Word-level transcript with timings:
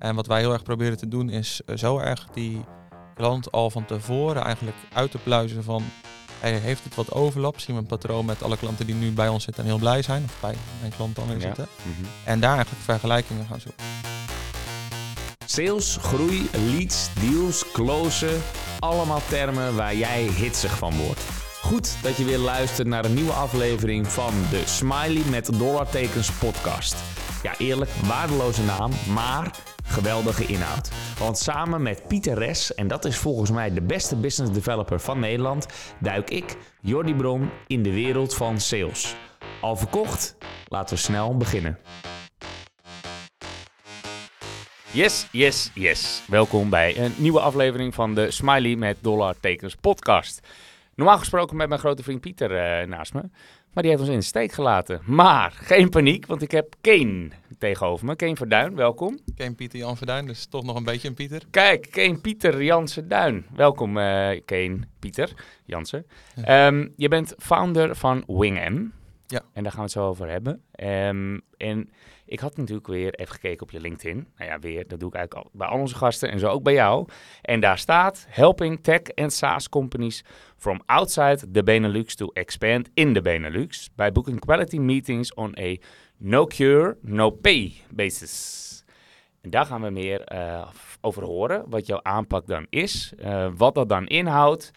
En 0.00 0.14
wat 0.14 0.26
wij 0.26 0.40
heel 0.40 0.52
erg 0.52 0.62
proberen 0.62 0.96
te 0.96 1.08
doen 1.08 1.30
is 1.30 1.60
eh, 1.66 1.76
zo 1.76 1.98
erg 1.98 2.26
die 2.34 2.64
klant 3.14 3.52
al 3.52 3.70
van 3.70 3.84
tevoren 3.84 4.42
eigenlijk 4.42 4.76
uit 4.92 5.10
te 5.10 5.18
pluizen 5.18 5.64
van... 5.64 5.84
Hey, 6.40 6.52
heeft 6.52 6.84
het 6.84 6.94
wat 6.94 7.12
overlap? 7.12 7.60
Zien 7.60 7.74
we 7.74 7.80
een 7.80 7.86
patroon 7.86 8.24
met 8.24 8.42
alle 8.42 8.56
klanten 8.56 8.86
die 8.86 8.94
nu 8.94 9.10
bij 9.10 9.28
ons 9.28 9.44
zitten 9.44 9.62
en 9.62 9.68
heel 9.68 9.78
blij 9.78 10.02
zijn? 10.02 10.22
Of 10.24 10.40
bij 10.40 10.54
mijn 10.80 10.92
klant 10.96 11.16
dan 11.16 11.26
weer 11.26 11.36
Ja. 11.36 11.42
zitten. 11.42 11.68
Mhm. 11.82 12.06
En 12.24 12.40
daar 12.40 12.54
eigenlijk 12.54 12.82
vergelijkingen 12.84 13.46
gaan 13.46 13.60
zoeken. 13.60 13.84
Sales, 15.46 15.96
groei, 16.00 16.48
leads, 16.52 17.08
deals, 17.20 17.64
closen. 17.72 18.42
Allemaal 18.78 19.20
termen 19.28 19.76
waar 19.76 19.94
jij 19.94 20.22
hitsig 20.22 20.76
van 20.78 20.96
wordt. 20.96 21.20
Goed 21.62 21.96
dat 22.02 22.16
je 22.16 22.24
weer 22.24 22.38
luistert 22.38 22.88
naar 22.88 23.04
een 23.04 23.14
nieuwe 23.14 23.32
aflevering 23.32 24.06
van 24.06 24.32
de 24.50 24.62
Smiley 24.66 25.22
met 25.30 25.58
dollartekens 25.58 26.32
podcast. 26.32 26.96
Ja, 27.42 27.54
eerlijk, 27.58 27.90
waardeloze 27.90 28.62
naam, 28.62 28.90
maar 29.12 29.50
geweldige 29.90 30.46
inhoud. 30.46 30.90
Want 31.18 31.38
samen 31.38 31.82
met 31.82 32.08
Pieter 32.08 32.38
Res, 32.38 32.74
en 32.74 32.88
dat 32.88 33.04
is 33.04 33.16
volgens 33.16 33.50
mij 33.50 33.72
de 33.72 33.82
beste 33.82 34.16
business 34.16 34.52
developer 34.52 35.00
van 35.00 35.18
Nederland, 35.18 35.66
duik 35.98 36.30
ik, 36.30 36.56
Jordi 36.80 37.14
Bron, 37.14 37.50
in 37.66 37.82
de 37.82 37.92
wereld 37.92 38.34
van 38.34 38.60
sales. 38.60 39.14
Al 39.60 39.76
verkocht? 39.76 40.36
Laten 40.68 40.94
we 40.94 41.00
snel 41.00 41.36
beginnen. 41.36 41.78
Yes, 44.92 45.26
yes, 45.32 45.70
yes. 45.74 46.22
Welkom 46.26 46.70
bij 46.70 46.98
een 46.98 47.14
nieuwe 47.16 47.40
aflevering 47.40 47.94
van 47.94 48.14
de 48.14 48.30
Smiley 48.30 48.76
met 48.76 48.96
dollartekens 49.00 49.74
podcast. 49.74 50.40
Normaal 50.94 51.18
gesproken 51.18 51.56
met 51.56 51.68
mijn 51.68 51.80
grote 51.80 52.02
vriend 52.02 52.20
Pieter 52.20 52.56
eh, 52.56 52.86
naast 52.86 53.14
me. 53.14 53.22
Maar 53.72 53.82
die 53.82 53.92
heeft 53.92 54.02
ons 54.02 54.12
in 54.12 54.18
de 54.18 54.24
steek 54.24 54.52
gelaten. 54.52 55.00
Maar 55.04 55.50
geen 55.50 55.88
paniek, 55.88 56.26
want 56.26 56.42
ik 56.42 56.50
heb 56.50 56.74
Kane 56.80 57.28
tegenover 57.58 58.06
me. 58.06 58.16
Kane 58.16 58.36
Verduin, 58.36 58.74
welkom. 58.74 59.18
Ken 59.36 59.54
Pieter 59.54 59.78
Jan 59.78 59.96
Verduin, 59.96 60.26
dus 60.26 60.46
toch 60.46 60.64
nog 60.64 60.76
een 60.76 60.84
beetje 60.84 61.08
een 61.08 61.14
Pieter. 61.14 61.42
Kijk, 61.50 61.88
Kane 61.90 62.18
Pieter 62.18 62.62
Jansen 62.62 63.08
Duin. 63.08 63.46
Welkom 63.54 63.98
eh 63.98 64.40
Kane 64.44 64.78
Pieter 64.98 65.32
Jansen. 65.64 66.06
Ehm, 66.44 66.88
je 66.96 67.08
bent 67.08 67.34
founder 67.38 67.96
van 67.96 68.24
WingM. 68.26 68.86
Ja. 69.26 69.42
En 69.52 69.62
daar 69.62 69.72
gaan 69.72 69.80
we 69.80 69.86
het 69.86 69.90
zo 69.90 70.06
over 70.06 70.28
hebben. 70.28 70.62
Ehm, 70.72 71.38
en 71.56 71.90
ik 72.30 72.40
had 72.40 72.56
natuurlijk 72.56 72.86
weer 72.86 73.14
even 73.14 73.34
gekeken 73.34 73.62
op 73.62 73.70
je 73.70 73.80
LinkedIn. 73.80 74.28
Nou 74.36 74.50
ja, 74.50 74.58
weer, 74.58 74.88
dat 74.88 75.00
doe 75.00 75.08
ik 75.08 75.14
eigenlijk 75.14 75.46
al, 75.46 75.50
bij 75.58 75.68
al 75.68 75.78
onze 75.78 75.94
gasten 75.94 76.30
en 76.30 76.38
zo 76.38 76.48
ook 76.48 76.62
bij 76.62 76.72
jou. 76.72 77.08
En 77.42 77.60
daar 77.60 77.78
staat 77.78 78.26
Helping 78.28 78.82
Tech 78.82 79.02
and 79.14 79.32
SaaS 79.32 79.68
Companies 79.68 80.24
from 80.56 80.82
outside 80.86 81.50
the 81.50 81.62
Benelux 81.62 82.14
to 82.14 82.26
expand 82.32 82.90
in 82.94 83.12
the 83.12 83.20
Benelux 83.20 83.90
by 83.94 84.10
booking 84.12 84.40
quality 84.40 84.78
meetings 84.78 85.34
on 85.34 85.58
a 85.58 85.76
no 86.16 86.46
cure, 86.46 86.96
no 87.00 87.30
pay 87.30 87.72
basis. 87.90 88.84
En 89.40 89.50
daar 89.50 89.66
gaan 89.66 89.82
we 89.82 89.90
meer 89.90 90.24
eh, 90.24 90.68
over 91.00 91.24
horen, 91.24 91.64
wat 91.68 91.86
jouw 91.86 92.00
aanpak 92.02 92.46
dan 92.46 92.66
is, 92.68 93.12
eh, 93.18 93.48
wat 93.56 93.74
dat 93.74 93.88
dan 93.88 94.06
inhoudt, 94.06 94.70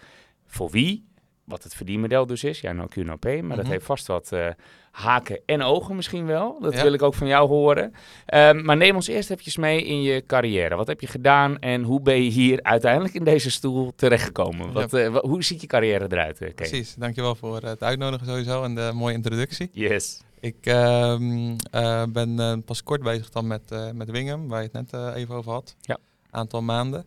voor 0.46 0.70
wie, 0.70 1.06
wat 1.46 1.64
het 1.64 1.76
verdienmodel 1.76 2.26
dus 2.26 2.44
is. 2.44 2.60
Ja, 2.60 2.72
no 2.72 2.86
Q, 2.86 2.96
no 2.96 3.18
maar 3.22 3.42
dat 3.56 3.58
Mhm. 3.58 3.70
heeft 3.72 3.86
vast 3.86 4.08
wat 4.08 4.32
eh, 4.32 4.48
haken 4.92 5.40
en 5.46 5.62
ogen 5.62 5.96
misschien 5.96 6.26
wel. 6.26 6.58
Dat 6.62 6.74
Ja. 6.74 6.84
wil 6.84 6.94
ik 6.94 7.02
ook 7.02 7.14
van 7.14 7.28
jou 7.28 7.48
horen. 7.48 7.94
Ehm, 8.26 8.66
maar 8.66 8.78
neem 8.78 8.96
ons 8.96 9.08
eerst 9.08 9.30
eventjes 9.30 9.58
mee 9.58 9.84
in 9.86 10.02
je 10.02 10.26
carrière. 10.26 10.76
Wat 10.76 10.88
heb 10.88 11.02
je 11.02 11.08
gedaan 11.08 11.60
en 11.60 11.84
hoe 11.84 12.02
ben 12.02 12.24
je 12.24 12.30
hier 12.30 12.60
uiteindelijk 12.64 13.14
in 13.14 13.24
deze 13.24 13.52
stoel 13.52 13.94
terechtgekomen? 13.96 14.72
Wat, 14.72 14.94
eh, 14.94 15.16
hoe 15.16 15.44
ziet 15.44 15.62
je 15.62 15.68
carrière 15.68 16.06
eruit, 16.10 16.42
eh, 16.42 16.54
Kees? 16.56 16.70
Precies, 16.70 16.96
dankjewel 16.96 17.36
voor 17.36 17.62
het 17.62 17.84
uitnodigen 17.84 18.28
sowieso 18.28 18.64
en 18.64 18.76
de 18.76 18.92
mooie 18.94 19.14
introductie. 19.14 19.70
Yes. 19.72 20.22
Ik 20.40 20.56
ehm, 20.62 21.56
eh, 21.72 22.04
ben 22.10 22.64
pas 22.66 22.84
kort 22.84 23.04
bezig 23.04 23.30
dan 23.30 23.48
met, 23.48 23.94
met 23.94 24.12
Wingham, 24.12 24.48
waar 24.48 24.62
je 24.64 24.70
het 24.74 24.92
net 24.92 25.16
even 25.16 25.36
over 25.36 25.52
had. 25.52 25.76
Ja. 25.82 25.98
Aantal 26.30 26.62
maanden. 26.62 27.06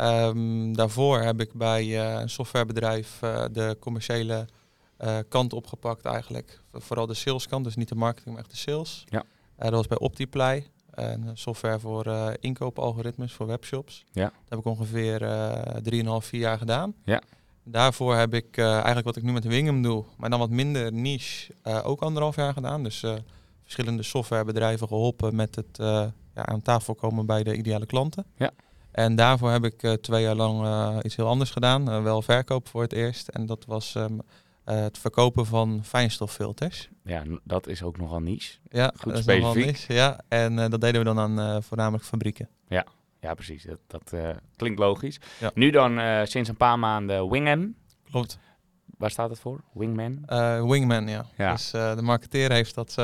Ehm, 0.00 0.72
daarvoor 0.72 1.20
heb 1.20 1.40
ik 1.40 1.52
bij 1.52 1.82
eh, 1.82 2.20
een 2.20 2.30
softwarebedrijf 2.30 3.22
eh, 3.22 3.44
de 3.52 3.76
commerciële 3.80 4.46
eh, 4.96 5.18
kant 5.28 5.52
opgepakt 5.52 6.04
eigenlijk. 6.04 6.60
Vooral 6.72 7.06
de 7.06 7.14
saleskant, 7.14 7.64
dus 7.64 7.76
niet 7.76 7.88
de 7.88 7.94
marketing, 7.94 8.34
maar 8.34 8.44
echt 8.44 8.50
de 8.50 8.56
sales. 8.56 9.04
Ja. 9.08 9.24
Dat 9.56 9.72
was 9.72 9.86
bij 9.86 9.98
Optiply, 9.98 10.66
een 10.90 11.30
software 11.34 11.78
voor 11.78 12.36
inkoopalgoritmes 12.40 13.32
voor 13.32 13.46
webshops. 13.46 14.04
Ja. 14.12 14.24
Dat 14.24 14.48
heb 14.48 14.58
ik 14.58 14.64
ongeveer 14.64 15.22
eh 15.22 16.20
3,5, 16.20 16.26
4 16.26 16.40
jaar 16.40 16.58
gedaan. 16.58 16.94
Ja. 17.04 17.22
Daarvoor 17.64 18.16
heb 18.16 18.34
ik 18.34 18.58
eigenlijk 18.58 19.06
wat 19.06 19.16
ik 19.16 19.22
nu 19.22 19.32
met 19.32 19.44
Wingham 19.44 19.82
doe, 19.82 20.04
maar 20.16 20.30
dan 20.30 20.38
wat 20.38 20.50
minder 20.50 20.92
niche, 20.92 21.52
ook 21.82 22.00
anderhalf 22.00 22.36
jaar 22.36 22.52
gedaan. 22.52 22.82
Dus 22.82 23.04
verschillende 23.62 24.02
softwarebedrijven 24.02 24.88
geholpen 24.88 25.34
met 25.34 25.54
het 25.54 25.76
ja, 26.34 26.46
aan 26.46 26.62
tafel 26.62 26.94
komen 26.94 27.26
bij 27.26 27.42
de 27.42 27.56
ideale 27.56 27.86
klanten. 27.86 28.24
Ja. 28.36 28.50
En 29.00 29.14
daarvoor 29.16 29.50
heb 29.50 29.64
ik 29.64 29.82
eh, 29.82 29.92
twee 29.92 30.22
jaar 30.22 30.34
lang 30.34 30.64
eh, 30.64 30.96
iets 31.02 31.16
heel 31.16 31.26
anders 31.26 31.50
gedaan. 31.50 31.90
Eh, 31.90 32.02
wel 32.02 32.22
verkoop 32.22 32.68
voor 32.68 32.82
het 32.82 32.92
eerst. 32.92 33.28
En 33.28 33.46
dat 33.46 33.64
was 33.64 33.94
ehm, 33.94 34.18
eh, 34.64 34.80
het 34.80 34.98
verkopen 34.98 35.46
van 35.46 35.80
fijnstoffilters. 35.84 36.88
Ja, 37.04 37.22
dat 37.44 37.66
is 37.66 37.82
ook 37.82 37.96
nogal 37.98 38.20
niche. 38.20 38.58
Ja, 38.68 38.92
Goed 38.96 39.12
dat 39.12 39.22
specifiek. 39.22 39.64
niche, 39.66 39.92
Ja, 39.92 40.20
en 40.28 40.56
dat 40.56 40.80
deden 40.80 41.00
we 41.04 41.14
dan 41.14 41.18
aan 41.18 41.62
voornamelijk 41.62 42.04
fabrieken. 42.04 42.48
Ja, 43.22 43.34
precies. 43.34 43.64
Dat, 43.64 43.78
dat 43.86 44.14
klinkt 44.56 44.78
logisch. 44.78 45.20
Ja. 45.38 45.50
Nu 45.54 45.70
dan 45.70 46.00
sinds 46.26 46.48
een 46.48 46.56
paar 46.56 46.78
maanden 46.78 47.30
Wingham. 47.30 47.74
Klopt. 48.10 48.38
Waar 48.98 49.10
staat 49.10 49.30
het 49.30 49.38
voor? 49.38 49.60
Wingman? 49.72 50.24
Wingman, 50.68 51.08
ja. 51.08 51.26
Ja. 51.36 51.52
Dus 51.52 51.70
de 51.70 52.02
marketeer 52.02 52.52
heeft 52.52 52.74
dat 52.74 52.94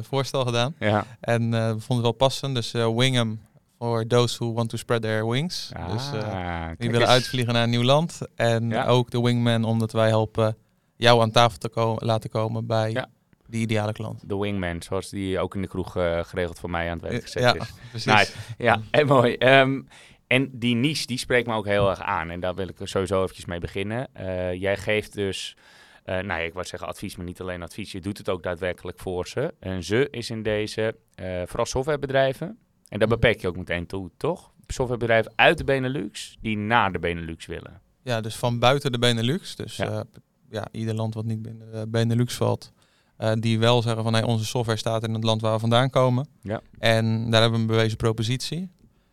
voorstel 0.00 0.44
gedaan. 0.44 0.74
Ja. 0.78 1.04
En 1.20 1.50
we 1.50 1.80
vonden 1.80 1.96
het 1.96 2.00
wel 2.02 2.12
passend. 2.12 2.54
Dus 2.54 2.72
Wingham 2.72 3.40
voor 3.84 4.06
those 4.06 4.36
who 4.36 4.52
want 4.52 4.68
to 4.68 4.76
spread 4.76 5.02
their 5.02 5.28
wings. 5.28 5.70
Ah, 5.72 5.92
dus 5.92 6.12
eh, 6.12 6.68
die 6.78 6.90
willen 6.90 7.08
uitvliegen 7.08 7.54
naar 7.54 7.62
een 7.62 7.70
nieuw 7.70 7.82
land. 7.82 8.20
En 8.34 8.76
ook 8.76 9.10
de 9.10 9.20
Wingman, 9.20 9.64
omdat 9.64 9.92
wij 9.92 10.08
helpen 10.08 10.56
jou 10.96 11.20
aan 11.22 11.30
tafel 11.30 11.58
te 11.58 11.68
ko- 11.68 11.96
laten 11.98 12.30
komen 12.30 12.66
bij 12.66 13.06
die 13.46 13.60
ideale 13.60 13.92
klant. 13.92 14.28
De 14.28 14.36
Wingman, 14.38 14.82
zoals 14.82 15.08
die 15.08 15.38
ook 15.38 15.54
in 15.54 15.62
de 15.62 15.68
kroeg 15.68 15.96
eh, 15.96 16.24
geregeld 16.24 16.58
voor 16.58 16.70
mij 16.70 16.90
aan 16.90 16.98
het 16.98 17.10
werk 17.10 17.22
gezet 17.22 17.42
ja, 17.42 17.54
is. 17.54 17.72
precies. 17.90 18.12
Nice. 18.12 18.32
Ja, 18.58 18.80
en 18.90 19.06
mooi. 19.06 19.34
Ehm, 19.34 19.80
en 20.26 20.50
die 20.52 20.74
niche, 20.74 21.06
die 21.06 21.18
spreekt 21.18 21.46
me 21.46 21.54
ook 21.54 21.66
heel 21.66 21.90
erg 21.90 22.00
aan. 22.00 22.30
En 22.30 22.40
daar 22.40 22.54
wil 22.54 22.68
ik 22.68 22.76
sowieso 22.82 23.22
eventjes 23.22 23.44
mee 23.44 23.60
beginnen. 23.60 24.08
Eh, 24.12 24.52
jij 24.60 24.76
geeft 24.76 25.14
dus, 25.14 25.56
eh 26.04 26.14
nou 26.14 26.26
ja, 26.40 26.46
ik 26.46 26.52
wou 26.52 26.66
zeggen 26.66 26.88
advies, 26.88 27.16
maar 27.16 27.26
niet 27.26 27.40
alleen 27.40 27.62
advies. 27.62 27.92
Je 27.92 28.00
doet 28.00 28.18
het 28.18 28.28
ook 28.28 28.42
daadwerkelijk 28.42 28.98
voor 28.98 29.26
ze. 29.28 29.54
En 29.60 29.82
ze 29.84 30.08
is 30.10 30.30
in 30.30 30.42
deze, 30.42 30.96
eh, 31.14 31.42
vooral 31.46 31.66
softwarebedrijven. 31.66 32.58
En 32.88 32.98
daar 32.98 33.08
Mhm. 33.08 33.18
beperk 33.18 33.40
je 33.40 33.48
ook 33.48 33.56
meteen 33.56 33.86
toe, 33.86 34.10
toch? 34.16 34.52
Softwarebedrijven 34.66 35.32
uit 35.36 35.58
de 35.58 35.64
Benelux, 35.64 36.36
die 36.40 36.56
naar 36.56 36.92
de 36.92 36.98
Benelux 36.98 37.46
willen. 37.46 37.80
Ja, 38.02 38.20
dus 38.20 38.36
van 38.36 38.58
buiten 38.58 38.92
de 38.92 38.98
Benelux. 38.98 39.56
Dus 39.56 39.76
Ja. 39.76 39.84
ja, 39.92 40.04
ja 40.50 40.66
ieder 40.72 40.94
land 40.94 41.14
wat 41.14 41.24
niet 41.24 41.42
binnen 41.42 41.72
de 41.72 41.86
Benelux 41.88 42.34
valt. 42.34 42.72
eh, 43.16 43.32
die 43.38 43.58
wel 43.58 43.82
zeggen 43.82 44.02
van 44.02 44.12
hey, 44.12 44.22
onze 44.22 44.44
software 44.44 44.78
staat 44.78 45.02
in 45.06 45.14
het 45.14 45.24
land 45.24 45.40
waar 45.40 45.52
we 45.52 45.58
vandaan 45.58 45.90
komen. 45.90 46.28
Ja. 46.42 46.60
En 46.78 47.30
daar 47.30 47.40
hebben 47.40 47.58
we 47.60 47.66
een 47.66 47.72
bewezen 47.76 47.96
propositie. 47.96 48.58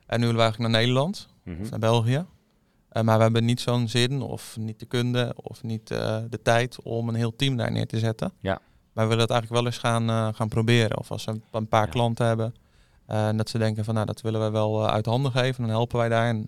En 0.05 0.19
nu 0.19 0.25
willen 0.25 0.35
we 0.35 0.41
eigenlijk 0.41 0.71
naar 0.71 0.81
Nederland. 0.81 1.27
Mhm. 1.43 1.61
of 1.61 1.69
naar 1.69 1.79
België. 1.79 2.25
Eh, 2.89 3.03
maar 3.03 3.17
we 3.17 3.23
hebben 3.23 3.45
niet 3.45 3.61
zo'n 3.61 3.87
zin 3.87 4.21
of 4.21 4.57
niet 4.59 4.79
de 4.79 4.85
kunde 4.85 5.33
of 5.35 5.63
niet 5.63 5.91
eh, 5.91 6.17
de 6.29 6.41
tijd 6.41 6.81
om 6.81 7.09
een 7.09 7.15
heel 7.15 7.35
team 7.35 7.57
daar 7.57 7.71
neer 7.71 7.87
te 7.87 7.99
zetten. 7.99 8.31
Ja. 8.39 8.59
Maar 8.93 9.03
we 9.03 9.09
willen 9.15 9.21
het 9.23 9.31
eigenlijk 9.31 9.61
wel 9.61 9.65
eens 9.71 9.77
gaan, 9.81 10.09
eh, 10.09 10.27
gaan 10.33 10.47
proberen. 10.47 10.97
Of 10.97 11.11
als 11.11 11.25
we 11.25 11.39
een, 11.51 11.67
paar 11.67 11.85
Ja. 11.85 11.91
klanten 11.91 12.25
hebben 12.25 12.53
eh, 12.55 12.60
en 13.13 13.37
dat 13.37 13.49
ze 13.49 13.57
denken 13.57 13.85
van 13.85 13.93
nou 13.93 14.05
dat 14.05 14.21
willen 14.21 14.41
we 14.41 14.49
wel 14.49 14.85
eh, 14.85 14.93
uit 14.93 15.05
handen 15.05 15.31
geven, 15.31 15.61
dan 15.61 15.71
helpen 15.71 15.97
wij 15.97 16.09
daar. 16.09 16.27
En 16.27 16.47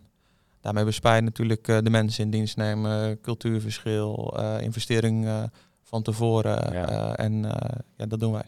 daarmee 0.61 0.83
bespaar 0.85 1.15
je 1.15 1.21
natuurlijk 1.21 1.67
eh, 1.67 1.77
de 1.83 1.89
mensen 1.89 2.23
in 2.23 2.29
dienst 2.29 2.57
nemen, 2.57 3.21
cultuurverschil, 3.21 4.37
eh, 4.37 4.61
investering 4.61 5.25
eh, 5.25 5.43
van 5.83 6.01
tevoren. 6.03 6.73
Ja. 6.73 6.87
eh, 7.15 7.25
en 7.25 7.45
eh, 7.45 7.77
ja, 7.97 8.05
dat 8.05 8.19
doen 8.19 8.31
wij. 8.31 8.45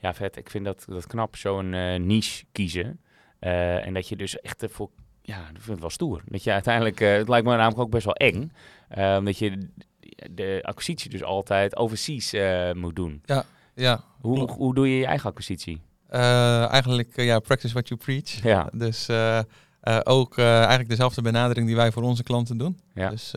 Ja, 0.00 0.14
vet. 0.14 0.36
Ik 0.36 0.50
vind 0.50 0.64
dat, 0.64 0.84
dat 0.88 1.06
knap, 1.06 1.36
zo'n 1.36 1.74
eh, 1.74 1.98
niche 2.00 2.44
kiezen. 2.52 3.00
Eh, 3.38 3.86
en 3.86 3.94
dat 3.94 4.08
je 4.08 4.16
dus 4.16 4.40
echt 4.40 4.62
ervoor... 4.62 4.90
Ja, 5.22 5.38
ik 5.38 5.44
vind 5.54 5.66
het 5.66 5.80
wel 5.80 5.90
stoer. 5.90 6.22
Dat 6.24 6.42
je 6.44 6.52
uiteindelijk... 6.52 7.00
eh, 7.00 7.12
het 7.16 7.28
lijkt 7.28 7.46
me 7.46 7.52
namelijk 7.56 7.78
ook 7.80 7.90
best 7.90 8.04
wel 8.04 8.14
eng. 8.14 8.52
eh, 8.88 9.14
omdat 9.18 9.38
je 9.38 9.68
de 10.30 10.60
acquisitie 10.62 11.10
dus 11.10 11.22
altijd 11.22 11.76
overseas 11.76 12.32
eh, 12.32 12.72
moet 12.72 12.96
doen. 12.96 13.22
Ja, 13.74 14.04
Hoe, 14.20 14.34
Klopt. 14.36 14.52
hoe 14.54 14.74
doe 14.74 14.88
je 14.90 14.96
je 14.98 15.06
eigen 15.06 15.28
acquisitie? 15.30 15.80
Eh, 16.08 16.68
eigenlijk 16.72 17.16
eh, 17.16 17.24
ja, 17.26 17.38
practice 17.38 17.72
what 17.72 17.88
you 17.88 18.00
preach. 18.00 18.42
Ja, 18.42 18.68
Dus 18.72 19.08
eh, 19.08 19.40
ook 20.02 20.38
eigenlijk 20.38 20.88
dezelfde 20.88 21.22
benadering 21.22 21.66
die 21.66 21.76
wij 21.76 21.92
voor 21.92 22.02
onze 22.02 22.22
klanten 22.22 22.58
doen. 22.58 22.80
ja. 22.94 23.08
Dus 23.10 23.32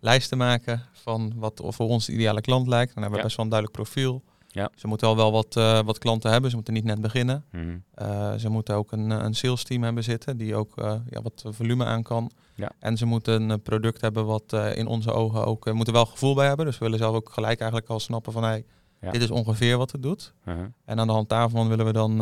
lijsten 0.00 0.38
maken 0.38 0.82
van 0.92 1.32
wat 1.36 1.60
of 1.60 1.76
voor 1.76 1.88
ons 1.88 2.06
de 2.06 2.12
ideale 2.12 2.40
klant 2.40 2.66
lijkt. 2.68 2.94
Dan 2.94 3.02
hebben 3.02 3.10
we 3.12 3.16
Ja. 3.16 3.22
best 3.22 3.36
wel 3.36 3.44
een 3.44 3.50
duidelijk 3.50 3.82
profiel. 3.82 4.22
Ja. 4.48 4.70
Ze 4.74 4.86
moeten 4.86 5.08
al 5.08 5.16
wel 5.16 5.32
wat, 5.32 5.54
wat 5.84 5.98
klanten 5.98 6.30
hebben. 6.30 6.50
Ze 6.50 6.56
moeten 6.56 6.74
niet 6.74 6.84
net 6.84 7.00
beginnen. 7.00 7.44
Eh, 7.94 8.34
ze 8.34 8.48
moeten 8.48 8.74
ook 8.74 8.92
een, 8.92 9.10
een 9.10 9.34
sales 9.34 9.64
team 9.64 9.82
hebben 9.82 10.04
zitten 10.04 10.36
die 10.36 10.54
ook 10.54 10.72
ja, 11.10 11.22
wat 11.22 11.44
volume 11.48 11.84
aan 11.84 12.02
kan. 12.02 12.30
Ja. 12.54 12.70
En 12.78 12.96
ze 12.96 13.06
moeten 13.06 13.50
een 13.50 13.62
product 13.62 14.00
hebben 14.00 14.26
wat 14.26 14.52
in 14.74 14.86
onze 14.86 15.12
ogen 15.12 15.44
ook... 15.46 15.72
moeten 15.72 15.94
wel 15.94 16.06
gevoel 16.06 16.34
bij 16.34 16.46
hebben. 16.46 16.66
Dus 16.66 16.78
we 16.78 16.84
willen 16.84 16.98
zelf 17.00 17.14
ook 17.14 17.30
gelijk 17.32 17.60
eigenlijk 17.60 17.90
al 17.90 18.00
snappen 18.00 18.32
van... 18.32 18.42
Hey, 18.44 18.64
Ja. 19.02 19.10
Dit 19.10 19.22
is 19.22 19.30
ongeveer 19.30 19.76
wat 19.76 19.92
het 19.92 20.02
doet. 20.02 20.32
Uh-huh. 20.46 20.64
En 20.84 20.98
aan 21.00 21.06
de 21.06 21.12
hand 21.12 21.28
daarvan 21.28 21.68
willen 21.68 21.86
we 21.86 21.92
dan 21.92 22.10
eh, 22.12 22.16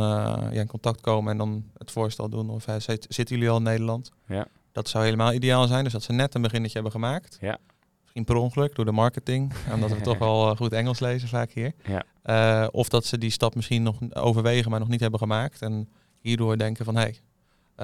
ja, 0.52 0.60
in 0.60 0.66
contact 0.66 1.00
komen 1.00 1.32
en 1.32 1.38
dan 1.38 1.64
het 1.78 1.90
voorstel 1.90 2.28
doen. 2.28 2.50
Of 2.50 2.66
eh, 2.66 2.74
zit- 2.78 3.06
zitten 3.08 3.34
jullie 3.36 3.50
al 3.50 3.56
in 3.56 3.62
Nederland? 3.62 4.12
Ja. 4.26 4.46
Dat 4.72 4.88
zou 4.88 5.04
helemaal 5.04 5.32
ideaal 5.32 5.66
zijn. 5.66 5.84
Dus 5.84 5.92
dat 5.92 6.02
ze 6.02 6.12
net 6.12 6.34
een 6.34 6.42
beginnetje 6.42 6.74
hebben 6.74 6.92
gemaakt. 6.92 7.38
Ja. 7.40 7.58
Misschien 8.02 8.24
per 8.24 8.36
ongeluk 8.36 8.74
door 8.74 8.84
de 8.84 8.92
marketing. 8.92 9.52
Omdat 9.74 9.90
we 9.90 10.00
toch 10.00 10.18
wel 10.18 10.50
eh, 10.50 10.56
goed 10.56 10.72
Engels 10.72 11.00
lezen 11.00 11.28
vaak 11.28 11.50
hier. 11.50 11.72
Ja. 11.84 12.66
Of 12.72 12.88
dat 12.88 13.04
ze 13.04 13.18
die 13.18 13.30
stap 13.30 13.54
misschien 13.54 13.82
nog 13.82 13.96
overwegen, 14.12 14.70
maar 14.70 14.80
nog 14.80 14.88
niet 14.88 15.00
hebben 15.00 15.20
gemaakt. 15.20 15.62
En 15.62 15.88
hierdoor 16.20 16.56
denken 16.58 16.84
van 16.84 16.94
hé, 16.94 17.00
hey, 17.02 17.18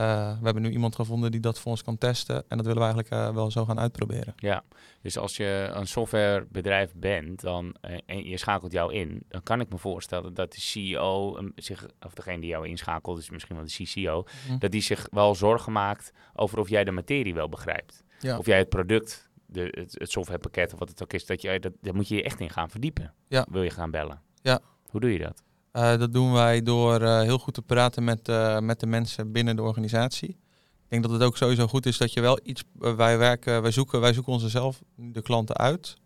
we 0.03 0.45
hebben 0.45 0.63
nu 0.63 0.71
iemand 0.71 0.95
gevonden 0.95 1.31
die 1.31 1.41
dat 1.41 1.59
voor 1.59 1.71
ons 1.71 1.83
kan 1.83 1.99
testen. 1.99 2.45
En 2.49 2.57
dat 2.57 2.67
willen 2.67 2.83
we 2.83 2.89
eigenlijk 2.93 3.11
eh, 3.11 3.35
wel 3.35 3.51
zo 3.51 3.65
gaan 3.65 3.79
uitproberen. 3.81 4.35
Ja, 4.37 4.65
dus 5.03 5.19
als 5.19 5.37
je 5.37 5.71
een 5.73 5.87
softwarebedrijf 5.87 6.93
bent 6.95 7.41
dan, 7.41 7.77
eh, 7.81 7.99
en 8.07 8.25
je 8.29 8.37
schakelt 8.37 8.73
jou 8.73 8.95
in, 8.95 9.23
dan 9.29 9.43
kan 9.43 9.61
ik 9.61 9.69
me 9.69 9.79
voorstellen 9.79 10.35
dat 10.35 10.53
de 10.53 10.61
CEO, 10.61 11.39
zich, 11.55 11.87
of 12.01 12.15
degene 12.15 12.41
die 12.41 12.49
jou 12.51 12.69
inschakelt, 12.69 13.17
dus 13.17 13.31
misschien 13.31 13.57
wel 13.57 13.65
de 13.65 13.85
CCO, 13.85 14.25
Hm. 14.47 14.59
dat 14.59 14.71
die 14.71 14.83
zich 14.83 15.07
wel 15.11 15.35
zorgen 15.35 15.73
maakt 15.73 16.13
over 16.35 16.59
of 16.59 16.69
jij 16.69 16.85
de 16.85 16.91
materie 16.91 17.35
wel 17.35 17.49
begrijpt. 17.49 18.05
Ja. 18.21 18.39
Of 18.39 18.47
jij 18.47 18.59
het 18.59 18.69
product, 18.69 19.31
de, 19.47 19.69
het, 19.71 19.95
het 19.99 20.11
softwarepakket 20.11 20.73
of 20.73 20.79
wat 20.79 20.89
het 20.89 21.03
ook 21.03 21.13
is, 21.13 21.27
dat 21.27 21.43
jij, 21.43 21.59
dat, 21.59 21.73
daar 21.81 21.95
moet 21.95 22.09
je 22.09 22.15
je 22.15 22.23
echt 22.23 22.41
in 22.41 22.51
gaan 22.51 22.71
verdiepen. 22.71 23.15
Ja. 23.29 23.47
Wil 23.51 23.63
je 23.63 23.71
gaan 23.71 23.91
bellen? 23.91 24.23
Ja. 24.43 24.61
Hoe 24.91 25.01
doe 25.01 25.13
je 25.13 25.19
dat? 25.19 25.43
Eh, 25.77 25.99
dat 25.99 26.13
doen 26.13 26.33
wij 26.33 26.63
door 26.63 27.01
eh, 27.01 27.21
heel 27.21 27.39
goed 27.39 27.55
te 27.55 27.63
praten 27.63 28.05
met, 28.05 28.29
eh, 28.29 28.59
met 28.59 28.81
de 28.81 28.87
mensen 28.87 29.33
binnen 29.33 29.57
de 29.57 29.63
organisatie. 29.63 30.29
Ik 30.29 30.89
denk 30.89 31.03
dat 31.03 31.13
het 31.13 31.23
ook 31.23 31.37
sowieso 31.37 31.67
goed 31.67 31.87
is 31.87 31.99
dat 31.99 32.13
je 32.13 32.21
wel 32.21 32.41
iets. 32.43 32.63
wij 32.79 33.19
werken, 33.19 33.63
wij 33.63 33.71
zoeken, 33.71 34.01
wij 34.01 34.13
zoeken 34.13 34.33
onszelf 34.33 34.83
de 34.95 35.23
klanten 35.23 35.57
uit 35.57 35.97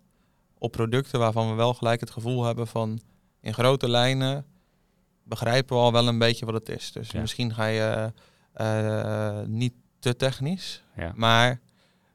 op 0.58 0.72
producten 0.72 1.18
waarvan 1.18 1.48
we 1.48 1.54
wel 1.54 1.74
gelijk 1.74 2.00
het 2.00 2.10
gevoel 2.10 2.44
hebben 2.44 2.66
van 2.66 3.00
in 3.40 3.54
grote 3.54 3.88
lijnen 3.88 4.44
begrijpen 5.22 5.76
we 5.76 5.82
al 5.82 5.92
wel 5.92 6.08
een 6.08 6.18
beetje 6.18 6.44
wat 6.46 6.54
het 6.54 6.68
is. 6.68 6.92
Dus 6.92 7.10
Ja. 7.10 7.20
misschien 7.20 7.54
ga 7.54 7.66
je 7.66 8.12
niet 9.46 9.74
te 9.98 10.16
technisch, 10.16 10.82
Ja. 10.96 11.12
maar 11.14 11.60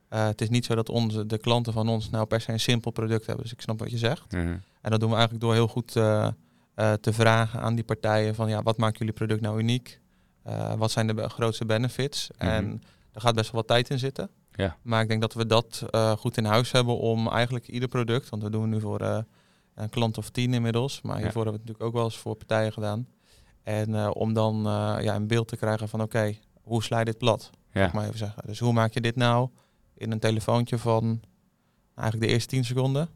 het 0.09 0.41
is 0.41 0.49
niet 0.49 0.65
zo 0.65 0.75
dat 0.75 0.89
onze, 0.89 1.25
de 1.25 1.37
klanten 1.37 1.73
van 1.73 1.89
ons 1.89 2.09
nou 2.09 2.25
per 2.25 2.41
se 2.41 2.51
een 2.51 2.59
simpel 2.59 2.91
product 2.91 3.25
hebben. 3.25 3.43
Dus 3.43 3.53
ik 3.53 3.61
snap 3.61 3.79
wat 3.79 3.91
je 3.91 3.97
zegt. 3.97 4.31
Mhm. 4.31 4.57
En 4.81 4.91
dat 4.91 4.99
doen 4.99 5.09
we 5.09 5.15
eigenlijk 5.15 5.45
door 5.45 5.53
heel 5.53 5.67
goed 5.67 5.95
eh, 5.95 6.27
eh, 6.75 6.93
te 6.93 7.13
vragen 7.13 7.61
aan 7.61 7.75
die 7.75 7.83
partijen 7.83 8.35
van 8.35 8.49
ja, 8.49 8.63
wat 8.63 8.77
maakt 8.77 8.97
jullie 8.97 9.13
product 9.13 9.41
nou 9.41 9.59
uniek? 9.59 9.99
Eh, 10.43 10.73
wat 10.73 10.91
zijn 10.91 11.07
de 11.07 11.29
grootste 11.29 11.65
benefits? 11.65 12.29
Mhm. 12.37 12.47
En 12.49 12.81
daar 13.11 13.21
gaat 13.21 13.35
best 13.35 13.51
wel 13.51 13.61
wat 13.61 13.69
tijd 13.69 13.89
in 13.89 13.99
zitten. 13.99 14.29
Ja. 14.51 14.77
Maar 14.81 15.01
ik 15.01 15.07
denk 15.07 15.21
dat 15.21 15.33
we 15.33 15.45
dat 15.45 15.85
eh, 15.89 16.11
goed 16.11 16.37
in 16.37 16.45
huis 16.45 16.71
hebben 16.71 16.97
om 16.97 17.27
eigenlijk 17.27 17.67
ieder 17.67 17.89
product, 17.89 18.29
want 18.29 18.43
we 18.43 18.49
doen 18.49 18.61
het 18.61 18.71
nu 18.71 18.79
voor 18.79 19.25
een 19.75 19.89
klant 19.89 20.17
of 20.17 20.29
tien 20.29 20.53
inmiddels, 20.53 21.01
maar 21.01 21.15
Ja. 21.15 21.21
hiervoor 21.21 21.43
hebben 21.43 21.61
we 21.61 21.67
het 21.67 21.67
natuurlijk 21.67 21.87
ook 21.87 21.93
wel 21.93 22.03
eens 22.03 22.17
voor 22.21 22.35
partijen 22.35 22.73
gedaan. 22.73 23.07
En 23.63 24.13
om 24.13 24.33
dan 24.33 24.61
ja, 25.01 25.15
een 25.15 25.27
beeld 25.27 25.47
te 25.47 25.57
krijgen 25.57 25.89
van 25.89 26.01
oké, 26.01 26.35
hoe 26.61 26.83
sla 26.83 26.99
je 26.99 27.05
dit 27.05 27.17
plat? 27.17 27.49
Ja. 27.71 27.79
Mag 27.79 27.87
ik 27.87 27.93
maar 27.93 28.05
even 28.05 28.17
zeggen. 28.17 28.43
Dus 28.45 28.59
hoe 28.59 28.73
maak 28.73 28.93
je 28.93 29.01
dit 29.01 29.15
nou 29.15 29.49
in 29.93 30.11
een 30.11 30.19
telefoontje 30.19 30.77
van 30.77 31.21
eigenlijk 31.95 32.27
de 32.27 32.33
eerste 32.33 32.49
tien 32.49 32.65
seconden 32.65 33.09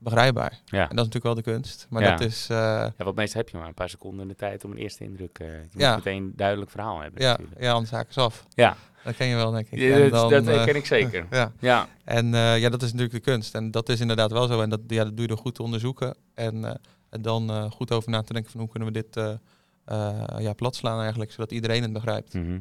begrijpbaar? 0.00 0.60
Ja. 0.64 0.80
En 0.90 0.96
dat 0.96 1.06
is 1.06 1.12
natuurlijk 1.12 1.24
wel 1.24 1.34
de 1.34 1.42
kunst. 1.42 1.86
Maar 1.90 2.02
Ja. 2.02 2.10
dat 2.10 2.20
is, 2.20 2.46
eh, 2.50 2.56
ja, 2.56 3.04
wat 3.04 3.14
meestal 3.14 3.40
heb 3.40 3.48
je 3.48 3.56
maar 3.58 3.66
een 3.66 3.74
paar 3.74 3.88
seconden 3.88 4.28
de 4.28 4.34
tijd 4.34 4.64
om 4.64 4.70
een 4.70 4.76
eerste 4.76 5.04
indruk. 5.04 5.38
eh 5.38 5.46
je 5.46 5.68
Ja. 5.78 5.94
moet 5.94 6.04
meteen 6.04 6.22
een 6.22 6.32
duidelijk 6.36 6.70
verhaal 6.70 7.00
hebben. 7.00 7.22
ja, 7.22 7.30
natuurlijk. 7.30 7.60
ja, 7.60 7.72
anders 7.72 7.90
haken 7.90 8.12
ze 8.12 8.20
af. 8.20 8.44
Ja. 8.54 8.76
Dat 9.04 9.16
ken 9.16 9.26
je 9.26 9.34
wel, 9.34 9.50
denk 9.50 9.66
ik. 9.70 9.78
Ja, 9.78 10.08
dan, 10.08 10.30
dat 10.30 10.46
eh, 10.48 10.64
ken 10.64 10.76
ik 10.76 10.86
zeker. 10.86 11.26
ja, 11.40 11.52
Ja. 11.58 11.88
en 12.04 12.26
ja, 12.34 12.68
dat 12.68 12.82
is 12.82 12.92
natuurlijk 12.92 13.24
de 13.24 13.30
kunst. 13.30 13.54
En 13.54 13.70
dat 13.70 13.88
is 13.88 14.00
inderdaad 14.00 14.30
wel 14.32 14.46
zo. 14.46 14.60
En 14.60 14.70
dat, 14.70 14.80
ja, 14.86 15.04
dat 15.04 15.12
doe 15.12 15.20
je 15.22 15.26
door 15.28 15.38
goed 15.38 15.54
te 15.54 15.62
onderzoeken. 15.62 16.16
En, 16.34 16.80
en 17.10 17.22
dan 17.22 17.70
goed 17.72 17.92
over 17.92 18.10
na 18.10 18.22
te 18.22 18.32
denken 18.32 18.50
van 18.50 18.60
hoe 18.60 18.68
kunnen 18.70 18.92
we 18.92 18.94
dit 18.94 19.38
ja, 20.38 20.52
plat 20.52 20.76
slaan 20.76 21.00
eigenlijk, 21.00 21.30
zodat 21.32 21.52
iedereen 21.52 21.82
het 21.82 21.92
begrijpt. 21.92 22.34
Mhm. 22.34 22.58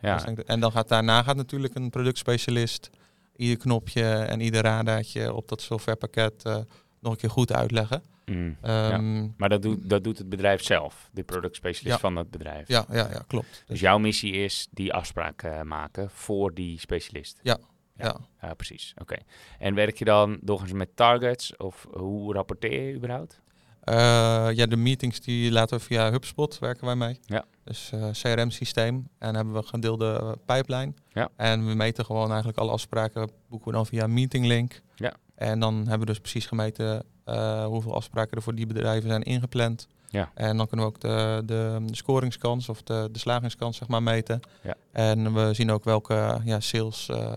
Ja. 0.00 0.24
en 0.46 0.60
dan 0.60 0.72
gaat 0.72 0.88
daarna 0.88 1.22
gaat 1.22 1.36
natuurlijk 1.36 1.74
een 1.74 1.90
productspecialist 1.90 2.90
ieder 3.36 3.56
knopje 3.58 4.04
en 4.12 4.40
ieder 4.40 4.62
radartje 4.62 5.32
op 5.34 5.48
dat 5.48 5.60
softwarepakket 5.60 6.44
eh, 6.44 6.56
nog 7.00 7.12
een 7.12 7.18
keer 7.18 7.30
goed 7.30 7.52
uitleggen. 7.52 8.02
Mhm. 8.26 8.52
Ehm, 8.60 9.28
Maar 9.36 9.48
dat 9.48 9.62
doet, 9.62 9.88
dat 9.90 10.04
doet 10.04 10.18
het 10.18 10.28
bedrijf 10.28 10.62
zelf, 10.62 11.08
de 11.12 11.22
productspecialist 11.22 11.94
Ja. 11.94 12.00
van 12.00 12.16
het 12.16 12.30
bedrijf. 12.30 12.68
ja, 12.68 12.84
ja, 12.90 13.08
ja, 13.10 13.24
klopt. 13.26 13.64
Dus 13.66 13.80
jouw 13.80 13.98
missie 13.98 14.32
is 14.32 14.68
die 14.70 14.92
afspraak 14.92 15.42
eh, 15.42 15.62
maken 15.62 16.10
voor 16.10 16.54
die 16.54 16.78
specialist. 16.80 17.40
Ja, 17.42 17.58
ja. 17.96 18.04
ja. 18.04 18.16
Ja, 18.48 18.54
precies. 18.54 18.94
Oké. 19.00 19.16
En 19.58 19.74
werk 19.74 19.96
je 19.98 20.04
dan 20.04 20.38
doorgaans 20.40 20.72
met 20.72 20.96
targets 20.96 21.56
of 21.56 21.86
hoe 21.92 22.32
rapporteer 22.34 22.82
je 22.88 22.94
überhaupt? 22.94 23.40
Eh, 23.82 24.48
ja, 24.52 24.66
de 24.66 24.76
meetings 24.76 25.20
die 25.20 25.52
laten 25.52 25.78
we 25.78 25.84
via 25.84 26.10
HubSpot 26.10 26.58
werken 26.58 26.86
wij 26.86 26.96
mee. 26.96 27.18
Ja. 27.26 27.44
Dus 27.64 27.90
eh, 27.92 28.10
CRM-systeem. 28.10 29.08
En 29.18 29.34
hebben 29.34 29.54
we 29.54 29.62
gedeelde 29.62 30.20
uh, 30.22 30.32
pipeline. 30.56 30.92
Ja. 31.08 31.28
En 31.36 31.66
we 31.66 31.74
meten 31.74 32.04
gewoon 32.04 32.28
eigenlijk 32.28 32.58
alle 32.58 32.70
afspraken, 32.70 33.30
boeken 33.48 33.68
we 33.68 33.76
dan 33.76 33.86
via 33.86 34.04
een 34.04 34.14
meetinglink. 34.14 34.80
Ja. 34.94 35.12
En 35.34 35.60
dan 35.60 35.74
hebben 35.74 35.98
we 35.98 36.06
dus 36.06 36.20
precies 36.20 36.46
gemeten 36.46 37.04
eh, 37.24 37.64
hoeveel 37.64 37.94
afspraken 37.94 38.36
er 38.36 38.42
voor 38.42 38.54
die 38.54 38.66
bedrijven 38.66 39.08
zijn 39.08 39.22
ingepland. 39.22 39.88
Ja. 40.08 40.30
En 40.34 40.56
dan 40.56 40.66
kunnen 40.66 40.86
we 40.86 40.92
ook 40.92 41.00
de, 41.00 41.42
de, 41.44 41.78
de 41.86 41.96
scoringskans 41.96 42.68
of 42.68 42.82
de, 42.82 43.08
de 43.12 43.18
slagingskans 43.18 43.76
zeg 43.76 43.88
maar 43.88 44.02
meten. 44.02 44.40
Ja. 44.62 44.74
En 44.92 45.34
we 45.34 45.54
zien 45.54 45.70
ook 45.70 45.84
welke 45.84 46.40
ja, 46.44 46.60
sales 46.60 47.08
eh, 47.08 47.32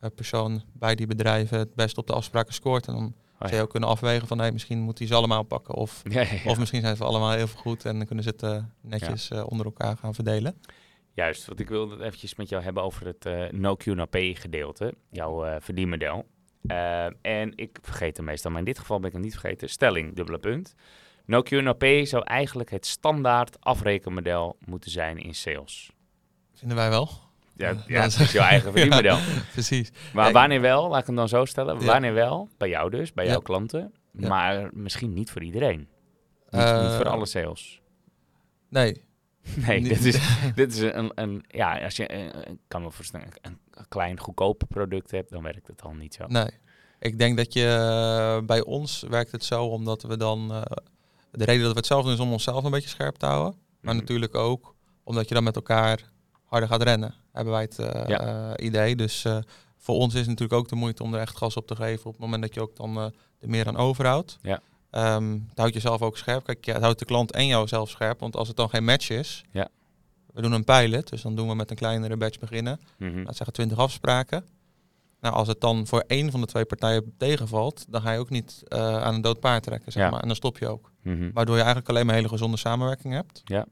eh, 0.00 0.10
persoon 0.14 0.62
bij 0.72 0.94
die 0.94 1.06
bedrijven 1.06 1.58
het 1.58 1.74
best 1.74 1.98
op 1.98 2.06
de 2.06 2.12
afspraken 2.12 2.54
scoort. 2.54 2.86
En 2.86 2.94
dan 2.94 3.14
Oh, 3.38 3.42
zou 3.42 3.54
je 3.54 3.62
ook 3.62 3.70
kunnen 3.70 3.88
afwegen 3.88 4.26
van 4.28 4.38
hey, 4.38 4.52
misschien 4.52 4.78
moet 4.78 4.98
hij 4.98 5.06
ze 5.06 5.14
allemaal 5.14 5.42
pakken. 5.42 5.74
Of, 5.74 6.02
Ja, 6.04 6.20
ja, 6.30 6.32
ja. 6.44 6.50
of 6.50 6.58
misschien 6.58 6.80
zijn 6.80 6.96
ze 6.96 7.04
allemaal 7.04 7.30
heel 7.30 7.46
veel 7.46 7.60
goed 7.60 7.84
en 7.84 7.96
dan 7.96 8.06
kunnen 8.06 8.24
ze 8.24 8.30
het 8.30 8.42
eh, 8.42 8.62
netjes 8.80 9.30
eh, 9.30 9.46
onder 9.48 9.66
elkaar 9.66 9.96
gaan 9.96 10.14
verdelen. 10.14 10.60
Juist, 11.12 11.46
want 11.46 11.60
ik 11.60 11.68
wilde 11.68 11.92
het 11.92 12.02
eventjes 12.02 12.34
met 12.34 12.48
jou 12.48 12.62
hebben 12.62 12.82
over 12.82 13.06
het 13.06 13.26
eh 13.26 13.50
no 13.50 13.76
q 13.76 13.84
no 13.84 14.06
pay 14.06 14.34
gedeelte, 14.34 14.94
jouw 15.10 15.60
verdienmodel. 15.60 16.26
En 17.22 17.52
ik 17.54 17.78
vergeet 17.82 18.16
hem 18.16 18.26
meestal, 18.26 18.50
maar 18.50 18.60
in 18.60 18.66
dit 18.66 18.78
geval 18.78 18.98
ben 18.98 19.06
ik 19.06 19.12
hem 19.12 19.22
niet 19.22 19.38
vergeten. 19.38 19.68
Stelling, 19.68 20.14
dubbele 20.16 20.38
punt. 20.38 20.74
No 21.26 21.42
q 21.42 21.50
no 21.50 21.72
pay 21.72 22.04
zou 22.04 22.24
eigenlijk 22.24 22.70
het 22.70 22.86
standaard 22.86 23.60
afrekenmodel 23.60 24.56
moeten 24.64 24.90
zijn 24.90 25.18
in 25.18 25.34
sales. 25.34 25.90
Vinden 26.54 26.76
wij 26.76 26.88
wel. 26.88 27.25
Ja, 27.56 27.68
Ja, 27.70 27.84
ja 27.86 28.02
dat 28.02 28.18
is 28.20 28.32
jouw 28.32 28.44
eigen 28.44 28.72
verdienmodel. 28.72 29.18
Precies. 29.52 29.90
Maar 30.12 30.32
wanneer 30.32 30.60
wel, 30.60 30.88
laat 30.88 31.00
ik 31.00 31.06
hem 31.06 31.16
dan 31.16 31.28
zo 31.28 31.44
stellen. 31.44 31.84
Wanneer 31.84 32.14
wel, 32.14 32.48
bij 32.58 32.68
jou 32.68 32.90
dus, 32.90 33.12
bij 33.12 33.26
jouw 33.26 33.40
klanten. 33.40 33.92
Maar 34.12 34.68
misschien 34.72 35.12
niet 35.12 35.30
voor 35.30 35.42
iedereen. 35.42 35.78
Niet, 35.78 35.88
Eh, 36.62 36.82
niet 36.82 36.92
voor 36.96 37.08
alle 37.08 37.26
sales. 37.26 37.80
Nee. 38.68 39.04
Nee, 39.66 39.80
dit 39.82 40.04
is, 40.04 40.18
dit 40.54 40.72
is 40.74 40.80
een, 40.80 41.10
een... 41.14 41.44
Ja, 41.48 41.78
als 41.84 41.96
je... 41.96 42.06
eh, 42.06 42.24
ik 42.50 42.58
kan 42.68 42.82
me 42.82 42.90
voorstellen, 42.90 43.26
een, 43.42 43.58
een 43.70 43.88
klein 43.88 44.20
goedkoop 44.20 44.62
product 44.68 45.10
hebt, 45.10 45.30
dan 45.30 45.42
werkt 45.42 45.66
het 45.66 45.82
al 45.82 45.92
niet 45.92 46.14
zo. 46.14 46.24
Nee. 46.26 46.48
Ik 46.98 47.18
denk 47.18 47.36
dat 47.36 47.52
je 47.52 47.66
eh, 47.66 48.46
bij 48.46 48.64
ons 48.64 49.04
werkt 49.08 49.32
het 49.32 49.44
zo 49.44 49.64
omdat 49.64 50.02
we 50.02 50.16
dan. 50.16 50.52
eh, 50.52 50.62
de 51.30 51.44
reden 51.44 51.62
dat 51.62 51.72
we 51.72 51.78
het 51.78 51.86
zelf 51.86 52.04
doen 52.04 52.12
is 52.12 52.18
om 52.20 52.32
onszelf 52.32 52.64
een 52.64 52.70
beetje 52.70 52.88
scherp 52.88 53.16
te 53.16 53.26
houden. 53.26 53.58
Maar 53.80 53.94
Mhm. 53.94 54.02
natuurlijk 54.02 54.34
ook 54.34 54.74
omdat 55.04 55.28
je 55.28 55.34
dan 55.34 55.44
met 55.44 55.56
elkaar 55.56 56.00
harder 56.44 56.68
gaat 56.68 56.82
rennen. 56.82 57.14
Hebben 57.36 57.52
wij 57.54 57.62
het 57.62 57.78
eh, 57.78 58.06
Ja. 58.06 58.20
eh, 58.54 58.66
idee. 58.66 58.96
Dus 58.96 59.24
eh, 59.24 59.38
voor 59.76 59.94
ons 59.94 60.12
is 60.14 60.20
het 60.20 60.28
natuurlijk 60.28 60.58
ook 60.60 60.68
de 60.68 60.74
moeite 60.74 61.02
om 61.02 61.14
er 61.14 61.20
echt 61.20 61.36
gas 61.36 61.56
op 61.56 61.66
te 61.66 61.76
geven. 61.76 62.06
Op 62.06 62.12
het 62.12 62.20
moment 62.20 62.42
dat 62.42 62.54
je 62.54 62.60
ook 62.60 62.76
dan 62.76 62.96
er 62.98 63.12
meer 63.40 63.66
aan 63.66 63.76
overhoudt. 63.76 64.38
Ja. 64.42 64.60
Ehm, 64.90 65.32
het 65.32 65.58
houdt 65.58 65.74
jezelf 65.74 66.02
ook 66.02 66.16
scherp. 66.18 66.44
Kijk, 66.44 66.64
ja, 66.64 66.72
het 66.72 66.82
houdt 66.82 66.98
de 66.98 67.04
klant 67.04 67.32
en 67.32 67.46
jouzelf 67.46 67.90
scherp. 67.90 68.20
Want 68.20 68.36
als 68.36 68.48
het 68.48 68.56
dan 68.56 68.68
geen 68.68 68.84
match 68.84 69.10
is. 69.10 69.44
Ja. 69.52 69.68
We 70.32 70.42
doen 70.42 70.52
een 70.52 70.64
pilot. 70.64 71.08
Dus 71.08 71.22
dan 71.22 71.34
doen 71.34 71.48
we 71.48 71.54
met 71.54 71.70
een 71.70 71.76
kleinere 71.76 72.16
batch 72.16 72.38
beginnen. 72.38 72.80
Laat 72.98 73.36
zeggen 73.36 73.52
20 73.52 73.78
afspraken. 73.78 74.44
Nou, 75.20 75.34
als 75.34 75.48
het 75.48 75.60
dan 75.60 75.86
voor 75.86 76.04
één 76.06 76.30
van 76.30 76.40
de 76.40 76.46
twee 76.46 76.64
partijen 76.64 77.14
tegenvalt, 77.18 77.84
dan 77.88 78.00
ga 78.02 78.12
je 78.12 78.18
ook 78.18 78.30
niet 78.30 78.62
aan 78.68 79.14
een 79.14 79.20
dood 79.20 79.40
paard 79.40 79.62
trekken, 79.62 79.92
zeg 79.92 80.02
Ja. 80.02 80.10
maar. 80.10 80.20
En 80.20 80.26
dan 80.26 80.36
stop 80.36 80.58
je 80.58 80.68
ook. 80.68 80.90
Mhm. 81.02 81.30
Waardoor 81.32 81.54
je 81.54 81.60
eigenlijk 81.62 81.90
alleen 81.90 82.06
maar 82.06 82.14
hele 82.14 82.28
gezonde 82.28 82.56
samenwerking 82.56 83.14
hebt. 83.14 83.40
Ja. 83.44 83.66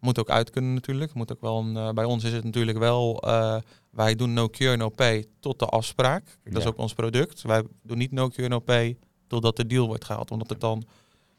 Moet 0.00 0.18
ook 0.18 0.30
uit 0.30 0.50
kunnen 0.50 0.74
natuurlijk. 0.74 1.14
Moet 1.14 1.32
ook 1.32 1.40
wel 1.40 1.58
een, 1.58 1.76
eh, 1.76 1.90
bij 1.90 2.04
ons 2.04 2.24
is 2.24 2.32
het 2.32 2.44
natuurlijk 2.44 2.78
wel, 2.78 3.22
eh, 3.22 3.56
wij 3.90 4.14
doen 4.14 4.32
no 4.32 4.48
cure, 4.48 4.76
no 4.76 4.88
pay 4.88 5.26
tot 5.40 5.58
de 5.58 5.66
afspraak. 5.66 6.24
Kijk, 6.24 6.54
dat 6.54 6.62
is 6.62 6.68
ook 6.68 6.78
ons 6.78 6.94
product. 6.94 7.42
Wij 7.42 7.62
doen 7.82 7.98
niet 7.98 8.12
no 8.12 8.28
cure, 8.28 8.48
no 8.48 8.58
pay 8.58 8.96
totdat 9.26 9.56
de 9.56 9.66
deal 9.66 9.86
wordt 9.86 10.04
gehaald. 10.04 10.30
Omdat 10.30 10.48
het 10.48 10.60
dan 10.60 10.84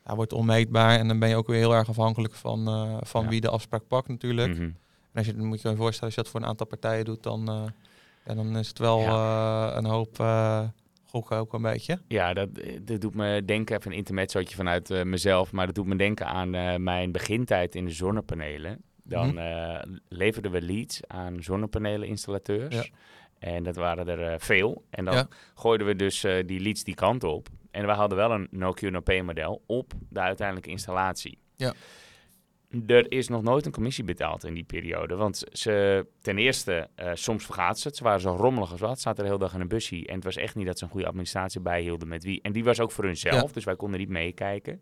ja, 0.05 0.15
wordt 0.15 0.33
onmeetbaar 0.33 0.99
en 0.99 1.07
dan 1.07 1.19
ben 1.19 1.29
je 1.29 1.35
ook 1.35 1.47
weer 1.47 1.57
heel 1.57 1.73
erg 1.75 1.89
afhankelijk 1.89 2.33
van, 2.33 2.67
eh, 2.67 2.97
van 3.01 3.23
Ja. 3.23 3.29
wie 3.29 3.41
de 3.41 3.49
afspraak 3.49 3.87
pakt 3.87 4.07
natuurlijk. 4.07 4.53
Mhm. 4.53 4.61
En 4.61 5.17
als 5.17 5.25
je, 5.25 5.35
dan 5.35 5.45
moet 5.45 5.61
je 5.61 5.69
je 5.69 5.75
voorstellen, 5.75 6.05
als 6.05 6.15
je 6.15 6.21
dat 6.21 6.31
voor 6.31 6.41
een 6.41 6.47
aantal 6.47 6.67
partijen 6.67 7.05
doet, 7.05 7.23
dan, 7.23 7.71
ja, 8.25 8.33
dan 8.33 8.57
is 8.57 8.67
het 8.67 8.79
wel 8.79 8.99
een 9.77 9.85
hoop 9.85 10.19
gokken 11.11 11.37
ook 11.37 11.53
een 11.53 11.61
beetje. 11.61 11.99
Ja, 12.07 12.33
dat, 12.33 12.49
eh, 12.57 12.77
dat 12.81 13.01
doet 13.01 13.15
me 13.15 13.45
denken, 13.45 13.77
even 13.77 13.91
een 13.91 13.97
intermezzootje 13.97 14.55
vanuit 14.55 14.89
eh, 14.89 15.03
mezelf, 15.03 15.51
maar 15.51 15.65
dat 15.65 15.75
doet 15.75 15.85
me 15.85 15.95
denken 15.95 16.25
aan 16.27 16.53
eh, 16.55 16.75
mijn 16.75 17.11
begintijd 17.11 17.75
in 17.75 17.85
de 17.85 17.91
zonnepanelen. 17.91 18.81
Dan 19.03 19.33
Mhm. 19.33 19.95
leverden 20.09 20.51
we 20.51 20.61
leads 20.61 20.99
aan 21.07 21.43
zonnepanelen-installateurs. 21.43 22.75
Ja. 22.75 22.85
En 23.39 23.63
dat 23.63 23.75
waren 23.75 24.07
er 24.07 24.39
veel. 24.39 24.83
En 24.89 25.05
dan 25.05 25.13
Ja. 25.13 25.27
gooiden 25.55 25.87
we 25.87 25.95
dus 25.95 26.25
die 26.45 26.59
leads 26.59 26.83
die 26.83 26.95
kant 26.95 27.23
op. 27.23 27.47
en 27.71 27.85
we 27.85 27.91
hadden 27.91 28.17
wel 28.17 28.31
een 28.31 28.47
no-Q, 28.51 28.81
model 29.23 29.61
op 29.65 29.93
de 30.09 30.19
uiteindelijke 30.19 30.69
installatie. 30.69 31.37
Ja. 31.55 31.73
Er 32.87 33.11
is 33.11 33.27
nog 33.27 33.41
nooit 33.41 33.65
een 33.65 33.71
commissie 33.71 34.03
betaald 34.03 34.43
in 34.43 34.53
die 34.53 34.63
periode. 34.63 35.15
Want 35.15 35.43
ze, 35.51 36.05
ten 36.21 36.37
eerste, 36.37 36.89
eh, 36.95 37.11
soms 37.13 37.45
vergaat 37.45 37.79
ze 37.79 37.87
het. 37.87 37.97
Ze 37.97 38.03
waren 38.03 38.21
zo 38.21 38.35
rommelig 38.35 38.71
als 38.71 38.79
wat. 38.79 38.95
Ze 38.95 39.01
zaten 39.01 39.23
de 39.23 39.29
hele 39.29 39.41
dag 39.41 39.53
in 39.53 39.61
een 39.61 39.67
busje. 39.67 40.05
En 40.05 40.15
het 40.15 40.23
was 40.23 40.35
echt 40.35 40.55
niet 40.55 40.65
dat 40.65 40.77
ze 40.77 40.83
een 40.83 40.89
goede 40.91 41.07
administratie 41.07 41.61
bijhielden 41.61 42.07
met 42.07 42.23
wie. 42.23 42.39
En 42.41 42.51
die 42.51 42.63
was 42.63 42.79
ook 42.79 42.91
voor 42.91 43.03
hunzelf. 43.03 43.41
Ja. 43.41 43.53
Dus 43.53 43.63
wij 43.63 43.75
konden 43.75 43.99
niet 43.99 44.09
meekijken. 44.09 44.81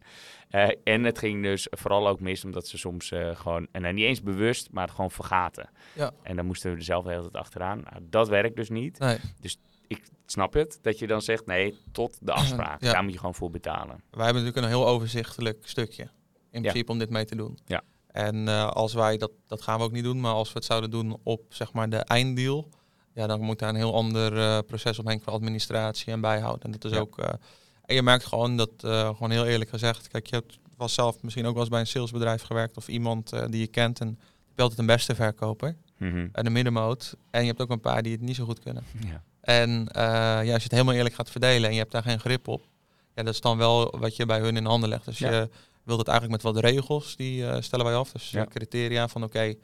Eh, 0.49 0.69
en 0.83 1.03
het 1.03 1.19
ging 1.19 1.43
dus 1.43 1.67
vooral 1.69 2.07
ook 2.07 2.19
mis 2.19 2.45
omdat 2.45 2.67
ze 2.67 2.77
soms 2.77 3.11
eh, 3.11 3.35
gewoon, 3.35 3.67
en 3.71 3.81
dan 3.81 3.95
niet 3.95 4.05
eens 4.05 4.21
bewust, 4.21 4.71
maar 4.71 4.83
het 4.83 4.95
gewoon 4.95 5.11
vergaten. 5.11 5.69
Ja. 5.93 6.11
En 6.23 6.35
dan 6.35 6.45
moesten 6.45 6.71
we 6.71 6.77
er 6.77 6.83
zelf 6.83 7.03
de 7.03 7.09
hele 7.09 7.21
tijd 7.21 7.35
achteraan. 7.35 7.81
Nou, 7.89 8.03
dat 8.09 8.29
werkt 8.29 8.55
dus 8.55 8.69
niet. 8.69 8.99
Nee, 8.99 9.17
Ik 9.87 10.03
snap 10.25 10.53
het, 10.53 10.79
dat 10.81 10.99
je 10.99 11.07
dan 11.07 11.21
zegt, 11.21 11.45
nee, 11.45 11.77
tot 11.91 12.17
de 12.21 12.31
afspraak. 12.31 12.81
Ja. 12.81 12.91
Daar 12.91 13.03
moet 13.03 13.11
je 13.11 13.19
gewoon 13.19 13.35
voor 13.35 13.49
betalen. 13.49 14.03
wij 14.11 14.25
hebben 14.25 14.43
natuurlijk 14.43 14.57
een 14.57 14.79
heel 14.79 14.87
overzichtelijk 14.87 15.57
stukje. 15.63 16.09
In 16.51 16.61
Ja. 16.63 16.67
principe 16.69 16.91
om 16.91 16.99
dit 16.99 17.09
mee 17.09 17.25
te 17.25 17.35
doen. 17.35 17.57
Ja. 17.65 17.81
En 18.07 18.47
eh, 18.47 18.67
als 18.67 18.93
wij 18.93 19.17
dat, 19.17 19.31
dat 19.47 19.61
gaan 19.61 19.77
we 19.77 19.83
ook 19.83 19.91
niet 19.91 20.03
doen, 20.03 20.19
maar 20.19 20.33
als 20.33 20.47
we 20.47 20.53
het 20.53 20.65
zouden 20.65 20.91
doen 20.91 21.17
op 21.23 21.41
zeg 21.49 21.73
maar 21.73 21.89
de 21.89 21.97
einddeal, 21.97 22.69
ja, 23.13 23.27
dan 23.27 23.41
moet 23.41 23.59
daar 23.59 23.69
een 23.69 23.75
heel 23.75 23.93
ander 23.93 24.37
eh, 24.37 24.57
proces 24.67 24.99
omheen 24.99 25.21
qua 25.21 25.31
administratie 25.31 26.11
en 26.13 26.21
bijhouden. 26.21 26.63
En 26.63 26.71
dat 26.71 26.85
is 26.85 26.91
Ja. 26.91 26.97
ook. 26.99 27.17
eh, 27.19 27.29
en 27.85 27.95
je 27.95 28.01
merkt 28.01 28.25
gewoon 28.25 28.57
dat, 28.57 28.71
gewoon 28.79 29.31
heel 29.31 29.45
eerlijk 29.45 29.69
gezegd, 29.69 30.07
kijk, 30.07 30.27
je 30.27 30.35
hebt 30.35 30.57
was 30.77 30.93
zelf 30.93 31.21
misschien 31.23 31.45
ook 31.45 31.51
wel 31.53 31.61
eens 31.61 31.71
bij 31.71 31.79
een 31.79 31.87
salesbedrijf 31.87 32.41
gewerkt 32.41 32.77
of 32.77 32.87
iemand 32.87 33.29
die 33.49 33.59
je 33.59 33.67
kent 33.67 33.99
en 33.99 34.07
je 34.07 34.15
hebt 34.47 34.61
altijd 34.61 34.79
een 34.79 34.85
beste 34.85 35.15
verkoper 35.15 35.75
Mhm. 35.97 36.27
en 36.31 36.45
een 36.45 36.51
middenmoot. 36.51 37.15
En 37.31 37.41
je 37.41 37.47
hebt 37.47 37.61
ook 37.61 37.69
een 37.69 37.79
paar 37.79 38.03
die 38.03 38.11
het 38.11 38.21
niet 38.21 38.35
zo 38.35 38.45
goed 38.45 38.59
kunnen. 38.59 38.83
Ja. 38.99 39.23
En 39.41 39.89
ja, 39.93 40.37
als 40.39 40.45
je 40.45 40.51
het 40.63 40.71
helemaal 40.71 40.93
eerlijk 40.93 41.15
gaat 41.15 41.29
verdelen 41.29 41.67
en 41.67 41.73
je 41.73 41.79
hebt 41.79 41.91
daar 41.91 42.03
geen 42.03 42.19
grip 42.19 42.47
op, 42.47 42.61
ja, 43.15 43.23
dat 43.23 43.33
is 43.33 43.41
dan 43.41 43.57
wel 43.57 43.95
wat 43.99 44.15
je 44.15 44.25
bij 44.25 44.39
hun 44.39 44.57
in 44.57 44.65
handen 44.65 44.89
legt. 44.89 45.05
Dus 45.05 45.17
Ja. 45.17 45.31
je 45.31 45.49
wilt 45.89 45.99
het 46.07 46.09
eigenlijk 46.09 46.43
met 46.43 46.53
wat 46.53 46.63
regels, 46.63 47.15
die 47.15 47.47
eh, 47.47 47.61
stellen 47.61 47.85
wij 47.85 47.95
af. 47.95 48.11
Dus 48.11 48.29
Ja. 48.29 48.41
eh, 48.41 48.47
criteria 48.47 49.07
van 49.07 49.23
oké, 49.23 49.55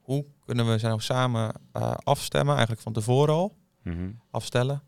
hoe 0.00 0.24
kunnen 0.44 0.68
we 0.70 0.78
ze 0.78 0.86
nou 0.86 1.00
samen 1.00 1.52
eh, 1.72 1.94
afstemmen, 2.02 2.52
eigenlijk 2.52 2.82
van 2.82 2.92
tevoren 2.92 3.34
al 3.34 3.56
Mhm. 3.82 4.10
afstellen. 4.30 4.82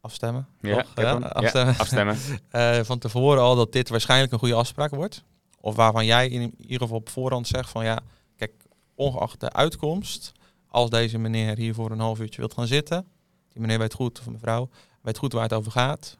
Afstemmen. 0.00 0.46
Ja. 0.60 0.84
Ja, 0.94 1.12
afstemmen. 1.12 1.76
afstemmen. 1.78 2.16
Van 2.86 2.98
tevoren 2.98 3.42
al 3.42 3.56
dat 3.56 3.72
dit 3.72 3.88
waarschijnlijk 3.88 4.32
een 4.32 4.38
goede 4.38 4.54
afspraak 4.54 4.90
wordt. 4.90 5.24
Of 5.60 5.76
waarvan 5.76 6.04
jij 6.04 6.28
in 6.28 6.54
ieder 6.56 6.78
geval 6.80 6.96
op 6.96 7.08
voorhand 7.08 7.46
zegt 7.46 7.70
van 7.70 7.84
ja, 7.84 7.98
kijk, 8.36 8.52
ongeacht 8.94 9.40
de 9.40 9.52
uitkomst, 9.52 10.32
als 10.68 10.90
deze 10.90 11.18
meneer 11.18 11.56
hier 11.56 11.74
voor 11.74 11.90
een 11.90 12.00
half 12.00 12.20
uurtje 12.20 12.38
wilt 12.40 12.54
gaan 12.54 12.66
zitten, 12.66 13.06
die 13.48 13.60
meneer 13.60 13.78
weet 13.78 13.94
goed, 13.94 14.18
of 14.20 14.28
mevrouw, 14.28 14.68
weet 15.02 15.18
goed 15.18 15.32
waar 15.32 15.42
het 15.42 15.52
over 15.52 15.72
gaat. 15.72 16.18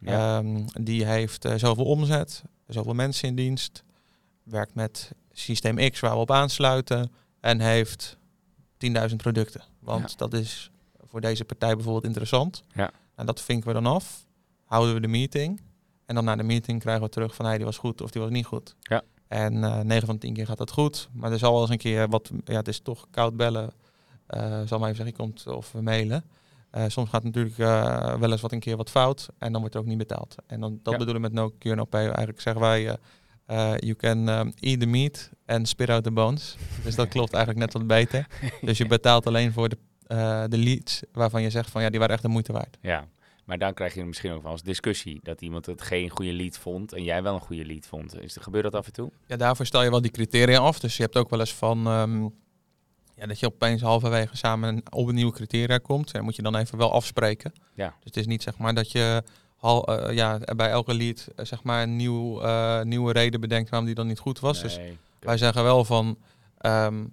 Ja. 0.00 0.38
Ehm, 0.38 0.64
die 0.82 1.04
heeft 1.06 1.44
eh, 1.44 1.54
zoveel 1.54 1.84
omzet, 1.84 2.42
zoveel 2.66 2.94
mensen 2.94 3.28
in 3.28 3.34
dienst, 3.34 3.82
werkt 4.42 4.74
met 4.74 5.10
systeem 5.32 5.90
X 5.90 6.00
waar 6.00 6.12
we 6.12 6.16
op 6.18 6.30
aansluiten 6.30 7.12
en 7.40 7.60
heeft 7.60 8.16
10.000 8.78 9.16
producten. 9.16 9.62
Want 9.78 10.10
Ja. 10.10 10.16
dat 10.16 10.32
is 10.32 10.70
voor 11.06 11.20
deze 11.20 11.44
partij 11.44 11.74
bijvoorbeeld 11.74 12.04
interessant. 12.04 12.62
Ja. 12.74 12.90
En 13.14 13.26
dat 13.26 13.40
vinken 13.40 13.68
we 13.68 13.74
dan 13.74 13.86
af, 13.86 14.26
houden 14.64 14.94
we 14.94 15.00
de 15.00 15.08
meeting 15.08 15.60
en 16.06 16.14
dan 16.14 16.24
na 16.24 16.36
de 16.36 16.42
meeting 16.42 16.80
krijgen 16.80 17.02
we 17.02 17.08
terug 17.08 17.34
van 17.34 17.44
hey, 17.46 17.56
die 17.56 17.64
was 17.64 17.78
goed 17.78 18.00
of 18.00 18.10
die 18.10 18.22
was 18.22 18.30
niet 18.30 18.46
goed. 18.46 18.74
Ja. 18.80 19.02
En 19.28 19.64
eh 19.64 19.80
9 19.80 20.06
van 20.06 20.14
de 20.14 20.20
10 20.20 20.34
keer 20.34 20.46
gaat 20.46 20.58
dat 20.58 20.70
goed, 20.70 21.08
maar 21.12 21.32
er 21.32 21.38
zal 21.38 21.52
wel 21.52 21.60
eens 21.60 21.70
een 21.70 21.78
keer 21.78 22.08
wat, 22.08 22.30
ja, 22.44 22.54
het 22.56 22.68
is 22.68 22.80
toch 22.80 23.06
koud 23.10 23.36
bellen, 23.36 23.72
eh 24.26 24.40
zal 24.66 24.78
maar 24.78 24.90
even 24.90 25.04
zeggen, 25.04 25.06
je 25.06 25.12
komt 25.12 25.46
of 25.46 25.74
mailen. 25.74 26.24
Eh, 26.74 26.84
soms 26.88 27.10
gaat 27.10 27.24
natuurlijk 27.24 27.58
eh, 27.58 28.14
wel 28.14 28.30
eens 28.30 28.40
wat 28.40 28.52
een 28.52 28.60
keer 28.60 28.76
wat 28.76 28.90
fout 28.90 29.28
en 29.38 29.52
dan 29.52 29.60
wordt 29.60 29.74
er 29.76 29.80
ook 29.80 29.86
niet 29.86 29.98
betaald. 29.98 30.34
En 30.46 30.60
dan, 30.60 30.80
dat 30.82 30.92
Ja. 30.92 30.98
bedoelen 30.98 31.22
we 31.22 31.28
met 31.28 31.32
no 31.32 31.50
Q 31.58 31.64
no 31.64 31.84
pay. 31.84 32.04
Eigenlijk 32.04 32.40
zeggen 32.40 32.62
wij, 32.62 32.98
eh, 33.46 33.74
you 33.76 33.94
can 33.94 34.28
um, 34.28 34.52
eat 34.60 34.80
the 34.80 34.86
meat 34.86 35.30
and 35.46 35.68
spit 35.68 35.88
out 35.88 36.04
the 36.04 36.10
bones. 36.10 36.56
dus 36.84 36.94
dat 36.94 37.08
klopt 37.08 37.32
eigenlijk 37.32 37.64
net 37.64 37.72
wat 37.72 37.86
beter. 37.86 38.26
Dus 38.60 38.78
je 38.78 38.86
betaalt 38.86 39.26
alleen 39.26 39.52
voor 39.52 39.68
de, 39.68 39.76
de 40.48 40.58
leads 40.58 41.02
waarvan 41.12 41.42
je 41.42 41.50
zegt 41.50 41.70
van 41.70 41.82
ja, 41.82 41.90
die 41.90 41.98
waren 41.98 42.14
echt 42.14 42.22
de 42.24 42.28
moeite 42.28 42.52
waard. 42.52 42.78
Ja, 42.80 43.08
maar 43.44 43.58
dan 43.58 43.74
krijg 43.74 43.94
je 43.94 44.04
misschien 44.04 44.32
ook 44.32 44.42
wel 44.42 44.52
eens 44.52 44.62
discussie. 44.62 45.20
Dat 45.22 45.40
iemand 45.40 45.66
het 45.66 45.82
geen 45.82 46.08
goede 46.10 46.32
lied 46.32 46.58
vond 46.58 46.92
en 46.92 47.02
jij 47.04 47.22
wel 47.22 47.34
een 47.34 47.40
goede 47.40 47.64
lied 47.64 47.86
vond. 47.86 48.20
Is, 48.20 48.36
gebeurt 48.40 48.64
dat 48.64 48.74
af 48.74 48.86
en 48.86 48.92
toe? 48.92 49.10
Ja, 49.26 49.36
daarvoor 49.36 49.66
stel 49.66 49.82
je 49.82 49.90
wel 49.90 50.00
die 50.00 50.10
criteria 50.10 50.58
af. 50.58 50.78
Dus 50.80 50.96
je 50.96 51.02
hebt 51.02 51.16
ook 51.16 51.30
wel 51.30 51.40
eens 51.40 51.54
van 51.54 51.86
ehm, 51.86 52.28
ja, 53.16 53.26
dat 53.26 53.40
je 53.40 53.46
opeens 53.46 53.82
halverwege 53.82 54.36
samen 54.36 54.82
op 54.90 55.08
een 55.08 55.14
nieuwe 55.14 55.32
criteria 55.32 55.78
komt. 55.78 56.12
En 56.12 56.24
moet 56.24 56.36
je 56.36 56.42
dan 56.42 56.56
even 56.56 56.78
wel 56.78 56.92
afspreken. 56.92 57.52
Ja. 57.74 57.86
Dus 57.86 58.04
het 58.04 58.16
is 58.16 58.26
niet 58.26 58.42
zeg 58.42 58.58
maar 58.58 58.74
dat 58.74 58.92
je 58.92 59.22
hal, 59.56 59.84
eh, 59.86 60.14
ja, 60.14 60.38
bij 60.56 60.68
elke 60.70 60.94
lead 60.94 61.28
eh, 61.36 61.44
zeg 61.44 61.62
maar 61.62 61.82
een 61.82 61.96
nieuw, 61.96 62.40
eh, 62.40 62.82
nieuwe 62.82 63.12
reden 63.12 63.40
bedenkt 63.40 63.70
waarom 63.70 63.86
die 63.86 63.96
dan 63.96 64.06
niet 64.06 64.18
goed 64.18 64.40
was. 64.40 64.62
Dus 64.62 64.78
wij 65.20 65.36
zeggen 65.36 65.62
wel 65.62 65.84
van, 65.84 66.18
ehm, 66.58 67.04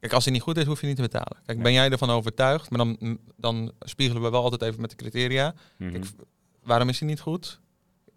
kijk 0.00 0.12
als 0.12 0.24
hij 0.24 0.32
niet 0.32 0.42
goed 0.42 0.56
is 0.56 0.64
hoef 0.64 0.80
je 0.80 0.86
niet 0.86 0.96
te 0.96 1.02
betalen. 1.02 1.36
Kijk, 1.36 1.58
Nee. 1.58 1.62
ben 1.62 1.72
jij 1.72 1.90
ervan 1.90 2.10
overtuigd? 2.10 2.70
Maar 2.70 2.78
dan, 2.78 3.18
dan 3.36 3.72
spiegelen 3.80 4.22
we 4.22 4.30
wel 4.30 4.42
altijd 4.42 4.62
even 4.62 4.80
met 4.80 4.90
de 4.90 4.96
criteria. 4.96 5.54
Mhm. 5.76 5.90
Kijk, 5.92 6.04
waarom 6.62 6.88
is 6.88 6.98
hij 6.98 7.08
niet 7.08 7.20
goed? 7.20 7.60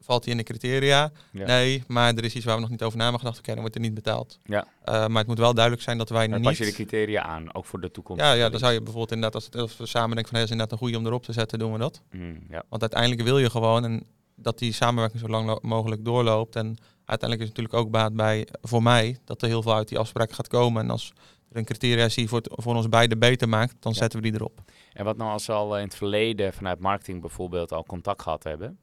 Valt 0.02 0.24
hij 0.24 0.32
in 0.32 0.38
de 0.40 0.44
criteria? 0.46 1.12
Ja. 1.32 1.46
Nee, 1.46 1.84
maar 1.88 2.14
er 2.14 2.24
is 2.24 2.36
iets 2.36 2.46
waar 2.46 2.56
we 2.56 2.62
nog 2.62 2.70
niet 2.70 2.84
over 2.84 2.98
na 2.98 3.04
hebben 3.04 3.22
gedacht. 3.22 3.38
Oké, 3.40 3.52
dan 3.52 3.60
wordt 3.60 3.76
er 3.76 3.82
niet 3.82 3.94
betaald. 3.94 4.38
Ja. 4.44 4.66
Eh, 4.84 4.94
maar 5.08 5.18
het 5.18 5.28
moet 5.28 5.38
wel 5.38 5.54
duidelijk 5.54 5.84
zijn 5.84 5.98
dat 5.98 6.10
wij 6.10 6.28
Dan 6.28 6.36
niet... 6.40 6.48
pas 6.50 6.58
je 6.58 6.66
de 6.66 6.72
criteria 6.72 7.22
aan, 7.24 7.54
ook 7.56 7.66
voor 7.66 7.82
de 7.82 7.92
toekomst. 7.92 8.22
ja, 8.22 8.32
ja, 8.34 8.50
dan 8.50 8.60
zou 8.60 8.72
je 8.74 8.78
bijvoorbeeld 8.78 9.12
inderdaad, 9.12 9.36
als, 9.36 9.46
het, 9.46 9.56
als 9.56 9.78
we 9.78 9.86
samen 9.86 10.10
denken 10.16 10.26
van 10.28 10.34
hey, 10.36 10.44
is 10.44 10.50
inderdaad 10.52 10.72
een 10.74 10.84
goede 10.84 10.98
om 10.98 11.06
erop 11.06 11.24
te 11.24 11.34
zetten, 11.34 11.60
doen 11.60 11.72
we 11.72 11.78
dat. 11.78 12.02
Mm, 12.12 12.40
ja. 12.50 12.64
Want 12.70 12.82
uiteindelijk 12.82 13.22
wil 13.22 13.38
je 13.40 13.50
gewoon 13.50 13.84
en 13.84 14.04
dat 14.36 14.60
die 14.60 14.74
samenwerking 14.74 15.22
zo 15.22 15.28
lang 15.28 15.60
mogelijk 15.62 16.06
doorloopt. 16.06 16.56
En 16.56 16.78
uiteindelijk 17.06 17.42
is 17.42 17.48
het 17.48 17.58
natuurlijk 17.58 17.74
ook 17.86 17.92
baat 17.92 18.14
bij, 18.14 18.48
voor 18.62 18.84
mij, 18.84 19.18
dat 19.26 19.42
er 19.42 19.48
heel 19.48 19.62
veel 19.62 19.76
uit 19.76 19.88
die 19.88 19.98
afspraak 20.00 20.32
gaat 20.32 20.48
komen. 20.48 20.84
En 20.84 20.90
als 20.90 21.14
er 21.52 21.58
een 21.58 21.66
criteria 21.66 22.06
is 22.06 22.14
die 22.16 22.28
voor, 22.28 22.38
het- 22.38 22.52
voor 22.56 22.76
ons 22.76 22.90
beiden 22.90 23.20
beter 23.20 23.50
maakt, 23.50 23.76
dan 23.80 23.92
Ja. 23.92 23.98
zetten 23.98 24.20
we 24.22 24.26
die 24.30 24.36
erop. 24.40 24.62
En 24.94 25.06
wat 25.06 25.18
nou 25.18 25.32
als 25.32 25.44
ze 25.44 25.52
al 25.52 25.78
in 25.78 25.84
het 25.84 25.96
verleden 25.96 26.54
vanuit 26.54 26.80
marketing 26.80 27.22
bijvoorbeeld 27.22 27.72
al 27.72 27.84
contact 27.84 28.22
gehad 28.22 28.44
hebben? 28.44 28.78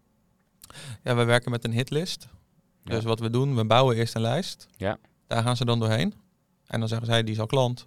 Ja, 1.03 1.15
we 1.17 1.25
werken 1.25 1.51
met 1.51 1.65
een 1.65 1.73
hitlist. 1.73 2.29
Ja. 2.85 2.95
Dus 2.95 3.05
wat 3.05 3.21
we 3.21 3.31
doen, 3.31 3.57
we 3.57 3.65
bouwen 3.65 3.97
eerst 3.97 4.15
een 4.15 4.21
lijst. 4.21 4.67
Ja. 4.77 4.99
Daar 5.27 5.43
gaan 5.43 5.57
ze 5.57 5.65
dan 5.65 5.79
doorheen. 5.79 6.15
En 6.67 6.79
dan 6.79 6.89
zeggen 6.89 7.07
zij, 7.07 7.23
die 7.23 7.35
is 7.35 7.41
al 7.41 7.47
klant. 7.47 7.87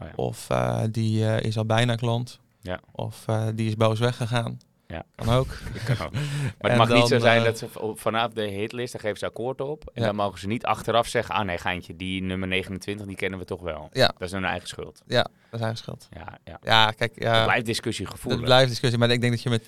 Oh, 0.00 0.06
ja. 0.06 0.12
Of 0.14 0.50
eh, 0.50 0.82
die 0.90 1.26
eh, 1.26 1.40
is 1.46 1.58
al 1.58 1.64
bijna 1.66 1.94
klant. 1.94 2.38
Ja. 2.60 2.80
Of 2.92 3.24
eh, 3.28 3.46
die 3.54 3.66
is 3.68 3.76
boos 3.76 3.98
weggegaan. 3.98 4.58
Ja. 4.86 5.04
Kan 5.14 5.28
ook. 5.28 5.46
Dat 5.86 5.96
kan 5.96 6.06
ook. 6.06 6.12
Maar 6.12 6.70
het 6.70 6.76
mag 6.76 6.88
niet 6.88 7.06
zo 7.06 7.18
zijn 7.18 7.44
dat 7.44 7.58
ze 7.58 7.66
vanaf 7.94 8.32
de 8.32 8.42
hitlist, 8.42 8.92
daar 8.92 9.00
geven 9.00 9.18
ze 9.18 9.26
akkoord 9.26 9.60
op. 9.60 9.90
En 9.94 10.00
Ja. 10.00 10.06
dan 10.06 10.16
mogen 10.16 10.38
ze 10.38 10.46
niet 10.46 10.64
achteraf 10.64 11.06
zeggen, 11.06 11.34
ah 11.34 11.44
nee 11.44 11.58
Geintje, 11.58 11.96
die 11.96 12.22
nummer 12.22 12.48
29, 12.48 13.06
die 13.06 13.16
kennen 13.16 13.38
we 13.38 13.44
toch 13.44 13.60
wel. 13.60 13.88
Ja. 13.92 14.06
Dat 14.06 14.20
is 14.28 14.32
hun 14.32 14.44
eigen 14.44 14.68
schuld. 14.68 15.02
Ja, 15.06 15.22
dat 15.22 15.30
is 15.52 15.60
eigen 15.60 15.78
schuld. 15.78 16.08
Ja, 16.10 16.38
ja. 16.44 16.58
Ja, 16.62 16.90
kijk, 16.90 17.14
Het 17.14 17.44
blijft 17.44 17.66
discussiegevoelig. 17.66 18.38
het 18.38 18.48
blijft 18.48 18.68
discussie. 18.68 18.98
Maar 18.98 19.10
ik 19.10 19.20
denk 19.20 19.32
dat 19.32 19.42
je 19.42 19.50
met, 19.50 19.64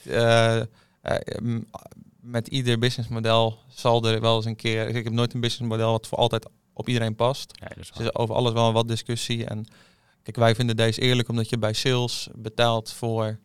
met 2.27 2.49
ieder 2.49 2.79
businessmodel 2.79 3.59
zal 3.69 4.05
er 4.05 4.21
wel 4.21 4.37
eens 4.37 4.45
een 4.45 4.57
keer... 4.57 4.89
Ik 4.89 5.05
heb 5.05 5.13
nooit 5.13 5.35
een 5.35 5.41
businessmodel 5.41 5.91
wat 5.91 6.07
voor 6.07 6.19
altijd 6.19 6.49
op 6.73 6.89
iedereen 6.89 7.15
past. 7.15 7.53
Ja, 7.61 7.69
Dus 7.77 7.91
er 7.91 8.01
is 8.01 8.15
over 8.15 8.35
alles 8.35 8.53
wel 8.53 8.73
wat 8.73 8.89
discussie. 8.89 9.45
En 9.45 9.67
kijk, 10.23 10.37
wij 10.37 10.55
vinden 10.55 10.77
deze 10.77 11.01
eerlijk 11.01 11.29
omdat 11.29 11.49
je 11.49 11.59
bij 11.59 11.73
sales 11.73 12.29
betaalt 12.35 12.93
voor 12.93 13.39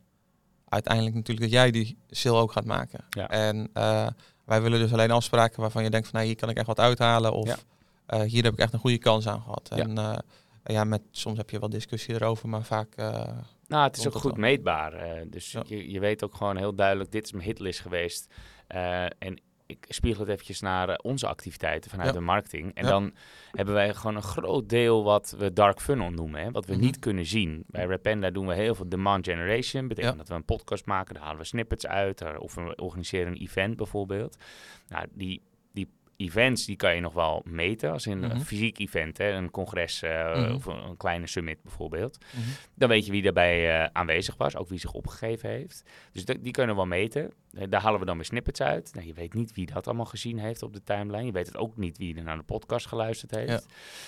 uiteindelijk 0.67 1.15
natuurlijk 1.15 1.45
dat 1.45 1.59
jij 1.59 1.71
die 1.71 1.97
sale 2.09 2.37
ook 2.37 2.51
gaat 2.51 2.65
maken. 2.65 3.05
Ja. 3.09 3.29
En 3.29 3.69
eh, 3.73 4.07
wij 4.45 4.61
willen 4.61 4.79
dus 4.79 4.93
alleen 4.93 5.11
afspraken 5.11 5.61
waarvan 5.61 5.83
je 5.83 5.89
denkt 5.89 6.07
van 6.07 6.15
nou, 6.15 6.27
hier 6.31 6.39
kan 6.39 6.49
ik 6.49 6.57
echt 6.57 6.67
wat 6.67 6.79
uithalen 6.79 7.33
of 7.33 7.47
Ja. 7.47 7.57
eh, 8.05 8.21
hier 8.21 8.43
heb 8.43 8.53
ik 8.53 8.59
echt 8.59 8.73
een 8.73 8.79
goede 8.79 8.97
kans 8.97 9.27
aan 9.27 9.41
gehad. 9.41 9.69
Ja. 9.75 9.77
En 9.77 9.97
eh, 9.97 10.17
ja, 10.63 10.83
met, 10.83 11.01
soms 11.11 11.37
heb 11.37 11.49
je 11.49 11.59
wel 11.59 11.69
discussie 11.69 12.13
erover, 12.13 12.49
maar 12.49 12.63
vaak 12.63 12.95
Nou, 13.67 13.83
het 13.83 13.97
is 13.97 14.07
ook 14.07 14.15
goed 14.15 14.37
meetbaar. 14.37 15.23
dus 15.27 15.51
je, 15.51 15.91
je 15.91 15.99
weet 15.99 16.23
ook 16.23 16.35
gewoon 16.35 16.57
heel 16.57 16.75
duidelijk, 16.75 17.11
dit 17.11 17.25
is 17.25 17.31
mijn 17.31 17.43
hitlist 17.43 17.79
geweest. 17.79 18.33
Eh, 18.71 19.03
en 19.03 19.39
ik 19.65 19.85
spiegel 19.89 20.21
het 20.21 20.29
eventjes 20.31 20.61
naar 20.61 20.89
eh, 20.89 20.95
onze 21.01 21.27
activiteiten 21.27 21.89
vanuit 21.89 22.07
Ja. 22.09 22.15
de 22.15 22.19
marketing. 22.21 22.75
En 22.75 22.83
Ja. 22.83 22.89
dan 22.89 23.13
hebben 23.51 23.73
wij 23.73 23.93
gewoon 23.93 24.15
een 24.15 24.21
groot 24.21 24.69
deel 24.69 25.03
wat 25.03 25.35
we 25.37 25.53
dark 25.53 25.81
funnel 25.81 26.09
noemen. 26.09 26.41
Hè, 26.41 26.51
wat 26.51 26.65
we 26.65 26.73
Mhm. 26.73 26.81
niet 26.81 26.99
kunnen 26.99 27.25
zien. 27.25 27.63
Bij 27.67 27.85
Rapenda 27.85 28.29
doen 28.29 28.47
we 28.47 28.53
heel 28.53 28.75
veel 28.75 28.89
demand 28.89 29.25
generation. 29.27 29.87
Betekent 29.87 30.11
Ja. 30.13 30.17
dat 30.19 30.27
we 30.27 30.33
een 30.35 30.45
podcast 30.45 30.85
maken, 30.85 31.13
daar 31.13 31.23
halen 31.23 31.39
we 31.39 31.45
snippets 31.45 31.87
uit. 31.87 32.37
Of 32.37 32.55
we 32.55 32.75
organiseren 32.75 33.31
een 33.31 33.37
event 33.41 33.75
bijvoorbeeld. 33.77 34.37
Nou, 34.89 35.05
die 35.13 35.41
events 36.21 36.65
die 36.65 36.75
kan 36.75 36.95
je 36.95 37.01
nog 37.01 37.13
wel 37.13 37.41
meten. 37.45 37.91
Als 37.91 38.07
in 38.07 38.19
Mhm. 38.19 38.31
een 38.31 38.41
fysiek 38.45 38.79
event, 38.79 39.17
hè, 39.17 39.31
een 39.31 39.51
congres 39.51 40.01
eh, 40.01 40.35
Mhm. 40.35 40.53
of 40.53 40.65
een, 40.65 40.97
kleine 40.97 41.27
summit 41.27 41.61
bijvoorbeeld. 41.63 42.17
mhm. 42.35 42.41
Dan 42.75 42.89
weet 42.89 43.05
je 43.05 43.11
wie 43.11 43.21
daarbij 43.21 43.81
eh, 43.83 43.89
aanwezig 43.91 44.35
was, 44.37 44.55
ook 44.55 44.69
wie 44.69 44.79
zich 44.79 44.91
opgegeven 44.93 45.49
heeft. 45.49 45.83
Dus 46.11 46.25
die 46.25 46.51
kunnen 46.51 46.75
we 46.75 46.81
wel 46.81 46.89
meten. 46.89 47.31
Eh, 47.53 47.63
daar 47.69 47.81
halen 47.81 47.99
we 47.99 48.05
dan 48.05 48.15
weer 48.15 48.25
snippets 48.25 48.61
uit. 48.61 48.91
Nou, 48.93 49.07
je 49.07 49.13
weet 49.13 49.33
niet 49.33 49.53
wie 49.53 49.65
dat 49.65 49.87
allemaal 49.87 50.05
gezien 50.05 50.39
heeft 50.39 50.63
op 50.63 50.73
de 50.73 50.83
timeline. 50.83 51.25
Je 51.25 51.31
weet 51.31 51.47
het 51.47 51.57
ook 51.57 51.77
niet 51.77 51.97
wie 51.97 52.15
er 52.17 52.23
naar 52.23 52.37
de 52.37 52.43
podcast 52.43 52.87
geluisterd 52.87 53.31
heeft. 53.35 53.49
Ja. 53.51 53.59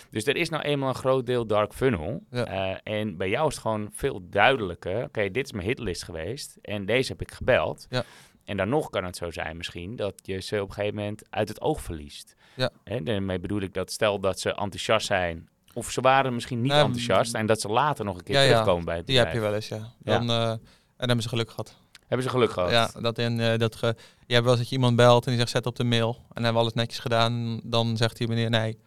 Dus 0.10 0.25
er 0.25 0.36
is 0.36 0.50
nou 0.50 0.63
eenmaal 0.63 0.89
een 0.89 0.96
groot 0.96 1.25
deel 1.25 1.46
dark 1.48 1.74
funnel. 1.74 2.24
Ja. 2.32 2.82
En 2.84 3.17
bij 3.17 3.29
jou 3.29 3.48
is 3.48 3.53
het 3.53 3.62
gewoon 3.62 3.89
veel 3.93 4.22
duidelijker. 4.29 5.03
Oké, 5.03 5.32
dit 5.32 5.46
is 5.46 5.51
mijn 5.51 5.67
hitlist 5.67 6.03
geweest 6.03 6.58
en 6.62 6.86
deze 6.86 7.12
heb 7.12 7.22
ik 7.22 7.32
gebeld. 7.32 7.88
Ja. 7.89 8.03
En 8.46 8.58
dan 8.58 8.70
nog 8.70 8.90
kan 8.90 9.04
het 9.04 9.18
zo 9.18 9.32
zijn 9.32 9.58
misschien 9.58 9.96
dat 9.96 10.14
je 10.22 10.40
ze 10.40 10.62
op 10.62 10.68
een 10.68 10.74
gegeven 10.74 10.96
moment 10.96 11.24
uit 11.30 11.48
het 11.48 11.62
oog 11.62 11.82
verliest. 11.82 12.36
Ja. 12.56 12.70
En 12.84 13.04
daarmee 13.04 13.40
bedoel 13.40 13.62
ik 13.62 13.74
dat 13.74 13.92
stel 13.92 14.20
dat 14.20 14.40
ze 14.40 14.50
enthousiast 14.50 15.06
zijn, 15.06 15.50
of 15.74 15.92
ze 15.92 16.02
waren 16.02 16.34
misschien 16.34 16.62
niet 16.62 16.72
Nou, 16.72 16.86
enthousiast 16.86 17.34
en 17.34 17.46
dat 17.46 17.62
ze 17.62 17.68
later 17.68 18.06
nog 18.06 18.18
een 18.18 18.24
keer 18.24 18.36
ja, 18.36 18.42
ja, 18.42 18.50
terugkomen 18.50 18.86
bij 18.86 18.98
het 18.98 19.08
Die 19.08 19.18
heb 19.18 19.26
bedrijf. 19.32 19.46
je 19.46 19.50
wel 19.50 19.60
eens, 19.60 19.94
ja. 20.04 20.18
Dan, 20.18 20.30
eh, 20.30 20.50
en 20.50 20.60
dan 20.98 21.08
hebben 21.08 21.22
ze 21.22 21.30
geluk 21.30 21.50
gehad. 21.50 21.76
Hebben 22.08 22.24
ze 22.24 22.30
geluk 22.30 22.52
gehad? 22.52 22.70
Ja, 22.70 22.92
dat 23.02 23.18
in 23.18 23.40
eh, 23.40 23.58
dat 23.58 23.76
ge, 23.76 23.96
je 24.26 24.34
hebt 24.34 24.46
wel 24.46 24.54
eens 24.54 24.62
dat 24.62 24.70
je 24.70 24.76
iemand 24.76 24.96
belt 24.96 25.24
en 25.24 25.30
die 25.30 25.40
zegt 25.40 25.52
zet 25.52 25.66
op 25.66 25.76
de 25.76 25.84
mail. 25.84 26.10
En 26.10 26.24
dan 26.34 26.44
hebben 26.44 26.54
we 26.54 26.60
alles 26.60 26.74
netjes 26.74 27.00
gedaan. 27.00 27.62
Dan 27.64 27.98
zegt 27.98 28.18
die 28.18 28.28
meneer 28.28 28.50
nee, 28.50 28.78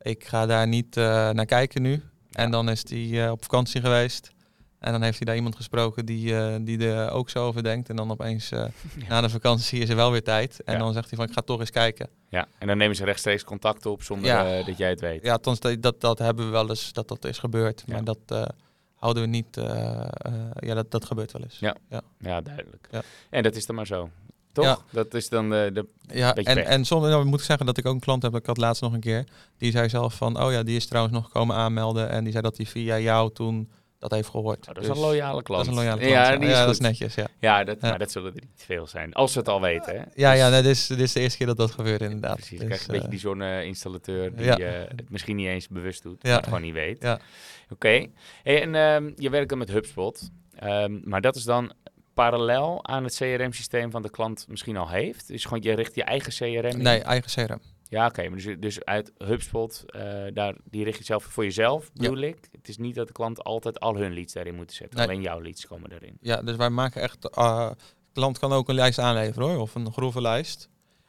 ik 0.00 0.24
ga 0.24 0.46
daar 0.46 0.68
niet 0.68 0.96
eh, 0.96 1.30
naar 1.30 1.46
kijken 1.46 1.82
nu. 1.82 2.02
En 2.30 2.50
dan 2.50 2.68
is 2.70 2.84
eh, 2.84 3.30
op 3.30 3.42
vakantie 3.42 3.80
geweest. 3.80 4.30
En 4.78 4.92
dan 4.92 5.02
heeft 5.02 5.16
hij 5.16 5.26
daar 5.26 5.36
iemand 5.36 5.56
gesproken 5.56 6.06
die, 6.06 6.36
eh, 6.38 6.56
die 6.60 6.88
er 6.88 7.10
ook 7.10 7.30
zo 7.30 7.46
over 7.46 7.62
denkt. 7.62 7.88
En 7.88 7.96
dan 7.96 8.10
opeens 8.10 8.50
eh, 8.50 8.64
na 9.08 9.20
de 9.20 9.28
vakantie 9.28 9.80
is 9.80 9.88
er 9.88 9.96
wel 9.96 10.10
weer 10.10 10.22
tijd. 10.22 10.62
En 10.64 10.72
Ja. 10.72 10.78
dan 10.78 10.92
zegt 10.92 11.08
hij 11.08 11.18
van 11.18 11.26
ik 11.28 11.32
ga 11.32 11.40
toch 11.40 11.60
eens 11.60 11.70
kijken. 11.70 12.08
Ja, 12.28 12.46
en 12.58 12.66
dan 12.66 12.76
nemen 12.76 12.96
ze 12.96 13.04
rechtstreeks 13.04 13.44
contact 13.44 13.86
op 13.86 14.02
zonder 14.02 14.26
Ja. 14.30 14.58
eh, 14.58 14.66
dat 14.66 14.76
jij 14.76 14.88
het 14.88 15.00
weet. 15.00 15.22
Ja, 15.22 15.38
dat, 15.42 15.76
dat, 15.80 16.00
dat 16.00 16.18
hebben 16.18 16.44
we 16.44 16.50
wel 16.50 16.68
eens 16.68 16.92
dat 16.92 17.08
dat 17.08 17.24
is 17.24 17.38
gebeurd. 17.38 17.84
Maar 17.86 18.04
dat 18.04 18.18
houden 18.94 19.22
we 19.22 19.28
niet. 19.28 19.46
ja, 20.56 20.74
dat, 20.74 20.90
dat 20.90 21.04
gebeurt 21.04 21.32
wel 21.32 21.42
eens. 21.42 21.58
Ja. 21.58 21.76
Ja, 22.18 22.40
duidelijk. 22.40 22.88
Ja. 22.90 23.02
En 23.30 23.42
dat 23.42 23.56
is 23.56 23.66
dan 23.66 23.76
maar 23.76 23.86
zo. 23.86 24.10
Toch? 24.52 24.64
Ja. 24.64 24.78
Dat 24.90 25.14
is 25.14 25.28
dan 25.28 25.50
de, 25.50 25.70
de 25.74 25.86
Ja, 26.14 26.34
en, 26.34 26.44
pech. 26.54 26.64
en 26.64 26.84
soms 26.84 27.06
nou, 27.06 27.24
moet 27.24 27.38
ik 27.40 27.44
zeggen 27.44 27.66
dat 27.66 27.78
ik 27.78 27.86
ook 27.86 27.94
een 27.94 28.00
klant 28.00 28.22
heb, 28.22 28.34
ik 28.34 28.46
had 28.46 28.56
laatst 28.56 28.82
nog 28.82 28.92
een 28.92 29.00
keer, 29.00 29.24
die 29.58 29.70
zei 29.70 29.88
zelf 29.88 30.14
van, 30.14 30.42
oh 30.42 30.52
ja, 30.52 30.62
die 30.62 30.76
is 30.76 30.86
trouwens 30.86 31.14
nog 31.16 31.28
komen 31.30 31.56
aanmelden 31.56 32.08
en 32.10 32.22
die 32.22 32.30
zei 32.32 32.42
dat 32.44 32.56
hij 32.56 32.66
via 32.66 32.98
jou 32.98 33.32
toen 33.32 33.70
dat 34.08 34.18
heeft 34.18 34.28
gehoord. 34.30 34.58
Oh, 34.68 34.74
dat 34.74 34.82
is 34.82 34.88
Dus 34.88 34.96
een 34.96 35.02
loyale 35.02 35.42
klant. 35.42 35.64
Dat 35.64 35.72
is 35.74 35.78
een 35.80 35.84
loyale 35.84 36.00
klant. 36.00 36.12
Ja, 36.14 36.30
Ja, 36.32 36.36
die 36.38 36.48
is 36.48 36.54
ja, 36.54 36.64
dat 36.64 36.74
is 36.74 36.80
netjes, 36.80 37.14
ja. 37.14 37.26
Ja, 37.40 37.64
dat, 37.64 37.80
maar 37.80 37.98
dat 37.98 38.10
zullen 38.10 38.34
er 38.34 38.40
niet 38.40 38.64
veel 38.66 38.86
zijn. 38.86 39.12
Als 39.12 39.32
ze 39.32 39.38
het 39.38 39.48
al 39.48 39.60
weten, 39.60 39.92
hè? 39.92 40.02
Ja, 40.14 40.30
Dus- 40.30 40.40
ja 40.40 40.48
nee, 40.48 40.62
dit, 40.62 40.70
is, 40.70 40.86
dit 40.86 40.98
is 41.00 41.12
de 41.12 41.20
eerste 41.20 41.38
keer 41.38 41.46
dat 41.46 41.56
dat 41.56 41.70
gebeurt 41.70 42.00
inderdaad. 42.00 42.34
Precies, 42.36 42.58
Dus, 42.58 42.66
krijg 42.66 42.80
je 42.80 42.86
een 42.86 42.92
beetje 42.92 43.04
eh, 43.06 43.10
die 43.10 43.20
zonneinstallateur 43.20 44.36
die 44.36 44.44
ja. 44.44 44.56
eh, 44.58 44.72
het 44.96 45.10
misschien 45.10 45.36
niet 45.36 45.46
eens 45.46 45.68
bewust 45.68 46.02
doet, 46.02 46.18
Ja. 46.22 46.28
maar 46.28 46.36
het 46.36 46.44
gewoon 46.46 46.62
niet 46.62 46.74
weet. 46.74 47.02
Ja. 47.02 47.18
Oké. 47.70 48.06
Hey, 48.42 48.62
en 48.62 48.74
ehm, 48.74 49.10
je 49.16 49.30
werkt 49.30 49.48
dan 49.48 49.58
met 49.58 49.70
HubSpot, 49.70 50.30
Ehm, 50.56 50.98
maar 51.04 51.20
dat 51.20 51.36
is 51.36 51.44
dan 51.44 51.72
parallel 52.14 52.84
aan 52.86 53.04
het 53.04 53.16
CRM-systeem 53.16 53.90
van 53.90 54.02
de 54.02 54.10
klant 54.10 54.46
misschien 54.48 54.76
al 54.76 54.88
heeft? 54.88 55.28
Dus 55.28 55.44
gewoon 55.44 55.62
je 55.62 55.72
richt 55.72 55.94
je 55.94 56.02
eigen 56.04 56.32
CRM 56.32 56.64
in? 56.64 56.82
nee, 56.82 57.00
eigen 57.00 57.46
CRM. 57.46 57.60
Ja, 57.88 58.06
oké. 58.06 58.28
maar 58.28 58.38
dus, 58.38 58.56
dus 58.58 58.84
uit 58.84 59.12
HubSpot, 59.18 59.84
eh, 59.86 60.02
daar, 60.32 60.54
die 60.64 60.84
richt 60.84 60.98
je 60.98 61.04
zelf 61.04 61.24
voor 61.24 61.44
jezelf, 61.44 61.84
Ja. 61.84 61.90
bedoel 62.08 62.22
ik. 62.24 62.48
Het 62.52 62.68
is 62.68 62.76
niet 62.78 62.94
dat 62.94 63.06
de 63.06 63.12
klant 63.12 63.44
altijd 63.44 63.80
al 63.80 63.96
hun 63.96 64.12
leads 64.14 64.32
daarin 64.32 64.54
moeten 64.54 64.76
zetten. 64.76 64.98
Nee. 64.98 65.08
Alleen 65.08 65.22
jouw 65.22 65.40
leads 65.42 65.66
komen 65.66 65.92
erin. 65.92 66.16
Ja, 66.20 66.42
dus 66.42 66.56
wij 66.56 66.70
maken 66.70 67.02
echt, 67.02 67.22
de 67.22 67.74
klant 68.12 68.38
kan 68.38 68.52
ook 68.52 68.68
een 68.68 68.74
lijst 68.74 68.98
aanleveren 68.98 69.48
hoor, 69.48 69.58
of 69.58 69.74
een 69.74 69.92
grove 69.92 70.20
lijst. 70.20 70.68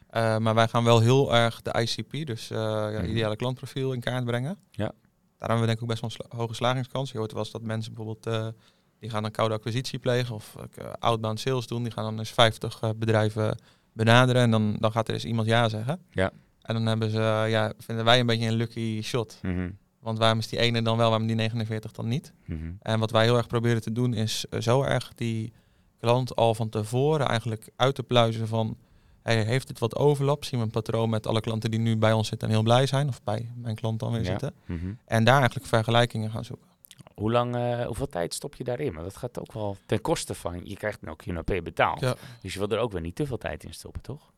Eh, 0.09 0.37
maar 0.37 0.55
wij 0.55 0.67
gaan 0.67 0.83
wel 0.83 0.99
heel 0.99 1.35
erg 1.35 1.61
de 1.61 1.79
ICP, 1.81 2.25
dus 2.25 2.47
ja, 2.47 2.89
Mhm. 2.89 3.05
ideale 3.05 3.35
klantprofiel 3.35 3.93
in 3.93 3.99
kaart 3.99 4.25
brengen. 4.25 4.57
Ja. 4.71 4.91
Daar 5.37 5.49
hebben 5.49 5.59
we 5.59 5.65
denk 5.65 5.77
ik 5.77 5.83
ook 5.83 5.89
best 5.89 6.01
wel 6.01 6.09
een 6.09 6.15
sla- 6.29 6.37
hoge 6.37 6.53
slagingskans. 6.53 7.11
Je 7.11 7.17
hoort 7.17 7.31
wel 7.31 7.41
eens 7.41 7.51
dat 7.51 7.61
mensen 7.61 7.93
bijvoorbeeld, 7.93 8.53
die 8.99 9.09
gaan 9.09 9.23
een 9.23 9.31
koude 9.31 9.55
acquisitie 9.55 9.99
plegen 9.99 10.35
of 10.35 10.55
uh, 10.79 10.85
outbound 10.99 11.39
sales 11.39 11.67
doen. 11.67 11.83
Die 11.83 11.91
gaan 11.91 12.03
dan 12.03 12.17
eens 12.19 12.31
50 12.31 12.81
eh, 12.81 12.89
bedrijven 12.95 13.57
benaderen 13.93 14.41
en 14.41 14.51
dan, 14.51 14.75
dan 14.79 14.91
gaat 14.91 15.07
er 15.07 15.13
eens 15.13 15.25
iemand 15.25 15.47
ja 15.47 15.69
zeggen. 15.69 16.01
Ja. 16.11 16.31
En 16.67 16.73
dan 16.73 16.85
hebben 16.85 17.09
ze, 17.09 17.19
eh, 17.19 17.49
ja, 17.49 17.73
vinden 17.77 18.05
wij 18.05 18.19
een 18.19 18.25
beetje 18.25 18.47
een 18.47 18.53
lucky 18.53 19.01
shot. 19.03 19.39
Mhm. 19.41 19.69
Want 19.99 20.17
waarom 20.19 20.39
is 20.39 20.47
die 20.47 20.59
ene 20.59 20.81
dan 20.81 20.97
wel, 20.97 21.09
waarom 21.09 21.27
die 21.27 21.35
49 21.35 21.91
dan 21.91 22.07
niet? 22.07 22.33
Mhm. 22.45 22.71
En 22.81 22.99
wat 22.99 23.11
wij 23.11 23.23
heel 23.23 23.37
erg 23.37 23.47
proberen 23.47 23.81
te 23.81 23.91
doen 23.91 24.13
is 24.13 24.45
eh, 24.49 24.59
zo 24.59 24.81
erg 24.83 25.11
die 25.15 25.53
klant 25.99 26.35
al 26.35 26.55
van 26.55 26.69
tevoren 26.69 27.27
eigenlijk 27.27 27.69
uit 27.75 27.95
te 27.95 28.03
pluizen 28.03 28.47
van... 28.47 28.77
Hey, 29.21 29.43
heeft 29.43 29.67
het 29.67 29.79
wat 29.79 29.95
overlap? 29.95 30.43
Zien 30.45 30.59
we 30.59 30.65
een 30.65 30.71
patroon 30.71 31.09
met 31.09 31.27
alle 31.27 31.39
klanten 31.41 31.71
die 31.71 31.79
nu 31.79 31.97
bij 31.97 32.13
ons 32.13 32.27
zitten 32.27 32.47
en 32.47 32.53
heel 32.53 32.63
blij 32.63 32.85
zijn? 32.85 33.07
Of 33.07 33.23
bij 33.23 33.51
mijn 33.55 33.75
klant 33.75 33.99
dan 33.99 34.11
weer 34.11 34.21
Ja. 34.23 34.25
zitten? 34.29 34.53
Mhm. 34.65 34.93
En 35.05 35.23
daar 35.23 35.35
eigenlijk 35.37 35.65
vergelijkingen 35.65 36.31
gaan 36.31 36.45
zoeken. 36.45 36.65
Hoe 37.15 37.31
lang, 37.31 37.55
eh, 37.55 37.85
hoeveel 37.85 38.07
tijd 38.07 38.33
stop 38.33 38.55
je 38.55 38.63
daarin? 38.63 38.91
Want 38.93 39.03
dat 39.05 39.17
gaat 39.17 39.39
ook 39.39 39.53
wel 39.53 39.77
ten 39.85 40.01
koste 40.01 40.33
van, 40.35 40.61
je 40.63 40.75
krijgt 40.75 41.01
nou 41.01 41.15
QNAP 41.15 41.45
betaald. 41.63 41.99
Ja. 41.99 42.15
Dus 42.41 42.53
je 42.53 42.59
wil 42.59 42.69
er 42.69 42.79
ook 42.79 42.91
weer 42.91 43.01
niet 43.01 43.15
te 43.15 43.25
veel 43.25 43.37
tijd 43.37 43.63
in 43.63 43.73
stoppen, 43.73 44.01
toch? 44.01 44.31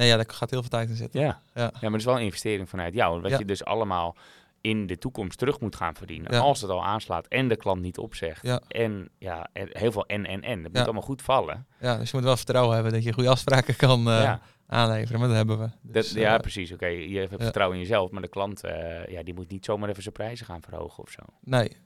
Nee, 0.00 0.08
ja, 0.08 0.16
daar 0.16 0.24
gaat 0.28 0.50
heel 0.50 0.60
veel 0.60 0.70
tijd 0.70 0.88
in 0.88 0.96
zitten. 0.96 1.20
Ja. 1.20 1.42
Ja. 1.54 1.60
ja, 1.62 1.70
maar 1.80 1.90
het 1.90 2.00
is 2.00 2.04
wel 2.04 2.16
een 2.16 2.24
investering 2.24 2.68
vanuit 2.68 2.94
jou. 2.94 3.20
Wat 3.20 3.30
Ja. 3.30 3.38
je 3.38 3.44
dus 3.44 3.64
allemaal 3.64 4.16
in 4.60 4.86
de 4.86 4.98
toekomst 4.98 5.38
terug 5.38 5.60
moet 5.60 5.76
gaan 5.76 5.94
verdienen. 5.94 6.32
Ja. 6.32 6.38
Als 6.38 6.60
het 6.60 6.70
al 6.70 6.84
aanslaat 6.84 7.26
en 7.26 7.48
de 7.48 7.56
klant 7.56 7.80
niet 7.82 7.98
opzegt. 7.98 8.42
Ja. 8.42 8.60
En 8.68 9.08
ja, 9.18 9.48
heel 9.52 9.92
veel 9.92 10.06
en 10.06 10.26
en 10.26 10.42
en. 10.42 10.56
Dat 10.62 10.68
moet 10.70 10.76
Ja. 10.78 10.82
allemaal 10.84 11.02
goed 11.02 11.22
vallen. 11.22 11.66
Ja, 11.78 11.96
dus 11.96 12.10
je 12.10 12.16
moet 12.16 12.26
wel 12.26 12.36
vertrouwen 12.36 12.74
hebben 12.74 12.92
dat 12.92 13.04
je 13.04 13.12
goede 13.12 13.28
afspraken 13.28 13.76
kan 13.76 14.08
eh, 14.10 14.34
aanleveren. 14.66 15.18
Maar 15.20 15.28
dat 15.28 15.36
hebben 15.36 15.58
we. 15.58 15.64
Dat, 15.82 15.92
Dus, 15.92 16.12
ja, 16.12 16.34
eh, 16.34 16.40
precies. 16.40 16.72
Oké, 16.72 16.86
je 16.86 17.18
hebt 17.18 17.42
vertrouwen 17.42 17.76
in 17.78 17.82
jezelf, 17.82 18.10
maar 18.10 18.22
de 18.22 18.28
klant 18.28 18.64
eh, 18.64 19.06
ja, 19.06 19.22
die 19.22 19.34
moet 19.34 19.50
niet 19.50 19.64
zomaar 19.64 19.88
even 19.88 20.02
zijn 20.02 20.14
prijzen 20.14 20.46
gaan 20.46 20.62
verhogen 20.62 21.02
of 21.02 21.10
zo. 21.10 21.22
nee. 21.40 21.76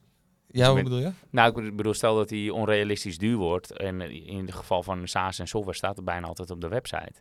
Ja, 0.57 0.73
met- 0.73 0.83
bedoel 0.83 0.99
je? 0.99 1.11
Nou, 1.29 1.63
ik 1.65 1.75
bedoel, 1.75 1.93
stel 1.93 2.15
dat 2.15 2.29
die 2.29 2.53
onrealistisch 2.53 3.17
duur 3.17 3.37
wordt. 3.37 3.71
En 3.71 4.01
in 4.25 4.45
het 4.45 4.55
geval 4.55 4.83
van 4.83 5.07
SaaS 5.07 5.39
en 5.39 5.47
software 5.47 5.77
staat 5.77 5.95
het 5.95 6.05
bijna 6.05 6.27
altijd 6.27 6.51
op 6.51 6.61
de 6.61 6.67
website. 6.67 7.13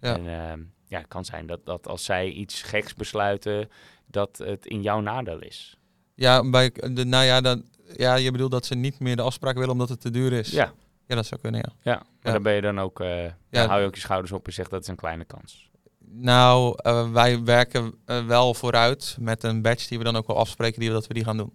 Ja. 0.00 0.14
En 0.18 0.26
ehm, 0.28 0.60
ja, 0.86 0.98
het 0.98 1.08
kan 1.08 1.24
zijn 1.24 1.46
dat, 1.46 1.60
dat 1.66 1.88
als 1.88 2.04
zij 2.04 2.28
iets 2.30 2.62
geks 2.62 2.94
besluiten, 2.94 3.68
dat 4.06 4.38
het 4.38 4.66
in 4.66 4.82
jouw 4.82 5.00
nadeel 5.00 5.40
is. 5.40 5.78
Ja, 6.14 6.50
bij, 6.50 6.70
de, 6.70 7.04
nou 7.04 7.24
ja, 7.24 7.40
dan, 7.40 7.64
ja, 7.96 8.14
je 8.14 8.30
bedoelt 8.30 8.50
dat 8.50 8.66
ze 8.66 8.74
niet 8.74 9.00
meer 9.00 9.16
de 9.16 9.22
afspraak 9.22 9.54
willen 9.54 9.70
omdat 9.72 9.88
het 9.88 10.00
te 10.00 10.10
duur 10.10 10.32
is. 10.32 10.50
Ja, 10.50 10.72
Ja, 11.06 11.14
dat 11.14 11.26
zou 11.26 11.40
kunnen, 11.40 11.60
ja. 11.64 11.72
ja. 11.92 11.96
maar 11.96 12.06
Ja. 12.22 12.32
dan 12.32 12.42
ben 12.42 12.54
je 12.54 12.60
dan 12.60 12.80
ook, 12.80 13.00
eh, 13.00 13.24
Ja. 13.50 13.66
hou 13.66 13.80
je 13.80 13.86
ook 13.86 13.94
je 13.94 14.00
schouders 14.00 14.32
op 14.32 14.46
en 14.46 14.52
zegt 14.52 14.70
dat 14.70 14.82
is 14.82 14.88
een 14.88 14.96
kleine 14.96 15.24
kans. 15.24 15.70
Nou, 16.06 16.74
eh, 16.76 17.10
wij 17.12 17.42
werken 17.44 17.94
eh, 18.04 18.26
wel 18.26 18.54
vooruit 18.54 19.16
met 19.20 19.42
een 19.42 19.62
badge 19.62 19.88
die 19.88 19.98
we 19.98 20.04
dan 20.04 20.16
ook 20.16 20.26
wel 20.26 20.36
afspreken 20.36 20.80
die 20.80 20.88
we, 20.88 20.94
dat 20.94 21.06
we 21.06 21.14
die 21.14 21.24
gaan 21.24 21.36
doen. 21.36 21.52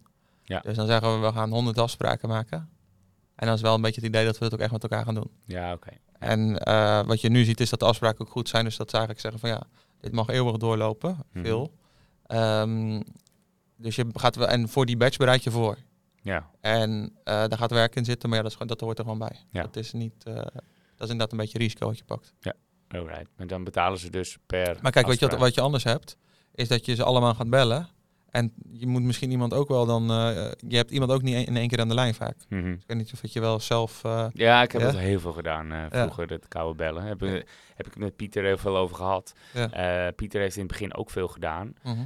Ja. 0.50 0.60
Dus 0.60 0.76
dan 0.76 0.86
zeggen 0.88 1.14
we, 1.22 1.28
we 1.28 1.34
gaan 1.34 1.50
100 1.52 1.78
afspraken 1.78 2.30
maken. 2.30 2.70
En 3.36 3.46
dan 3.46 3.56
is 3.56 3.62
wel 3.62 3.76
een 3.76 3.82
beetje 3.82 4.02
het 4.02 4.10
idee 4.10 4.26
dat 4.26 4.38
we 4.38 4.46
het 4.46 4.54
ook 4.54 4.60
echt 4.60 4.72
met 4.72 4.84
elkaar 4.84 5.06
gaan 5.06 5.14
doen. 5.16 5.32
Ja, 5.46 5.74
oké. 5.74 5.90
En 6.20 6.58
eh, 6.60 7.02
wat 7.06 7.22
je 7.22 7.30
nu 7.30 7.44
ziet 7.44 7.60
is 7.60 7.70
dat 7.70 7.80
de 7.80 7.86
afspraken 7.86 8.26
ook 8.26 8.32
goed 8.32 8.50
zijn. 8.50 8.64
Dus 8.66 8.78
dat 8.78 8.90
ze 8.90 8.98
eigenlijk 8.98 9.26
zeggen 9.26 9.42
van 9.42 9.50
ja, 9.50 9.82
dit 10.02 10.12
mag 10.12 10.28
eeuwig 10.28 10.58
doorlopen. 10.58 11.18
Mhm. 11.32 11.44
Veel. 11.46 11.74
Ehm, 12.26 13.02
dus 13.78 13.96
je 13.96 14.06
gaat 14.14 14.36
wel, 14.36 14.48
en 14.48 14.70
voor 14.70 14.86
die 14.86 14.98
badge 14.98 15.18
bereid 15.18 15.44
je 15.44 15.52
voor. 15.52 15.78
Ja, 16.22 16.50
En 16.62 17.12
eh, 17.24 17.34
daar 17.48 17.58
gaat 17.58 17.72
werk 17.72 17.96
in 17.96 18.06
zitten, 18.06 18.30
maar 18.30 18.38
ja, 18.38 18.44
dat, 18.44 18.52
is, 18.52 18.58
gewoon- 18.58 18.78
dat 18.78 18.82
hoort 18.82 18.98
er 18.98 19.04
gewoon 19.04 19.20
bij. 19.20 19.36
Ja. 19.52 19.62
Dat 19.62 19.76
is 19.76 19.92
niet, 19.94 20.24
eh, 20.24 20.34
dat 20.36 20.54
is 20.98 21.00
inderdaad 21.10 21.32
een 21.32 21.38
beetje 21.38 21.58
risico 21.58 21.86
wat 21.88 21.98
je 21.98 22.04
pakt. 22.04 22.34
alright. 22.88 23.28
Maar 23.38 23.48
dan 23.48 23.64
betalen 23.64 24.00
ze 24.00 24.10
dus 24.10 24.38
per 24.46 24.78
Maar 24.82 24.92
kijk, 24.92 25.08
weet 25.08 25.20
je 25.20 25.28
wat, 25.28 25.40
wat 25.40 25.54
je 25.56 25.62
anders 25.62 25.84
hebt, 25.84 26.18
is 26.54 26.68
dat 26.68 26.86
je 26.86 26.96
ze 26.96 27.04
allemaal 27.04 27.34
gaat 27.36 27.50
bellen. 27.50 27.88
En 28.32 28.54
je 28.72 28.88
moet 28.88 29.02
misschien 29.04 29.32
iemand 29.32 29.54
ook 29.54 29.68
wel 29.68 29.86
dan, 29.86 30.10
eh, 30.12 30.52
je 30.68 30.76
hebt 30.76 30.92
iemand 30.92 31.12
ook 31.12 31.22
niet 31.22 31.48
in 31.48 31.58
één 31.58 31.68
keer 31.68 31.80
aan 31.80 31.88
de 31.88 31.94
lijn 31.94 32.14
vaak. 32.14 32.36
Mhm. 32.50 32.72
Ik 32.72 32.84
weet 32.88 32.98
niet 32.98 33.14
of 33.14 33.22
het 33.22 33.34
je 33.34 33.40
wel 33.40 33.60
zelf, 33.60 34.04
eh, 34.04 34.26
Ja, 34.34 34.62
ik 34.62 34.72
heb 34.72 34.82
Ja? 34.82 34.88
dat 34.92 34.98
heel 34.98 35.20
veel 35.20 35.34
gedaan 35.34 35.72
eh, 35.72 35.86
vroeger, 35.90 36.28
dat 36.28 36.48
koude 36.48 36.76
bellen. 36.76 37.04
Heb, 37.04 37.24
ik- 37.24 37.48
heb 37.76 37.88
ik 37.88 37.98
met 37.98 38.16
Pieter 38.16 38.44
heel 38.44 38.58
veel 38.58 38.78
over 38.78 38.96
gehad. 38.96 39.34
Ja. 39.54 39.72
Eh, 40.08 40.14
Pieter 40.16 40.42
heeft 40.42 40.56
in 40.56 40.62
het 40.62 40.72
begin 40.72 40.96
ook 40.96 41.10
veel 41.10 41.28
gedaan. 41.28 41.74
mhm. 41.84 41.98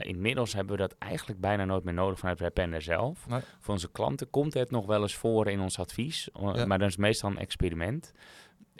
Inmiddels 0.00 0.52
hebben 0.54 0.72
we 0.76 0.80
dat 0.80 0.94
eigenlijk 0.98 1.40
bijna 1.40 1.64
nooit 1.64 1.84
meer 1.84 1.94
nodig 1.94 2.18
vanuit 2.18 2.40
Rapender 2.40 2.82
zelf. 2.82 3.26
Nee. 3.28 3.40
Voor 3.60 3.74
onze 3.74 3.90
klanten 3.90 4.30
komt 4.30 4.54
het 4.54 4.70
nog 4.70 4.86
wel 4.86 5.02
eens 5.02 5.14
voor 5.14 5.48
in 5.50 5.60
ons 5.60 5.78
advies, 5.78 6.28
Ja. 6.54 6.66
maar 6.66 6.78
dat 6.78 6.88
is 6.88 6.96
meestal 6.96 7.30
een 7.30 7.38
experiment. 7.38 8.12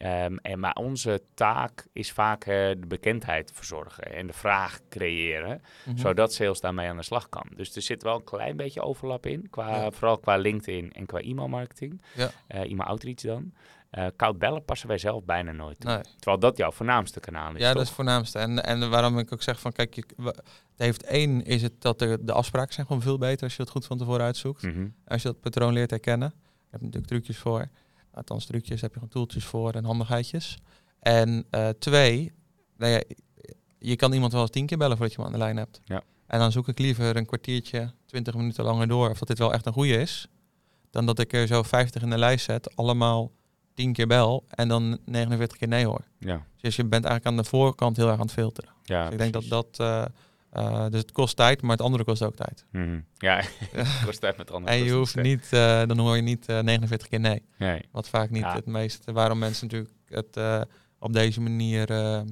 Ehm, 0.02 0.36
en, 0.36 0.58
maar 0.60 0.72
onze 0.74 1.22
taak 1.34 1.86
is 1.92 2.12
vaak 2.12 2.44
eh, 2.44 2.54
de 2.68 2.86
bekendheid 2.88 3.50
verzorgen 3.54 4.12
en 4.12 4.26
de 4.26 4.32
vraag 4.32 4.80
creëren, 4.88 5.62
Mhm. 5.86 5.96
zodat 5.98 6.32
sales 6.32 6.60
daarmee 6.60 6.88
aan 6.88 6.96
de 6.96 7.02
slag 7.02 7.28
kan. 7.28 7.46
Dus 7.56 7.76
er 7.76 7.82
zit 7.82 8.02
wel 8.02 8.14
een 8.16 8.24
klein 8.24 8.56
beetje 8.56 8.80
overlap 8.80 9.26
in, 9.26 9.50
qua, 9.50 9.68
Ja. 9.68 9.90
vooral 9.90 10.18
qua 10.18 10.36
LinkedIn 10.36 10.92
en 10.92 11.06
qua 11.06 11.18
e-mailmarketing, 11.20 12.02
Ja. 12.14 12.30
Eh, 12.46 12.60
e-mail 12.60 12.88
outreach 12.88 13.20
dan. 13.20 13.52
Eh, 13.90 14.06
koud 14.16 14.38
bellen 14.38 14.64
passen 14.64 14.88
wij 14.88 14.98
zelf 14.98 15.24
bijna 15.24 15.52
nooit 15.52 15.80
toe. 15.80 15.90
Nee. 15.90 16.00
Terwijl 16.16 16.38
dat 16.38 16.56
jouw 16.56 16.70
voornaamste 16.70 17.20
kanaal 17.20 17.54
is, 17.54 17.60
Ja, 17.60 17.72
dat 17.72 17.82
is 17.82 17.86
het 17.86 17.96
voornaamste. 17.96 18.38
En, 18.38 18.64
en 18.64 18.90
waarom 18.90 19.18
ik 19.18 19.32
ook 19.32 19.42
zeg 19.42 19.60
van, 19.60 19.72
kijk, 19.72 19.94
je, 19.94 20.04
het 20.24 20.42
heeft 20.76 21.02
één, 21.02 21.44
is 21.44 21.62
het 21.62 21.80
dat 21.80 21.98
de, 21.98 22.18
de 22.20 22.32
afspraken 22.32 22.74
zijn 22.74 22.86
gewoon 22.86 23.02
veel 23.02 23.18
beter 23.18 23.42
als 23.44 23.56
je 23.56 23.62
het 23.62 23.70
goed 23.70 23.86
van 23.86 23.98
tevoren 23.98 24.24
uitzoekt. 24.24 24.62
Mhm. 24.62 24.86
Als 25.06 25.22
je 25.22 25.28
dat 25.28 25.40
patroon 25.40 25.72
leert 25.72 25.90
herkennen. 25.90 26.32
Je 26.36 26.68
hebt 26.70 26.82
natuurlijk 26.82 27.06
trucjes 27.12 27.38
voor. 27.38 27.68
Althans, 28.12 28.46
trucjes 28.46 28.80
heb 28.80 28.90
je 28.90 28.94
gewoon 28.98 29.12
toeltjes 29.12 29.44
voor 29.44 29.72
en 29.72 29.84
handigheidjes. 29.84 30.58
En 31.00 31.44
eh, 31.50 31.68
twee, 31.68 32.32
nou 32.76 32.92
ja, 32.92 33.02
je 33.78 33.96
kan 33.96 34.12
iemand 34.12 34.32
wel 34.32 34.40
eens 34.40 34.50
tien 34.50 34.66
keer 34.66 34.78
bellen 34.78 34.96
voordat 34.96 35.14
je 35.14 35.22
hem 35.22 35.26
aan 35.32 35.38
de 35.38 35.44
lijn 35.44 35.56
hebt. 35.56 35.80
Ja. 35.84 36.02
En 36.26 36.38
dan 36.38 36.52
zoek 36.52 36.68
ik 36.68 36.78
liever 36.78 37.16
een 37.16 37.26
kwartiertje, 37.26 37.92
twintig 38.06 38.34
minuten 38.34 38.64
langer 38.64 38.88
door 38.88 39.10
of 39.10 39.18
dat 39.18 39.28
dit 39.28 39.38
wel 39.38 39.52
echt 39.52 39.66
een 39.66 39.72
goede 39.72 39.96
is. 40.00 40.26
Dan 40.90 41.06
dat 41.06 41.18
ik 41.18 41.32
er 41.32 41.46
zo 41.46 41.62
50 41.62 42.02
in 42.02 42.10
de 42.10 42.18
lijst 42.18 42.44
zet, 42.44 42.76
allemaal 42.76 43.30
tien 43.74 43.92
keer 43.92 44.06
bel 44.06 44.44
en 44.48 44.68
dan 44.68 44.98
49 45.04 45.58
keer 45.58 45.68
nee 45.68 45.86
hoor. 45.86 46.04
Ja, 46.18 46.46
Dus 46.60 46.76
je 46.76 46.82
bent 46.84 47.04
eigenlijk 47.04 47.26
aan 47.36 47.42
de 47.42 47.48
voorkant 47.48 47.96
heel 47.96 48.06
erg 48.06 48.14
aan 48.14 48.20
het 48.20 48.32
filteren. 48.32 48.70
ja 48.82 49.04
Dus 49.04 49.12
ik 49.12 49.18
denk 49.18 49.32
dat 49.32 49.48
precies. 49.48 49.76
dat, 49.76 49.86
eh, 49.86 50.04
Eh, 50.52 50.86
dus 50.90 51.00
het 51.00 51.12
kost 51.12 51.36
tijd, 51.36 51.62
maar 51.62 51.70
het 51.70 51.80
andere 51.80 52.04
kost 52.04 52.22
ook 52.22 52.34
tijd. 52.34 52.64
Mhm. 52.70 53.00
Ja, 53.16 53.36
het 53.72 54.02
kost 54.04 54.20
tijd 54.20 54.36
met 54.36 54.50
andere 54.50 54.72
En 54.76 54.84
je 54.84 54.92
hoeft 54.92 55.14
het, 55.14 55.24
niet, 55.24 55.46
eh, 55.52 55.86
dan 55.86 55.98
hoor 55.98 56.16
je 56.16 56.22
niet 56.22 56.46
eh, 56.48 56.58
49 56.60 57.08
keer 57.08 57.20
nee. 57.20 57.42
Nee. 57.58 57.88
Wat 57.90 58.08
vaak 58.08 58.30
niet 58.30 58.42
Ja. 58.42 58.54
het 58.54 58.66
meest, 58.66 59.10
waarom 59.10 59.38
mensen 59.38 59.66
natuurlijk 59.66 59.94
het 60.08 60.66
op 60.98 61.12
deze 61.12 61.40
manier 61.40 61.92
ja, 61.92 62.24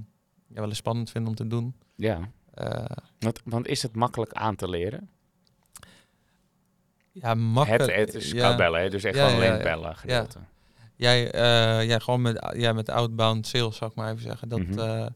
wel 0.49 0.69
eens 0.69 0.77
spannend 0.77 1.11
vinden 1.11 1.31
om 1.31 1.37
te 1.37 1.47
doen. 1.47 1.75
Ja. 1.97 2.19
Want, 3.19 3.41
want 3.45 3.67
is 3.67 3.83
het 3.83 3.95
makkelijk 3.95 4.33
aan 4.33 4.57
te 4.57 4.69
leren? 4.69 5.09
ja, 7.13 7.35
makkelijk. 7.35 7.95
Het, 7.95 8.13
het 8.13 8.15
is 8.15 8.31
ja. 8.31 8.57
bellen, 8.57 8.91
dus 8.91 9.05
echt 9.05 9.17
Ja, 9.17 9.27
gewoon 9.29 9.43
alleen 9.43 9.57
ja. 9.57 9.63
bellen 9.63 9.97
gedeelte. 9.97 10.39
Jij, 10.97 11.31
ja, 11.87 11.99
gewoon 11.99 12.23
met, 12.23 12.55
ja, 12.57 12.73
met 12.73 12.89
outbound 12.89 13.47
sales, 13.47 13.77
zou 13.77 13.91
ik 13.91 13.97
maar 13.97 14.11
even 14.11 14.23
zeggen. 14.23 14.49
Dat, 14.49 14.59
Mhm. 14.61 15.09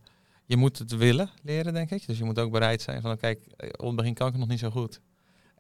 Je 0.46 0.57
moet 0.57 0.78
het 0.78 0.96
willen 0.96 1.30
leren, 1.42 1.72
denk 1.72 1.90
ik. 1.90 2.07
Dus 2.07 2.18
je 2.18 2.24
moet 2.24 2.38
ook 2.38 2.52
bereid 2.52 2.83
zijn 2.83 3.00
van, 3.00 3.16
kijk, 3.16 3.46
eh, 3.57 3.68
op 3.76 3.87
het 3.87 3.96
begin 3.96 4.14
kan 4.14 4.28
ik 4.28 4.37
nog 4.37 4.48
niet 4.48 4.59
zo 4.59 4.70
goed. 4.70 5.00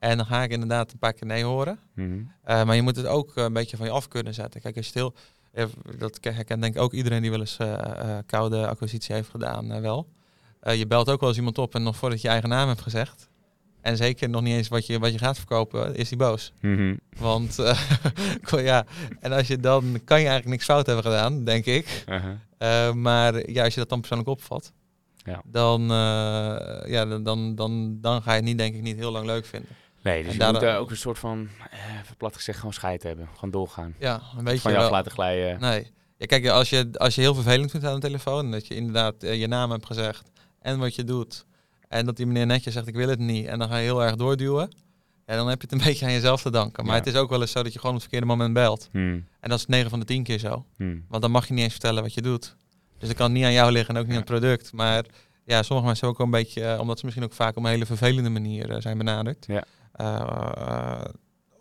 En 0.04 0.16
dan 0.16 0.26
ga 0.26 0.42
ik 0.42 0.50
inderdaad 0.50 0.92
een 0.92 0.98
paar 0.98 1.12
keer 1.12 1.26
nee 1.26 1.44
horen. 1.44 1.78
Mhm. 1.94 2.18
Eh, 2.42 2.64
maar 2.64 2.76
je 2.76 2.82
moet 2.82 2.96
het 2.96 3.06
ook 3.06 3.36
eh, 3.36 3.44
een 3.44 3.52
beetje 3.52 3.76
van 3.76 3.86
je 3.86 3.92
af 3.92 4.08
kunnen 4.08 4.34
zetten. 4.34 4.60
Kijk, 4.60 4.76
als 4.76 4.88
je 4.88 5.12
eh, 5.52 5.64
dat 5.98 6.18
herkent 6.20 6.62
denk 6.62 6.74
ik 6.74 6.80
ook 6.80 6.92
iedereen 6.92 7.22
die 7.22 7.30
wel 7.30 7.40
eens 7.40 7.56
koude 8.26 8.66
acquisitie 8.66 9.14
heeft 9.14 9.28
gedaan 9.28 9.80
wel. 9.80 10.08
Je 10.60 10.86
belt 10.86 11.10
ook 11.10 11.20
wel 11.20 11.28
eens 11.28 11.38
iemand 11.38 11.58
op 11.58 11.74
en 11.74 11.82
nog 11.82 11.96
voordat 11.96 12.20
je 12.20 12.28
eigen 12.28 12.48
naam 12.48 12.68
hebt 12.68 12.80
gezegd. 12.80 13.28
En 13.80 13.96
zeker 13.96 14.28
nog 14.28 14.42
niet 14.42 14.56
eens 14.56 14.68
wat 14.68 14.86
je, 14.86 14.98
wat 14.98 15.12
je 15.12 15.18
gaat 15.18 15.36
verkopen, 15.36 15.94
is 15.94 16.08
die 16.08 16.18
boos. 16.18 16.52
Mhm. 16.60 16.94
Want 17.18 17.56
ja, 18.50 18.86
en 19.20 19.32
als 19.32 19.46
je 19.46 19.58
dan 19.58 19.82
kan 20.04 20.20
je 20.20 20.26
eigenlijk 20.26 20.46
niks 20.46 20.64
fout 20.64 20.86
hebben 20.86 21.04
gedaan, 21.04 21.44
denk 21.44 21.64
ik. 21.64 22.04
Uh-huh. 22.08 22.30
Eh, 22.64 22.92
maar 22.92 23.50
ja, 23.50 23.64
als 23.64 23.74
je 23.74 23.80
dat 23.80 23.88
dan 23.88 23.98
persoonlijk 23.98 24.28
opvat, 24.28 24.72
Ja. 25.16 25.42
dan, 25.44 25.80
eh, 25.82 26.90
ja, 26.90 27.04
dan, 27.06 27.22
dan, 27.22 27.54
dan, 27.54 27.98
dan 28.00 28.22
ga 28.22 28.30
je 28.30 28.36
het 28.36 28.44
niet, 28.44 28.58
denk 28.58 28.74
ik, 28.74 28.82
niet 28.82 28.96
heel 28.96 29.10
lang 29.12 29.26
leuk 29.26 29.46
vinden. 29.46 29.70
Nee, 30.02 30.18
dus 30.18 30.26
En 30.26 30.32
je 30.32 30.38
daar- 30.38 30.52
moet 30.52 30.62
eh, 30.62 30.78
ook 30.78 30.90
een 30.90 30.96
soort 30.96 31.18
van, 31.18 31.48
even 32.02 32.16
plat 32.16 32.36
gezegd, 32.36 32.58
gewoon 32.58 32.72
scheid 32.74 33.02
hebben. 33.02 33.28
Gewoon 33.34 33.50
doorgaan. 33.50 33.94
Ja, 33.98 34.20
een 34.38 34.44
beetje 34.44 34.60
Van 34.60 34.72
je 34.72 34.78
af 34.78 34.90
laten 34.90 35.12
glijden. 35.12 35.60
Nee. 35.60 35.90
Ja, 36.16 36.26
kijk, 36.26 36.48
als 36.48 36.70
je, 36.70 36.88
als 36.92 37.14
je 37.14 37.20
heel 37.20 37.34
vervelend 37.34 37.70
vindt 37.70 37.86
aan 37.86 37.94
de 37.94 38.00
telefoon, 38.00 38.50
dat 38.50 38.66
je 38.66 38.74
inderdaad 38.74 39.14
je 39.20 39.46
naam 39.46 39.70
hebt 39.70 39.86
gezegd 39.86 40.30
en 40.60 40.78
wat 40.78 40.94
je 40.94 41.04
doet, 41.04 41.44
en 41.88 42.06
dat 42.06 42.16
die 42.16 42.26
meneer 42.26 42.46
netjes 42.46 42.72
zegt 42.72 42.86
ik 42.86 42.94
wil 42.94 43.08
het 43.08 43.18
niet, 43.18 43.46
en 43.46 43.58
dan 43.58 43.68
ga 43.68 43.76
je 43.76 43.82
heel 43.84 44.02
erg 44.02 44.14
doorduwen, 44.16 44.74
ja, 45.26 45.36
dan 45.36 45.48
heb 45.48 45.60
je 45.62 45.66
het 45.70 45.72
een 45.80 45.86
beetje 45.88 46.06
aan 46.06 46.12
jezelf 46.12 46.42
te 46.42 46.50
danken. 46.50 46.84
Maar 46.84 46.92
Ja. 46.94 46.98
het 47.00 47.08
is 47.14 47.16
ook 47.20 47.30
wel 47.30 47.40
eens 47.40 47.50
zo 47.52 47.62
dat 47.62 47.72
je 47.72 47.78
gewoon 47.78 47.94
op 47.96 48.00
het 48.02 48.10
verkeerde 48.10 48.34
moment 48.36 48.54
belt. 48.54 48.88
Hmm. 48.92 49.26
En 49.40 49.48
dat 49.50 49.58
is 49.58 49.66
9 49.66 49.90
van 49.90 50.00
de 50.00 50.06
10 50.06 50.22
keer 50.22 50.38
zo. 50.38 50.64
Hmm. 50.76 51.04
Want 51.08 51.22
dan 51.22 51.30
mag 51.30 51.46
je 51.48 51.52
niet 51.54 51.62
eens 51.62 51.72
vertellen 51.72 52.02
wat 52.02 52.14
je 52.14 52.22
doet. 52.22 52.56
Dus 52.98 53.08
het 53.08 53.16
kan 53.18 53.32
niet 53.32 53.44
aan 53.44 53.52
jou 53.52 53.72
liggen 53.72 53.94
en 53.94 54.00
ook 54.00 54.06
niet 54.06 54.16
aan 54.16 54.22
het 54.22 54.30
product. 54.30 54.72
Maar 54.72 55.04
ja, 55.44 55.62
sommige 55.62 55.86
mensen 55.88 56.08
ook 56.08 56.16
wel 56.18 56.26
een 56.26 56.32
beetje, 56.32 56.64
eh, 56.64 56.80
omdat 56.80 56.98
ze 56.98 57.04
misschien 57.04 57.26
ook 57.26 57.32
vaak 57.32 57.56
op 57.56 57.64
een 57.64 57.70
hele 57.70 57.86
vervelende 57.86 58.30
manier 58.30 58.70
eh, 58.70 58.76
zijn 58.80 58.98
benaderd. 58.98 59.46
Ja. 59.46 59.64
Eh, 59.92 61.00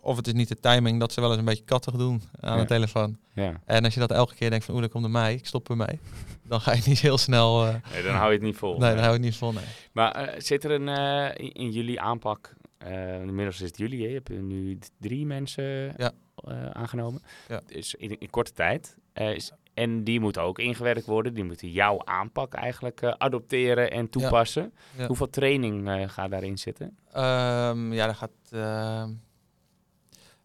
of 0.00 0.16
het 0.16 0.26
is 0.26 0.32
niet 0.32 0.48
de 0.48 0.60
timing 0.60 1.00
dat 1.00 1.12
ze 1.12 1.20
wel 1.20 1.30
eens 1.30 1.38
een 1.38 1.44
beetje 1.44 1.64
kattig 1.64 1.94
doen 1.94 2.22
aan 2.40 2.54
Ja. 2.54 2.60
de 2.60 2.66
telefoon. 2.68 3.18
Ja. 3.34 3.60
En 3.64 3.84
als 3.84 3.94
je 3.94 4.00
dat 4.00 4.10
elke 4.10 4.34
keer 4.34 4.50
denkt 4.50 4.64
van, 4.64 4.74
oeh, 4.74 4.82
dat 4.82 4.92
komt 4.92 5.02
door 5.04 5.12
mij, 5.12 5.34
ik 5.34 5.46
stop 5.46 5.70
ermee. 5.70 5.98
dan 6.48 6.60
ga 6.60 6.72
je 6.74 6.82
niet 6.86 7.00
heel 7.00 7.18
snel, 7.18 7.62
Nee, 7.62 8.02
dan 8.02 8.14
hou 8.14 8.26
je 8.26 8.32
het 8.36 8.42
niet 8.42 8.56
vol. 8.56 8.78
nee, 8.78 8.88
dan 8.90 8.98
hou 8.98 9.06
je 9.06 9.12
het 9.16 9.22
niet 9.22 9.36
vol, 9.36 9.52
nee. 9.52 9.64
Maar 9.92 10.34
zit 10.38 10.64
er 10.64 10.70
een, 10.70 10.88
in, 11.36 11.52
in 11.52 11.70
jullie 11.70 12.00
aanpak, 12.00 12.54
eh, 12.84 13.20
inmiddels 13.20 13.60
is 13.60 13.68
het 13.68 13.78
jullie, 13.78 14.02
hè? 14.02 14.08
je 14.08 14.14
hebt 14.14 14.28
nu 14.28 14.78
drie 15.00 15.26
mensen 15.26 15.64
Ja. 15.96 16.12
eh, 16.36 16.70
aangenomen. 16.70 17.22
Ja. 17.48 17.60
Dus 17.66 17.94
in, 17.94 18.18
in 18.20 18.30
korte 18.30 18.52
tijd. 18.52 18.96
Eh, 19.12 19.34
is- 19.34 19.52
en 19.74 20.04
die 20.04 20.20
moeten 20.20 20.42
ook 20.42 20.58
ingewerkt 20.58 21.06
worden. 21.06 21.34
Die 21.34 21.44
moeten 21.44 21.70
jouw 21.70 22.04
aanpak 22.04 22.54
eigenlijk 22.54 23.02
adopteren 23.02 23.90
en 23.90 24.08
toepassen. 24.08 24.72
Ja. 24.96 25.06
Hoeveel 25.06 25.30
training 25.30 25.90
gaat 26.12 26.30
daarin 26.30 26.58
zitten? 26.58 26.96
Ehm, 27.12 27.92
ja, 27.92 28.06
dat 28.06 28.16
gaat. 28.16 28.30
ehm, 28.50 29.12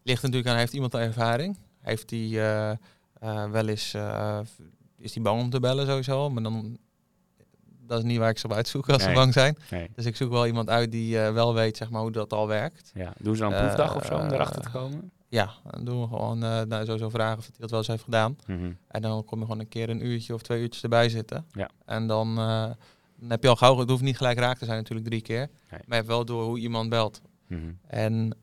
ligt 0.02 0.22
natuurlijk 0.22 0.48
aan, 0.50 0.56
heeft 0.56 0.72
iemand 0.72 0.94
ervaring? 0.94 1.58
Heeft 1.80 2.10
hij 2.10 2.28
eh, 3.20 3.50
wel 3.50 3.68
eens. 3.68 3.94
is 4.98 5.14
hij 5.14 5.22
bang 5.22 5.40
om 5.42 5.50
te 5.50 5.60
bellen 5.60 5.86
sowieso? 5.86 6.30
Maar 6.30 6.42
dan. 6.42 6.78
Dat 7.90 7.98
is 7.98 8.04
niet 8.04 8.18
waar 8.18 8.30
ik 8.30 8.38
ze 8.38 8.46
op 8.46 8.52
uitzoek 8.52 8.88
als 8.88 8.96
Nee. 9.02 9.08
ze 9.08 9.14
bang 9.14 9.32
zijn. 9.32 9.56
Nee. 9.70 9.90
Dus 9.94 10.04
ik 10.04 10.16
zoek 10.16 10.30
wel 10.30 10.46
iemand 10.46 10.68
uit 10.68 10.90
die 10.92 11.20
eh, 11.20 11.32
wel 11.32 11.54
weet 11.54 11.76
zeg 11.76 11.90
maar, 11.90 12.00
hoe 12.00 12.10
dat 12.10 12.32
al 12.32 12.46
werkt. 12.46 12.90
Ja. 12.94 13.12
Doen 13.18 13.34
ze 13.36 13.42
dan 13.42 13.52
een 13.52 13.58
proefdag 13.64 13.96
of 13.96 14.04
zo 14.06 14.14
om 14.14 14.20
Eh, 14.20 14.32
erachter 14.32 14.62
te 14.62 14.70
komen? 14.70 15.10
Ja, 15.28 15.50
dan 15.70 15.84
doen 15.84 16.00
we 16.00 16.06
gewoon 16.06 16.42
eh 16.44 16.60
nou, 16.62 16.84
sowieso 16.84 17.08
vragen 17.08 17.38
of 17.38 17.44
hij 17.46 17.54
dat 17.58 17.70
wel 17.70 17.78
eens 17.78 17.88
heeft 17.88 18.02
gedaan. 18.02 18.36
Mhm. 18.46 18.72
En 18.88 19.02
dan 19.02 19.24
kom 19.24 19.38
je 19.38 19.44
gewoon 19.44 19.60
een 19.60 19.68
keer 19.68 19.90
een 19.90 20.06
uurtje 20.06 20.34
of 20.34 20.42
twee 20.42 20.60
uurtjes 20.60 20.82
erbij 20.82 21.08
zitten. 21.08 21.46
Ja. 21.52 21.68
En 21.84 22.06
dan, 22.06 22.34
dan 23.16 23.30
heb 23.30 23.42
je 23.42 23.48
al 23.48 23.56
gauw, 23.56 23.78
het 23.78 23.88
hoeft 23.90 24.02
niet 24.02 24.16
gelijk 24.16 24.38
raak 24.38 24.58
te 24.58 24.64
zijn 24.64 24.76
natuurlijk 24.76 25.08
drie 25.08 25.20
keer. 25.22 25.48
Maar 25.70 25.80
je 25.86 25.94
hebt 25.94 26.06
wel 26.06 26.24
door 26.24 26.44
hoe 26.44 26.58
iemand 26.58 26.88
belt. 26.88 27.20
Mhm. 27.46 27.60
En 27.86 28.36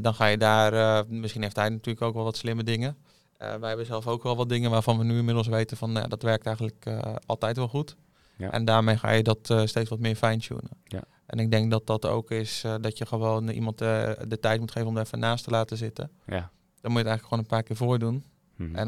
dan 0.00 0.14
ga 0.14 0.26
je 0.26 0.38
daar, 0.38 1.04
misschien 1.08 1.42
heeft 1.42 1.56
hij 1.56 1.68
natuurlijk 1.68 2.02
ook 2.04 2.14
wel 2.14 2.24
wat 2.24 2.36
slimme 2.36 2.62
dingen. 2.64 2.96
Eh, 3.36 3.54
wij 3.54 3.68
hebben 3.68 3.86
zelf 3.86 4.06
ook 4.06 4.22
wel 4.22 4.36
wat 4.36 4.48
dingen 4.48 4.70
waarvan 4.70 4.98
we 4.98 5.04
nu 5.04 5.18
inmiddels 5.18 5.46
weten 5.46 5.76
van 5.76 5.92
nou, 5.92 6.08
dat 6.08 6.22
werkt 6.22 6.46
eigenlijk 6.46 6.86
altijd 7.26 7.56
wel 7.56 7.68
goed. 7.68 7.96
Ja. 8.42 8.50
En 8.50 8.64
daarmee 8.64 8.96
ga 8.96 9.10
je 9.10 9.22
dat 9.22 9.50
eh, 9.50 9.64
steeds 9.64 9.90
wat 9.90 9.98
meer 9.98 10.14
fine-tunen. 10.14 10.70
Ja. 10.84 11.02
En 11.26 11.38
ik 11.38 11.50
denk 11.50 11.70
dat 11.70 11.86
dat 11.86 12.06
ook 12.06 12.30
is 12.30 12.64
eh, 12.64 12.74
dat 12.80 12.98
je 12.98 13.06
gewoon 13.06 13.48
iemand 13.48 13.80
eh, 13.80 14.10
de 14.28 14.38
tijd 14.40 14.60
moet 14.60 14.70
geven 14.70 14.88
om 14.88 14.96
er 14.96 15.02
even 15.02 15.18
naast 15.18 15.44
te 15.44 15.50
laten 15.50 15.76
zitten. 15.76 16.10
Ja. 16.26 16.50
Dan 16.80 16.92
moet 16.92 17.00
je 17.00 17.08
het 17.08 17.08
eigenlijk 17.08 17.22
gewoon 17.22 17.38
een 17.38 17.46
paar 17.46 17.62
keer 17.62 17.76
voordoen. 17.76 18.24
Mhm. 18.56 18.76
En 18.76 18.86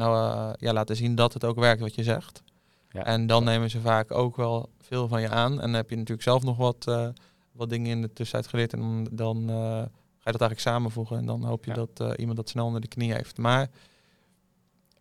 ja, 0.59 0.73
laten 0.73 0.95
zien 0.95 1.15
dat 1.15 1.33
het 1.33 1.43
ook 1.43 1.59
werkt 1.59 1.81
wat 1.81 1.95
je 1.95 2.03
zegt. 2.03 2.43
Ja. 2.89 3.03
En 3.03 3.27
dan 3.27 3.43
nemen 3.43 3.69
ze 3.69 3.79
vaak 3.79 4.11
ook 4.11 4.35
wel 4.35 4.69
veel 4.79 5.07
van 5.07 5.21
je 5.21 5.29
aan. 5.29 5.51
En 5.51 5.57
dan 5.57 5.73
heb 5.73 5.89
je 5.89 5.95
natuurlijk 5.95 6.23
zelf 6.23 6.43
nog 6.43 6.57
wat, 6.57 7.13
wat 7.51 7.69
dingen 7.69 7.91
in 7.91 8.01
de 8.01 8.13
tussentijd 8.13 8.47
geleerd. 8.47 8.73
En 8.73 8.79
dan, 8.79 9.07
dan 9.11 9.47
ga 9.47 10.31
je 10.31 10.37
dat 10.37 10.41
eigenlijk 10.41 10.59
samenvoegen. 10.59 11.17
En 11.17 11.25
dan 11.25 11.43
hoop 11.43 11.65
je 11.65 11.73
dat 11.73 12.15
iemand 12.17 12.37
dat 12.37 12.49
snel 12.49 12.65
onder 12.65 12.81
de 12.81 12.87
knie 12.87 13.13
heeft. 13.13 13.37
Maar 13.37 13.69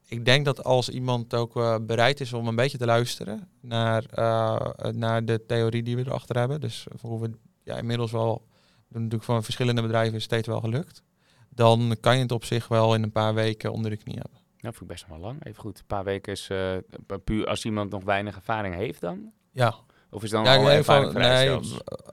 ik 0.09 0.25
denk 0.25 0.45
dat 0.45 0.65
als 0.65 0.89
iemand 0.89 1.35
ook 1.35 1.57
eh, 1.57 1.77
bereid 1.83 2.21
is 2.21 2.33
om 2.33 2.47
een 2.49 2.57
beetje 2.57 2.79
te 2.79 2.87
luisteren 2.87 3.49
naar, 3.61 4.05
eh, 4.05 4.91
naar 4.93 5.25
de 5.25 5.45
theorie 5.47 5.83
die 5.83 5.97
we 5.97 6.03
erachter 6.07 6.39
hebben. 6.39 6.61
Dus 6.61 6.87
hoe 7.01 7.21
we 7.21 7.31
ja, 7.63 7.77
inmiddels 7.77 8.13
wel, 8.13 8.47
natuurlijk 8.89 9.23
van 9.25 9.43
verschillende 9.45 9.83
bedrijven 9.83 10.15
is 10.17 10.23
steeds 10.25 10.47
wel 10.47 10.61
gelukt. 10.61 11.03
Dan 11.49 11.97
kan 12.01 12.17
je 12.17 12.23
het 12.23 12.33
op 12.33 12.45
zich 12.45 12.69
wel 12.69 12.95
in 12.95 13.03
een 13.03 13.13
paar 13.13 13.35
weken 13.35 13.73
onder 13.73 13.91
de 13.91 13.97
knie 13.97 14.15
hebben. 14.15 14.41
Nou, 14.59 14.75
vind 14.77 14.81
ik 14.91 14.97
best 14.97 15.07
wel 15.09 15.19
lang. 15.19 15.45
Even 15.47 15.61
goed, 15.61 15.79
een 15.79 15.87
paar 15.87 16.05
weken 16.05 16.33
is 16.33 16.49
eh, 16.51 16.77
puur 17.25 17.47
als 17.47 17.65
iemand 17.65 17.91
nog 17.91 18.05
weinig 18.05 18.35
ervaring 18.37 18.75
heeft 18.75 19.01
dan? 19.01 19.33
Ja, 19.53 19.75
Of 20.11 20.23
is 20.23 20.31
dan 20.31 20.45
ja, 20.45 20.57
nee, 20.57 20.77
ervaring 20.77 21.13
van- 21.13 21.21
nee, 21.21 21.61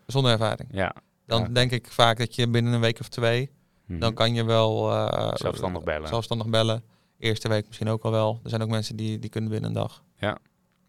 zonder 0.05 0.31
ervaring. 0.31 0.69
Ja. 0.71 0.95
Dan 1.25 1.41
Ja. 1.41 1.47
denk 1.47 1.71
ik 1.71 1.87
vaak 1.87 2.17
dat 2.17 2.35
je 2.35 2.47
binnen 2.49 2.73
een 2.73 2.79
week 2.81 2.99
of 2.99 3.07
twee, 3.09 3.51
Mhm. 3.85 3.99
dan 3.99 4.13
kan 4.13 4.33
je 4.33 4.43
wel... 4.45 4.89
Zelfstandig 5.33 5.83
bellen. 5.83 6.07
Zelfstandig 6.07 6.47
bellen. 6.49 6.83
Eerste 7.21 7.47
week 7.49 7.65
misschien 7.67 7.89
ook 7.89 8.03
al 8.03 8.11
wel. 8.11 8.39
Er 8.43 8.49
zijn 8.49 8.61
ook 8.61 8.69
mensen 8.69 8.95
die, 8.95 9.19
die 9.19 9.29
kunnen 9.29 9.49
binnen 9.49 9.69
een 9.69 9.75
dag. 9.75 10.03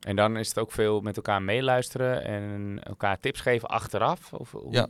En 0.01 0.17
dan 0.17 0.37
is 0.37 0.49
het 0.49 0.59
ook 0.59 0.73
veel 0.73 1.01
met 1.01 1.17
elkaar 1.17 1.43
meeluisteren 1.43 2.25
en 2.25 2.79
elkaar 2.83 3.21
tips 3.21 3.41
geven 3.41 3.69
achteraf? 3.69 4.33
Of 4.33 4.51
hoe, 4.53 4.73
Ja. 4.73 4.87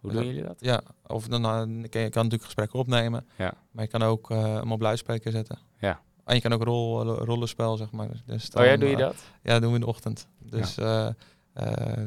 hoe 0.00 0.10
Ja. 0.12 0.16
doen 0.16 0.26
jullie 0.26 0.42
dat? 0.42 0.56
Ja, 0.60 0.82
of 1.06 1.26
dan 1.28 1.44
eh, 1.44 1.50
kan 1.60 1.70
je 1.70 1.88
kan 1.88 2.00
natuurlijk 2.22 2.42
gesprekken 2.44 2.78
opnemen. 2.78 3.26
Ja. 3.36 3.54
Maar 3.70 3.84
je 3.84 3.90
kan 3.90 4.02
ook 4.02 4.30
eh, 4.30 4.42
hem 4.54 4.72
op 4.72 4.80
luidspreker 4.80 5.30
zetten. 5.32 5.58
Ja. 5.78 6.00
En 6.24 6.34
je 6.34 6.40
kan 6.40 6.52
ook 6.52 6.62
rol, 6.62 7.02
rollenspel, 7.14 7.76
zeg 7.76 7.90
maar. 7.90 8.08
Dus 8.26 8.50
Oh 8.50 8.64
ja, 8.64 8.70
dan, 8.70 8.80
doe 8.80 8.88
je 8.88 8.94
eh, 8.94 9.00
dat? 9.00 9.14
Ja, 9.42 9.52
dat 9.52 9.60
doen 9.60 9.70
we 9.70 9.74
in 9.76 9.80
de 9.80 9.86
ochtend. 9.86 10.26
Dus 10.38 10.76
eh, 10.78 11.06
eh, 11.06 11.14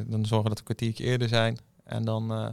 dan 0.08 0.26
zorgen 0.26 0.50
we 0.50 0.56
dat 0.56 0.60
we 0.60 0.60
een 0.60 0.64
kwartiertje 0.64 1.04
eerder 1.04 1.28
zijn. 1.28 1.58
En 1.84 2.06
dan 2.06 2.32
eh, 2.32 2.48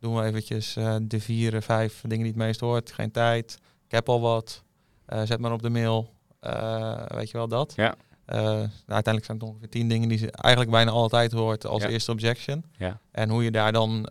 doen 0.00 0.16
we 0.16 0.22
eventjes 0.22 0.76
eh, 0.76 0.96
de 1.02 1.20
vier, 1.20 1.54
eh, 1.54 1.60
vijf 1.60 2.00
dingen 2.00 2.18
die 2.24 2.32
het 2.32 2.42
meest 2.42 2.60
hoort. 2.60 2.92
Geen 2.92 3.10
tijd. 3.10 3.58
Ik 3.84 3.90
heb 3.90 4.08
al 4.08 4.20
wat. 4.20 4.62
Eh, 5.08 5.22
zet 5.24 5.40
maar 5.40 5.52
op 5.52 5.62
de 5.62 5.70
mail. 5.70 6.12
Eh, 6.40 7.02
weet 7.06 7.30
je 7.30 7.36
wel 7.36 7.48
dat? 7.48 7.72
Ja. 7.76 7.94
Eh, 8.24 8.40
nou, 8.42 8.68
uiteindelijk 8.86 9.24
zijn 9.24 9.38
het 9.38 9.48
ongeveer 9.48 9.68
tien 9.68 9.88
dingen 9.88 10.08
die 10.08 10.18
ze 10.18 10.30
eigenlijk 10.30 10.74
bijna 10.74 10.90
altijd 10.90 11.32
hoort 11.32 11.66
als 11.66 11.82
Ja. 11.82 11.88
eerste 11.88 12.10
objection. 12.10 12.64
Ja. 12.76 13.00
En 13.10 13.30
hoe 13.30 13.44
je 13.44 13.50
daar 13.50 13.72
dan 13.72 14.08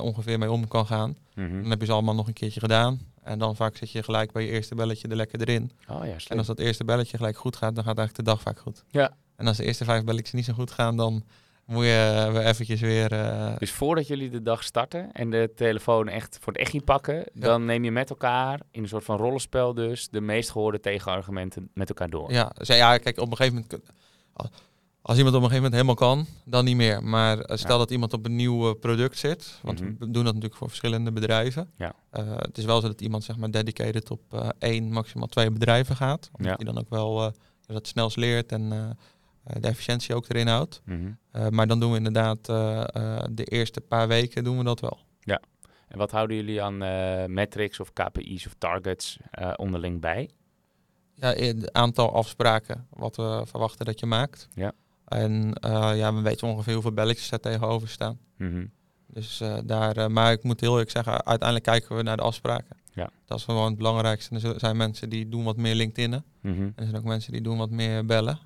ongeveer 0.00 0.38
mee 0.38 0.50
om 0.50 0.68
kan 0.68 0.86
gaan. 0.86 1.16
Mhm. 1.34 1.60
Dan 1.60 1.70
heb 1.70 1.80
je 1.80 1.86
ze 1.86 1.92
allemaal 1.92 2.14
nog 2.14 2.26
een 2.26 2.32
keertje 2.32 2.60
gedaan. 2.60 3.00
En 3.22 3.38
dan 3.38 3.56
vaak 3.56 3.76
zit 3.76 3.90
je 3.90 4.02
gelijk 4.02 4.32
bij 4.32 4.42
je 4.42 4.48
eerste 4.50 4.74
belletje 4.74 5.08
er 5.08 5.16
lekker 5.16 5.40
erin. 5.40 5.70
Oh 5.88 6.04
ja, 6.06 6.14
En 6.28 6.38
als 6.38 6.46
dat 6.46 6.58
eerste 6.58 6.84
belletje 6.84 7.16
gelijk 7.16 7.36
goed 7.36 7.56
gaat, 7.56 7.74
dan 7.74 7.84
gaat 7.84 7.98
eigenlijk 7.98 8.26
de 8.28 8.32
dag 8.34 8.42
vaak 8.42 8.58
goed. 8.58 8.84
Ja. 8.90 9.12
En 9.36 9.46
als 9.46 9.56
de 9.56 9.64
eerste 9.64 9.84
vijf 9.84 10.04
belletjes 10.04 10.32
niet 10.32 10.44
zo 10.44 10.52
goed 10.52 10.70
gaan, 10.70 10.96
dan 10.96 11.24
moet 11.68 11.84
je 11.84 12.28
weer 12.32 12.44
eventjes 12.46 12.80
weer... 12.80 13.12
eh, 13.12 13.56
Dus 13.58 13.70
voordat 13.72 14.06
jullie 14.06 14.30
de 14.30 14.42
dag 14.42 14.64
starten 14.64 15.12
en 15.12 15.30
de 15.30 15.52
telefoon 15.56 16.08
echt 16.08 16.38
voor 16.40 16.52
het 16.52 16.62
echt 16.62 16.84
pakken, 16.84 17.24
dan 17.34 17.64
neem 17.64 17.84
je 17.84 17.90
met 17.90 18.10
elkaar, 18.10 18.60
in 18.70 18.82
een 18.82 18.88
soort 18.88 19.04
van 19.04 19.16
rollenspel 19.16 19.74
dus, 19.74 20.08
de 20.08 20.20
meest 20.20 20.50
gehoorde 20.50 20.80
tegenargumenten 20.80 21.70
met 21.74 21.88
elkaar 21.88 22.10
door. 22.10 22.32
ja, 22.32 22.50
dus 22.58 22.68
ja, 22.68 22.98
kijk, 22.98 23.18
op 23.18 23.30
een 23.30 23.36
gegeven 23.36 23.66
moment... 23.70 23.90
als- 25.02 25.16
iemand 25.18 25.36
op 25.36 25.42
een 25.42 25.48
gegeven 25.48 25.70
moment 25.70 25.72
helemaal 25.72 25.94
kan, 25.94 26.26
dan 26.44 26.64
niet 26.64 26.76
meer. 26.76 27.02
Maar 27.04 27.38
eh, 27.38 27.56
stel 27.56 27.72
Ja. 27.72 27.78
dat 27.78 27.90
iemand 27.90 28.12
op 28.12 28.24
een 28.24 28.36
nieuw 28.36 28.68
eh, 28.70 28.78
product 28.80 29.18
zit, 29.18 29.58
want 29.62 29.80
Mhm. 29.80 29.90
we 29.90 30.10
doen 30.10 30.12
dat 30.24 30.24
natuurlijk 30.24 30.54
voor 30.54 30.68
verschillende 30.68 31.12
bedrijven. 31.12 31.70
Ja. 31.76 31.92
Eh, 32.10 32.24
het 32.36 32.58
is 32.58 32.64
wel 32.64 32.80
zo 32.80 32.86
dat 32.86 33.00
iemand 33.00 33.24
zeg 33.24 33.36
maar 33.36 33.50
dedicated 33.50 34.10
op 34.10 34.20
eh, 34.30 34.48
één, 34.58 34.92
maximaal 34.92 35.26
twee 35.26 35.50
bedrijven 35.50 35.96
gaat. 35.96 36.30
Omdat 36.32 36.50
Ja. 36.58 36.64
hij 36.64 36.72
dan 36.72 36.82
ook 36.82 36.90
wel 36.90 37.24
eh, 37.24 37.30
dat 37.66 37.86
snelst 37.86 38.16
leert 38.16 38.52
en 38.52 38.72
eh, 38.72 38.78
eh, 38.78 38.90
de 39.60 39.68
efficiëntie 39.68 40.14
ook 40.14 40.28
erin 40.28 40.46
houdt. 40.46 40.80
Mhm. 40.84 41.10
Eh, 41.30 41.48
maar 41.48 41.66
dan 41.66 41.80
doen 41.80 41.90
we 41.90 41.96
inderdaad 41.96 42.48
eh, 42.48 42.80
eh, 42.92 43.24
de 43.30 43.44
eerste 43.44 43.80
paar 43.80 44.08
weken 44.08 44.44
doen 44.44 44.58
we 44.58 44.64
dat 44.64 44.80
wel. 44.80 44.98
En 45.88 45.98
wat 45.98 46.10
houden 46.10 46.36
jullie 46.36 46.62
aan 46.62 46.82
eh, 46.82 47.24
metrics 47.24 47.80
of 47.80 47.92
KPI's 47.92 48.46
of 48.46 48.54
targets 48.58 49.18
eh, 49.30 49.52
onderling 49.56 50.00
bij? 50.00 50.30
Ja, 51.14 51.32
het 51.32 51.72
aantal 51.72 52.14
afspraken 52.14 52.86
wat 52.90 53.16
we 53.16 53.42
verwachten 53.46 53.86
dat 53.86 54.00
je 54.00 54.06
maakt. 54.06 54.48
Ja. 54.54 54.72
En 55.04 55.52
eh, 55.52 55.90
ja, 55.96 56.14
we 56.14 56.20
weten 56.20 56.48
ongeveer 56.48 56.72
hoeveel 56.72 56.92
belletjes 56.92 57.30
er 57.30 57.40
tegenover 57.40 57.88
staan. 57.88 58.18
Mhm. 58.36 58.66
Dus 59.06 59.40
eh, 59.40 59.58
daar, 59.64 59.96
eh, 59.96 60.06
maar 60.06 60.32
ik 60.32 60.42
moet 60.42 60.60
heel 60.60 60.70
eerlijk 60.70 60.90
zeggen, 60.90 61.12
uiteindelijk 61.12 61.64
kijken 61.64 61.96
we 61.96 62.02
naar 62.02 62.16
de 62.16 62.22
afspraken. 62.22 62.76
Ja. 62.92 63.10
Dat 63.24 63.38
is 63.38 63.44
gewoon 63.44 63.66
het 63.66 63.76
belangrijkste. 63.76 64.48
Er 64.48 64.60
zijn 64.60 64.76
mensen 64.76 65.08
die 65.08 65.28
doen 65.28 65.44
wat 65.44 65.56
meer 65.56 65.74
LinkedIn. 65.74 66.22
Mhm. 66.40 66.62
En 66.62 66.72
er 66.74 66.84
zijn 66.84 66.96
ook 66.96 67.04
mensen 67.04 67.32
die 67.32 67.42
doen 67.42 67.58
wat 67.58 67.70
meer 67.70 68.04
bellen. 68.06 68.38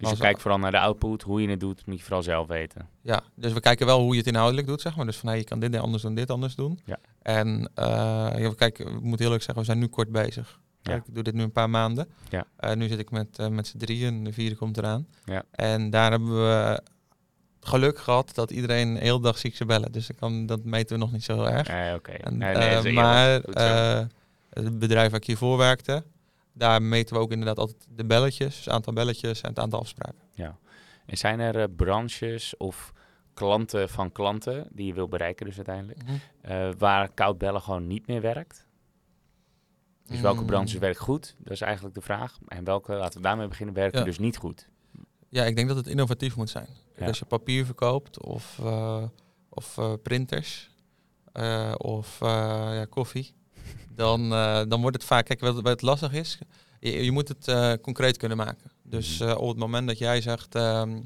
Dus 0.00 0.08
je 0.08 0.14
Als- 0.14 0.24
kijkt 0.24 0.40
vooral 0.42 0.58
naar 0.60 0.70
de 0.70 0.78
output, 0.78 1.22
hoe 1.22 1.42
je 1.42 1.48
het 1.48 1.60
doet, 1.60 1.86
moet 1.86 1.96
je 1.96 2.02
vooral 2.02 2.22
zelf 2.22 2.46
weten. 2.48 2.88
Ja, 3.02 3.22
dus 3.34 3.52
we 3.52 3.60
kijken 3.60 3.86
wel 3.86 4.00
hoe 4.00 4.12
je 4.12 4.18
het 4.18 4.26
inhoudelijk 4.26 4.66
doet, 4.66 4.80
zeg 4.80 4.96
maar. 4.96 5.06
Dus 5.06 5.16
van, 5.16 5.28
hey, 5.28 5.38
je 5.38 5.44
kan 5.44 5.60
dit 5.60 5.76
anders 5.76 6.02
doen, 6.02 6.14
dit 6.14 6.30
anders 6.30 6.54
doen. 6.54 6.80
Ja. 6.84 6.98
En 7.22 7.70
eh, 7.74 8.50
kijken, 8.56 8.86
ik 8.86 9.00
moet 9.00 9.18
heel 9.18 9.26
eerlijk 9.26 9.42
zeggen, 9.42 9.58
we 9.58 9.64
zijn 9.64 9.78
nu 9.78 9.86
kort 9.86 10.12
bezig. 10.12 10.60
Ja. 10.82 10.94
Ik 10.94 11.02
doe 11.14 11.22
dit 11.22 11.34
nu 11.34 11.42
een 11.42 11.52
paar 11.52 11.70
maanden. 11.70 12.08
Ja. 12.28 12.44
Eh, 12.56 12.74
nu 12.74 12.88
zit 12.88 12.98
ik 12.98 13.10
met, 13.10 13.38
eh, 13.38 13.48
met 13.48 13.66
z'n 13.66 13.78
drieën, 13.78 14.24
de 14.24 14.32
vierde 14.32 14.56
komt 14.56 14.78
eraan. 14.78 15.06
Ja. 15.24 15.42
En 15.50 15.90
daar 15.90 16.10
hebben 16.10 16.34
we 16.34 16.82
geluk 17.60 17.98
gehad 17.98 18.34
dat 18.34 18.50
iedereen 18.50 18.94
de 18.94 19.00
hele 19.00 19.20
dag 19.20 19.38
ziek 19.38 19.56
zou 19.56 19.68
bellen. 19.68 19.92
Dus 19.92 20.10
kan, 20.18 20.46
dat 20.46 20.64
meten 20.64 20.96
we 20.96 21.02
nog 21.02 21.12
niet 21.12 21.24
zo 21.24 21.34
heel 21.34 21.48
erg. 21.48 21.68
Nee, 21.68 21.94
oké. 21.94 22.30
Nee, 22.30 22.54
nee, 22.54 22.92
maar 22.92 23.40
het 24.50 24.78
bedrijf 24.78 25.10
waar 25.10 25.20
ik 25.20 25.26
hiervoor 25.26 25.56
werkte, 25.56 26.04
daar 26.52 26.82
meten 26.82 27.14
we 27.16 27.20
ook 27.22 27.30
inderdaad 27.30 27.58
altijd 27.58 27.86
de 27.96 28.04
belletjes, 28.04 28.54
dus 28.54 28.64
het 28.64 28.74
aantal 28.74 28.92
belletjes 28.92 29.40
en 29.40 29.48
het 29.48 29.58
aantal 29.58 29.80
afspraken. 29.80 30.18
En 31.06 31.16
zijn 31.16 31.40
er 31.40 31.60
eh, 31.60 31.64
branches 31.76 32.56
of 32.56 32.92
klanten 33.34 33.88
van 33.88 34.12
klanten 34.12 34.68
die 34.72 34.86
je 34.86 34.94
wil 34.94 35.08
bereiken 35.08 35.46
dus 35.46 35.56
uiteindelijk, 35.56 35.98
eh, 36.40 36.68
waar 36.78 37.12
koud 37.12 37.38
bellen 37.38 37.60
gewoon 37.62 37.86
niet 37.86 38.06
meer 38.06 38.20
werkt? 38.20 38.68
Dus 40.06 40.20
welke 40.20 40.40
Mm. 40.40 40.46
branches 40.46 40.78
werkt 40.78 40.98
goed? 40.98 41.34
Dat 41.38 41.52
is 41.52 41.60
eigenlijk 41.60 41.94
de 41.94 42.00
vraag. 42.00 42.38
En 42.48 42.64
welke, 42.64 42.92
laten 42.92 43.16
we 43.20 43.26
daarmee 43.26 43.48
beginnen, 43.48 43.74
werken 43.74 43.98
Ja. 43.98 44.04
dus 44.04 44.18
niet 44.18 44.36
goed? 44.36 44.68
Ja, 45.28 45.44
ik 45.44 45.56
denk 45.56 45.68
dat 45.68 45.76
het 45.76 45.86
innovatief 45.86 46.36
moet 46.36 46.50
zijn. 46.50 46.68
Ja. 46.96 47.06
Als 47.06 47.18
je 47.18 47.24
papier 47.24 47.64
verkoopt 47.64 48.22
of, 48.22 48.58
eh, 48.62 49.04
of 49.48 49.78
printers 50.02 50.70
of 51.76 52.18
ja, 52.20 52.84
koffie, 52.84 53.34
dan, 53.94 54.32
eh, 54.32 54.62
dan 54.68 54.80
wordt 54.80 54.96
het 54.96 55.04
vaak... 55.06 55.24
Kijk, 55.26 55.40
wat, 55.40 55.54
wat 55.54 55.64
het 55.66 55.82
lastig 55.82 56.12
is, 56.12 56.38
je, 56.80 57.04
je 57.04 57.10
moet 57.12 57.28
het 57.28 57.48
eh, 57.48 57.72
concreet 57.82 58.16
kunnen 58.16 58.36
maken. 58.36 58.70
Dus 58.82 59.18
Mhm. 59.18 59.28
eh, 59.30 59.38
op 59.38 59.48
het 59.48 59.58
moment 59.58 59.86
dat 59.88 59.98
jij 59.98 60.20
zegt... 60.20 60.54
ehm, 60.54 61.00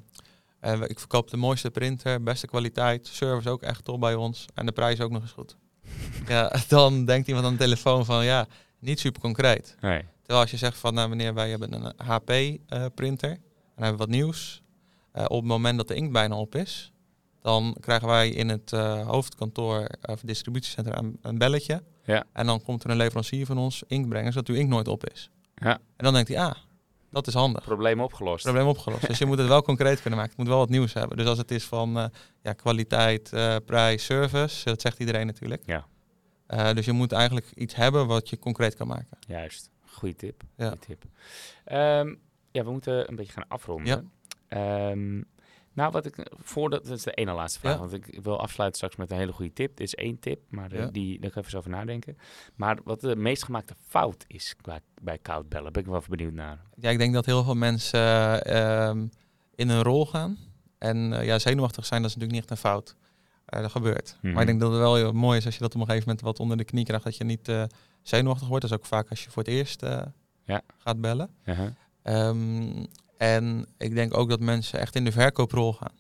eh, 0.61 0.81
ik 0.87 0.99
verkoop 0.99 1.31
de 1.31 1.37
mooiste 1.37 1.71
printer, 1.71 2.23
beste 2.23 2.47
kwaliteit, 2.47 3.07
service 3.07 3.49
ook 3.51 3.63
echt 3.63 3.85
top 3.85 4.01
bij 4.01 4.15
ons 4.15 4.47
en 4.55 4.67
de 4.67 4.73
prijs 4.73 5.01
ook 5.01 5.11
nog 5.11 5.23
eens 5.23 5.31
goed. 5.33 5.57
ja, 6.29 6.53
dan 6.69 7.05
denkt 7.05 7.29
iemand 7.29 7.47
aan 7.47 7.53
de 7.53 7.59
telefoon 7.59 8.05
van 8.05 8.25
ja, 8.25 8.47
niet 8.79 9.01
super 9.01 9.21
concreet. 9.21 9.77
Nee. 9.81 10.03
Terwijl 10.19 10.41
als 10.41 10.51
je 10.51 10.57
zegt 10.57 10.79
van, 10.79 10.95
nou 10.95 11.09
meneer, 11.09 11.35
wij 11.35 11.51
hebben 11.51 11.73
een 11.73 11.93
HP-printer 11.97 13.31
en 13.31 13.39
hebben 13.83 13.97
wat 13.97 14.09
nieuws. 14.09 14.63
Op 15.13 15.29
het 15.41 15.45
moment 15.45 15.77
dat 15.79 15.89
de 15.89 15.95
inkt 15.95 16.13
bijna 16.13 16.37
op 16.37 16.55
is, 16.55 16.93
dan 17.45 17.77
krijgen 17.81 18.09
wij 18.09 18.29
in 18.29 18.49
het 18.49 18.73
eh, 18.73 19.07
hoofdkantoor 19.07 19.89
of 20.03 20.21
distributiecentrum 20.21 21.05
een, 21.05 21.19
een 21.23 21.39
belletje. 21.39 21.83
Ja. 22.05 22.25
En 22.33 22.47
dan 22.47 22.63
komt 22.63 22.85
er 22.85 22.91
een 22.91 22.97
leverancier 22.97 23.47
van 23.47 23.59
ons 23.59 23.83
inkt 23.87 24.09
brengen, 24.09 24.33
zodat 24.33 24.49
uw 24.49 24.55
inkt 24.55 24.71
nooit 24.71 24.89
op 24.89 25.09
is. 25.09 25.31
Ja. 25.55 25.73
En 25.73 26.05
dan 26.05 26.13
denkt 26.13 26.29
hij, 26.29 26.39
ah, 26.39 26.55
dat 27.11 27.27
is 27.27 27.35
handig. 27.35 27.65
Probleem 27.65 28.01
opgelost. 28.01 28.45
Probleem 28.45 28.67
opgelost. 28.67 29.07
dus 29.07 29.19
je 29.19 29.27
moet 29.27 29.39
het 29.39 29.47
wel 29.47 29.63
concreet 29.63 30.01
kunnen 30.01 30.19
maken. 30.19 30.35
Het 30.37 30.39
moet 30.39 30.49
wel 30.49 30.59
wat 30.59 30.69
nieuws 30.69 30.93
hebben. 30.93 31.17
Dus 31.17 31.27
als 31.27 31.39
het 31.39 31.51
is 31.51 31.65
van 31.65 31.99
eh, 31.99 32.07
ja, 32.43 32.53
kwaliteit, 32.53 33.33
eh, 33.33 33.57
prijs, 33.65 34.05
service, 34.05 34.65
dat 34.65 34.81
zegt 34.81 34.99
iedereen 34.99 35.27
natuurlijk. 35.27 35.63
Ja. 35.67 35.87
Eh, 36.47 36.73
dus 36.73 36.85
je 36.85 36.93
moet 36.93 37.13
eigenlijk 37.13 37.53
iets 37.55 37.75
hebben 37.75 38.07
wat 38.07 38.29
je 38.29 38.39
concreet 38.39 38.75
kan 38.75 38.87
maken. 38.87 39.19
Juist. 39.27 39.71
Goeie 39.87 40.17
tip. 40.17 40.43
Ja. 40.57 40.67
Goeie 40.67 40.79
tip. 40.79 41.05
Ehm, 41.65 42.15
ja, 42.51 42.65
we 42.65 42.71
moeten 42.71 43.09
een 43.09 43.17
beetje 43.17 43.33
gaan 43.33 43.49
afronden. 43.49 44.13
Ehm, 44.49 45.23
nou, 45.75 45.91
wat 45.91 46.07
ik 46.07 46.31
voordat 46.43 46.85
dat 46.85 46.97
is 46.97 47.03
de 47.03 47.13
ene 47.13 47.33
laatste 47.33 47.59
vraag, 47.59 47.73
Ja. 47.73 47.79
want 47.79 47.93
ik 47.93 48.19
wil 48.23 48.41
afsluiten 48.41 48.77
straks 48.79 48.97
met 48.97 49.11
een 49.11 49.17
hele 49.17 49.33
goede 49.33 49.53
tip. 49.53 49.77
Dit 49.77 49.87
is 49.87 49.95
één 49.95 50.19
tip, 50.19 50.41
maar 50.49 50.73
eh, 50.73 50.79
Ja. 50.79 50.87
die 50.87 51.21
daar 51.21 51.31
ga 51.31 51.41
ik 51.41 51.47
even 51.47 51.59
over 51.59 51.71
nadenken. 51.71 52.17
Maar 52.55 52.79
wat 52.85 53.01
de 53.01 53.17
meest 53.17 53.45
gemaakte 53.45 53.75
fout 53.87 54.25
is 54.27 54.55
qua, 54.61 54.79
bij 55.03 55.19
koud 55.19 55.49
bellen, 55.49 55.73
ben 55.73 55.83
ik 55.83 55.89
wel 55.89 55.99
even 55.99 56.11
benieuwd 56.11 56.33
naar. 56.33 56.61
Ja, 56.77 56.91
ik 56.91 56.99
denk 56.99 57.15
dat 57.15 57.27
heel 57.27 57.45
veel 57.45 57.55
mensen 57.55 58.01
eh, 58.01 58.87
ehm, 58.89 59.07
in 59.55 59.69
een 59.69 59.83
rol 59.83 60.07
gaan. 60.07 60.39
En 60.79 61.13
eh, 61.13 61.25
ja, 61.27 61.39
zenuwachtig 61.39 61.87
zijn, 61.87 62.03
dat 62.03 62.11
is 62.11 62.17
natuurlijk 62.17 62.43
niet 62.43 62.51
echt 62.51 62.65
een 62.65 62.71
fout. 62.71 62.97
Dat 63.45 63.71
gebeurt. 63.71 64.17
Mhm. 64.23 64.33
Maar 64.33 64.41
ik 64.43 64.49
denk 64.49 64.61
dat 64.61 64.71
het 64.71 64.81
wel 64.81 64.95
heel 64.95 65.13
mooi 65.13 65.39
is 65.39 65.45
als 65.45 65.55
je 65.55 65.61
dat 65.61 65.75
op 65.75 65.81
een 65.81 65.87
gegeven 65.87 66.09
moment 66.09 66.25
wat 66.25 66.41
onder 66.41 66.57
de 66.57 66.65
knie 66.65 66.85
krijgt, 66.85 67.05
dat 67.05 67.17
je 67.17 67.25
niet 67.25 67.53
zenuwachtig 68.03 68.49
wordt. 68.49 68.63
Dat 68.63 68.71
is 68.73 68.77
ook 68.79 68.87
vaak 68.87 69.11
als 69.11 69.25
je 69.25 69.31
voor 69.31 69.43
het 69.43 69.53
eerst 69.53 69.81
Ja. 70.45 70.63
gaat 70.79 71.01
bellen. 71.01 71.31
Uh-huh. 71.45 71.69
Ehm, 72.03 72.85
en 73.25 73.67
ik 73.79 73.95
denk 73.95 74.17
ook 74.17 74.29
dat 74.29 74.41
mensen 74.41 74.79
echt 74.81 74.95
in 74.97 75.05
de 75.05 75.13
verkooprol 75.13 75.73
gaan. 75.73 75.93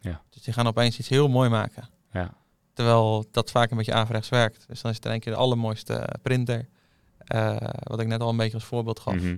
Ja. 0.00 0.22
Dus 0.30 0.42
die 0.42 0.52
gaan 0.54 0.66
opeens 0.66 0.98
iets 0.98 1.08
heel 1.08 1.28
mooi 1.28 1.48
maken. 1.48 1.88
Ja. 2.12 2.34
Terwijl 2.72 3.24
dat 3.30 3.50
vaak 3.50 3.70
een 3.70 3.76
beetje 3.76 3.92
averechts 3.92 4.28
werkt. 4.28 4.64
Dus 4.68 4.80
dan 4.82 4.90
is 4.90 4.96
het 4.96 5.04
in 5.06 5.10
één 5.10 5.20
keer 5.20 5.32
de 5.32 5.38
allermooiste 5.38 6.08
printer. 6.22 6.68
eh, 7.18 7.56
wat 7.82 8.00
ik 8.00 8.06
net 8.06 8.20
al 8.20 8.28
een 8.28 8.36
beetje 8.36 8.54
als 8.54 8.64
voorbeeld 8.64 9.00
gaf. 9.00 9.14
Mhm. 9.14 9.36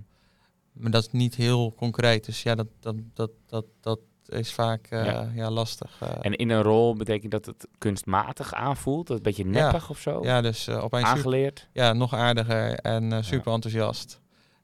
Maar 0.73 0.90
dat 0.90 1.03
is 1.03 1.11
niet 1.12 1.35
heel 1.35 1.75
concreet. 1.75 2.25
Dus 2.25 2.42
ja, 2.42 2.55
dat, 2.55 2.66
dat, 2.81 2.95
dat, 3.14 3.31
dat, 3.47 3.64
dat 3.81 3.99
is 4.27 4.53
vaak 4.53 4.87
eh, 4.87 5.05
Ja. 5.05 5.31
ja. 5.35 5.51
lastig. 5.51 5.97
eh. 6.01 6.09
En 6.21 6.33
in 6.37 6.51
een 6.51 6.62
rol 6.62 6.95
betekent 6.97 7.31
dat 7.33 7.47
het 7.47 7.66
kunstmatig 7.79 8.55
aanvoelt, 8.55 9.07
dat 9.07 9.16
het 9.18 9.27
een 9.27 9.33
beetje 9.35 9.51
neppig 9.61 9.90
of 9.90 9.99
zo? 9.99 10.25
ja, 10.25 10.40
dus 10.40 10.68
opeens 10.68 10.90
super- 10.90 11.09
Aangeleerd? 11.16 11.68
ja, 11.73 11.92
nog 11.92 12.14
aardiger 12.14 12.75
en 12.75 13.25
super 13.25 13.53
enthousiast. 13.53 14.21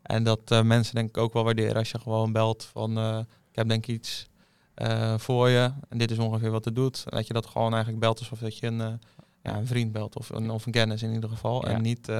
En 0.09 0.23
dat 0.23 0.51
eh, 0.51 0.63
mensen 0.63 0.95
denk 0.95 1.09
ik 1.09 1.17
ook 1.17 1.33
wel 1.33 1.45
waarderen 1.45 1.77
als 1.77 1.91
je 1.91 1.99
gewoon 1.99 2.33
belt 2.33 2.65
van 2.65 2.99
eh, 2.99 3.19
ik 3.51 3.57
heb 3.57 3.69
denk 3.69 3.87
ik 3.87 3.95
iets 3.95 4.29
eh, 4.75 5.19
voor 5.19 5.49
je 5.49 5.73
en 5.89 5.99
dit 5.99 6.11
is 6.11 6.19
ongeveer 6.19 6.51
wat 6.51 6.65
het 6.65 6.75
doet. 6.75 7.05
En 7.09 7.17
dat 7.17 7.27
je 7.27 7.33
dat 7.33 7.47
gewoon 7.47 7.71
eigenlijk 7.73 8.01
belt 8.01 8.19
alsof 8.19 8.39
dat 8.39 8.59
je 8.59 8.67
een, 8.67 9.01
ja, 9.43 9.57
een 9.57 9.67
vriend 9.67 9.93
belt 9.93 10.17
of 10.17 10.31
een, 10.31 10.51
of 10.51 10.67
een 10.67 10.73
kennis 10.73 11.03
in 11.03 11.13
ieder 11.13 11.29
geval. 11.29 11.67
Ja. 11.67 11.73
En 11.73 11.83
niet 11.83 12.13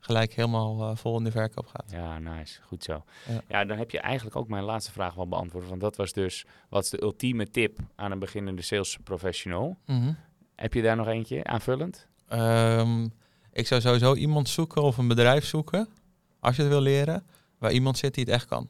gelijk 0.00 0.32
helemaal 0.32 0.96
vol 0.96 1.18
in 1.18 1.24
de 1.24 1.30
verkoop 1.30 1.66
gaat. 1.66 1.90
Ja, 1.90 2.18
nice. 2.18 2.60
Goed 2.62 2.84
zo. 2.84 3.04
Ja. 3.28 3.40
Ja. 3.48 3.64
dan 3.64 3.78
heb 3.78 3.90
je 3.90 4.00
eigenlijk 4.00 4.36
ook 4.36 4.48
mijn 4.48 4.64
laatste 4.64 4.92
vraag 4.92 5.14
wel 5.14 5.28
beantwoord. 5.28 5.68
Want 5.68 5.80
dat 5.80 5.96
was 5.96 6.12
dus, 6.12 6.46
wat 6.68 6.84
is 6.84 6.90
de 6.90 7.02
ultieme 7.02 7.50
tip 7.50 7.78
aan 7.94 8.10
een 8.12 8.18
beginnende 8.18 8.62
sales 8.62 8.98
professional? 9.04 9.76
Heb 10.54 10.74
je 10.74 10.82
daar 10.82 10.96
nog 10.96 11.06
eentje 11.06 11.44
aanvullend? 11.44 12.06
Ehm, 12.28 13.06
ik 13.52 13.66
zou 13.66 13.80
sowieso 13.80 14.14
iemand 14.14 14.48
zoeken 14.48 14.82
of 14.82 14.98
een 14.98 15.08
bedrijf 15.08 15.44
zoeken, 15.44 15.88
als 16.40 16.56
je 16.56 16.62
het 16.62 16.70
wil 16.70 16.80
leren, 16.80 17.24
waar 17.58 17.72
iemand 17.72 17.98
zit 17.98 18.14
die 18.14 18.24
het 18.24 18.32
echt 18.32 18.46
kan. 18.46 18.68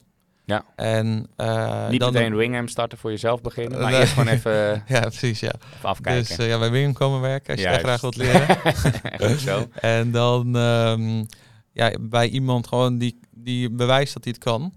Ja. 0.48 0.64
En 0.76 1.26
uh, 1.36 1.88
Niet 1.88 2.00
dan 2.00 2.12
meteen 2.12 2.36
Wingham 2.36 2.68
starten 2.68 2.98
voor 2.98 3.10
jezelf 3.10 3.40
beginnen, 3.40 3.80
maar 3.80 3.92
eerst 3.92 4.12
gewoon 4.12 4.28
even, 4.28 4.52
Ja, 4.86 5.00
precies, 5.00 5.40
ja. 5.40 5.52
even 5.76 5.88
afkijken. 5.88 6.26
Dus 6.26 6.38
eh, 6.38 6.48
ja, 6.48 6.58
bij 6.58 6.70
Wingham 6.70 6.92
komen 6.92 7.20
werken 7.20 7.52
als 7.52 7.60
je 7.60 7.66
echt 7.66 7.80
graag 7.80 8.00
wilt 8.00 8.16
leren. 8.16 8.56
Goed 9.28 9.40
zo. 9.40 9.68
en 9.96 10.10
dan 10.10 10.56
ehm, 10.56 11.24
ja, 11.72 11.92
bij 12.00 12.28
iemand 12.28 12.66
gewoon 12.66 12.98
die, 12.98 13.20
die 13.30 13.70
bewijst 13.70 14.14
dat 14.14 14.24
hij 14.24 14.32
het 14.32 14.44
kan, 14.44 14.72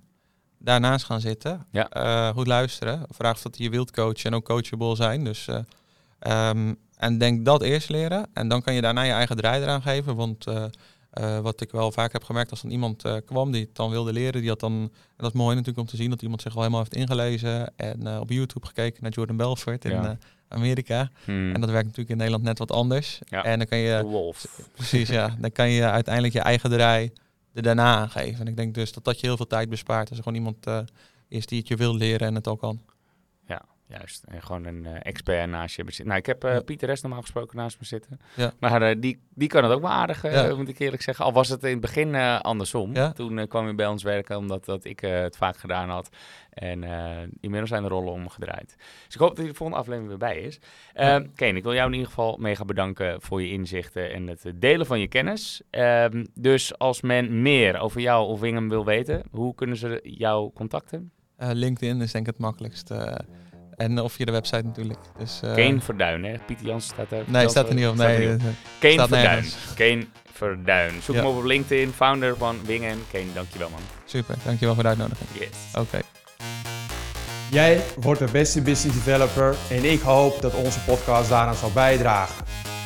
daarnaast 0.60 1.06
gaan 1.06 1.22
zitten. 1.22 1.66
Ja. 1.72 1.90
Eh, 1.90 2.30
goed 2.30 2.48
luisteren. 2.48 3.06
Vraag 3.10 3.36
of 3.36 3.42
dat 3.42 3.56
hij 3.56 3.66
je 3.66 3.72
wilt 3.72 3.92
coachen 3.92 4.32
en 4.32 4.34
ook 4.34 4.46
coachable 4.46 4.96
zijn. 4.96 5.24
Dus, 5.24 5.48
eh, 5.48 5.60
ehm, 6.20 6.74
en 6.98 7.18
denk 7.18 7.46
dat 7.46 7.62
eerst 7.62 7.90
leren. 7.90 8.30
En 8.34 8.48
dan 8.48 8.62
kan 8.62 8.74
je 8.74 8.82
daarna 8.82 9.02
je 9.02 9.12
eigen 9.12 9.36
draai 9.36 9.62
eraan 9.62 9.82
geven. 9.82 10.16
Want 10.16 10.46
eh, 11.12 11.40
wat 11.40 11.62
ik 11.62 11.72
wel 11.72 11.92
vaak 11.92 12.12
heb 12.12 12.24
gemerkt, 12.24 12.52
als 12.52 12.62
dan 12.62 12.72
iemand 12.72 13.06
eh, 13.06 13.16
kwam 13.26 13.52
die 13.52 13.62
het 13.62 13.76
dan 13.76 13.90
wilde 13.90 14.14
leren, 14.14 14.42
die 14.42 14.50
had 14.50 14.60
dan, 14.60 14.72
en 14.72 14.92
dat 15.18 15.34
is 15.34 15.40
mooi 15.40 15.50
natuurlijk 15.50 15.80
om 15.80 15.86
te 15.86 15.96
zien, 15.96 16.10
dat 16.10 16.22
iemand 16.22 16.42
zich 16.42 16.52
al 16.54 16.60
helemaal 16.60 16.80
heeft 16.80 16.96
ingelezen 16.96 17.74
en 17.76 18.08
eh, 18.08 18.20
op 18.20 18.30
YouTube 18.30 18.66
gekeken 18.66 19.04
naar 19.04 19.12
Jordan 19.12 19.38
Belfort 19.38 19.86
in 19.86 19.92
Ja. 19.92 20.18
Amerika. 20.48 21.10
Hmm. 21.24 21.54
En 21.54 21.62
dat 21.62 21.70
werkt 21.70 21.86
natuurlijk 21.86 22.10
in 22.10 22.18
Nederland 22.18 22.44
net 22.44 22.58
wat 22.58 22.72
anders. 22.72 23.20
Ja. 23.26 23.44
En 23.44 23.58
dan 23.58 23.68
kan 23.68 23.78
je 23.78 24.04
wolf. 24.04 24.46
Precies, 24.76 25.10
ja. 25.10 25.36
Dan 25.40 25.52
kan 25.52 25.70
je 25.70 25.84
uiteindelijk 25.84 26.34
je 26.34 26.40
eigen 26.40 26.70
draai 26.70 27.12
er 27.54 27.62
daarna 27.62 27.96
aangeven. 27.96 28.40
En 28.40 28.48
ik 28.48 28.56
denk 28.56 28.74
dus 28.74 28.92
dat 28.92 29.04
dat 29.04 29.20
je 29.20 29.28
heel 29.28 29.38
veel 29.38 29.48
tijd 29.48 29.70
bespaart. 29.70 30.10
Als 30.10 30.18
er 30.18 30.24
gewoon 30.24 30.40
iemand 30.40 30.66
is 31.28 31.46
die 31.46 31.60
het 31.60 31.68
je 31.68 31.76
wil 31.76 31.96
leren 31.96 32.28
en 32.28 32.36
het 32.36 32.48
al 32.48 32.58
kan. 32.58 32.82
Juist. 34.00 34.24
En 34.24 34.42
gewoon 34.42 34.66
een 34.66 34.86
eh, 34.86 34.94
expert 35.02 35.50
naast 35.50 35.70
je 35.70 35.76
hebben 35.76 35.94
zitten. 35.96 36.06
Nou, 36.08 36.20
ik 36.20 36.26
heb 36.26 36.44
eh, 36.44 36.54
Ja. 36.54 36.60
Pieter 36.62 36.88
Rest 36.88 37.02
normaal 37.04 37.22
gesproken 37.22 37.58
naast 37.58 37.80
me 37.80 37.86
zitten. 37.86 38.20
Ja. 38.36 38.52
Maar 38.60 38.82
eh, 38.82 38.96
die, 39.00 39.20
die 39.34 39.48
kan 39.48 39.64
het 39.64 39.72
ook 39.74 39.82
wel 39.82 39.90
aardig, 39.90 40.22
Ja. 40.32 40.56
moet 40.56 40.68
ik 40.70 40.80
eerlijk 40.80 41.02
zeggen. 41.02 41.26
Al 41.26 41.34
was 41.34 41.50
het 41.50 41.64
in 41.64 41.70
het 41.72 41.80
begin 41.82 42.16
andersom. 42.42 42.94
Toen 43.14 43.48
kwam 43.48 43.64
hij 43.66 43.76
bij 43.76 43.88
ons 43.88 44.04
werken 44.04 44.38
omdat 44.38 44.66
dat 44.66 44.86
ik 44.86 45.00
het 45.00 45.38
vaak 45.38 45.58
gedaan 45.58 45.90
had. 45.90 46.10
En 46.52 46.84
inmiddels 47.40 47.70
zijn 47.70 47.84
de 47.84 47.90
rollen 47.90 48.14
omgedraaid. 48.14 48.76
Dus 49.06 49.14
ik 49.16 49.20
hoop 49.20 49.30
dat 49.30 49.38
hij 49.38 49.48
de 49.48 49.54
volgende 49.54 49.82
aflevering 49.82 50.10
weer 50.10 50.30
bij 50.30 50.40
is. 50.42 50.60
Eh 50.94 51.08
Ja. 51.08 51.24
Kane, 51.36 51.58
ik 51.58 51.64
wil 51.64 51.74
jou 51.74 51.88
in 51.88 51.94
ieder 51.94 52.08
geval 52.08 52.38
mega 52.40 52.66
bedanken 52.66 53.22
voor 53.22 53.42
je 53.42 53.50
inzichten 53.52 54.12
en 54.14 54.28
het 54.28 54.52
delen 54.56 54.86
van 54.86 55.00
je 55.00 55.08
kennis. 55.08 55.62
Ehm, 55.70 56.26
dus 56.34 56.78
als 56.78 57.02
men 57.02 57.42
meer 57.42 57.80
over 57.80 58.02
jou 58.02 58.28
of 58.28 58.40
Wingham 58.40 58.70
wil 58.70 58.86
weten, 58.86 59.24
hoe 59.32 59.56
kunnen 59.56 59.78
ze 59.78 60.00
jou 60.04 60.52
contacten? 60.54 61.12
LinkedIn 61.38 62.02
is 62.02 62.12
denk 62.12 62.28
ik 62.28 62.32
het 62.34 62.42
makkelijkst. 62.42 62.92
En 63.82 64.00
of 64.00 64.14
via 64.14 64.26
de 64.26 64.32
website 64.32 64.62
natuurlijk. 64.64 65.00
Dus, 65.18 65.40
Kane 65.42 65.82
Verduin, 65.82 66.24
hè? 66.24 66.34
Pieter 66.46 66.66
Jans 66.66 66.86
staat 66.86 67.12
er. 67.12 67.24
Nee, 67.28 67.50
staat 67.50 67.68
er 67.68 67.76
niet 67.76 67.88
op. 67.88 67.96
Nee, 67.96 68.38
Kane 68.80 69.08
Verduin. 69.08 69.46
Kane 69.76 70.06
Verduin. 70.34 70.92
Zoek 71.02 71.16
hem 71.16 71.26
op 71.26 71.38
op 71.38 71.44
LinkedIn, 71.44 71.92
founder 71.96 72.38
van 72.38 72.60
Wingen. 72.66 72.98
Kane, 73.12 73.34
dankjewel 73.34 73.70
man. 73.70 73.80
Super, 74.06 74.36
dankjewel 74.46 74.74
voor 74.74 74.84
de 74.84 74.90
uitnodiging. 74.90 75.30
Yes. 75.34 75.82
Oké. 75.82 76.00
Jij 77.52 77.82
wordt 78.00 78.20
de 78.20 78.32
beste 78.32 78.62
business 78.62 79.04
developer 79.04 79.56
en 79.70 79.92
ik 79.92 80.02
hoop 80.02 80.42
dat 80.42 80.54
onze 80.54 80.80
podcast 80.80 81.30
daaraan 81.30 81.56
zal 81.56 81.72
bijdragen. 81.72 82.46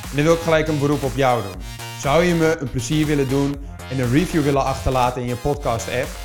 En 0.10 0.16
dan 0.16 0.24
wil 0.24 0.34
ik 0.34 0.40
gelijk 0.40 0.68
een 0.68 0.80
beroep 0.80 1.04
op 1.04 1.16
jou 1.16 1.42
doen. 1.44 1.62
Zou 2.00 2.24
je 2.24 2.34
me 2.34 2.58
een 2.60 2.70
plezier 2.70 3.06
willen 3.06 3.30
doen 3.30 3.56
en 3.92 4.00
een 4.00 4.12
review 4.12 4.44
willen 4.44 4.64
achterlaten 4.64 5.22
in 5.22 5.28
je 5.28 5.36
podcast 5.36 5.88
app? 5.88 6.25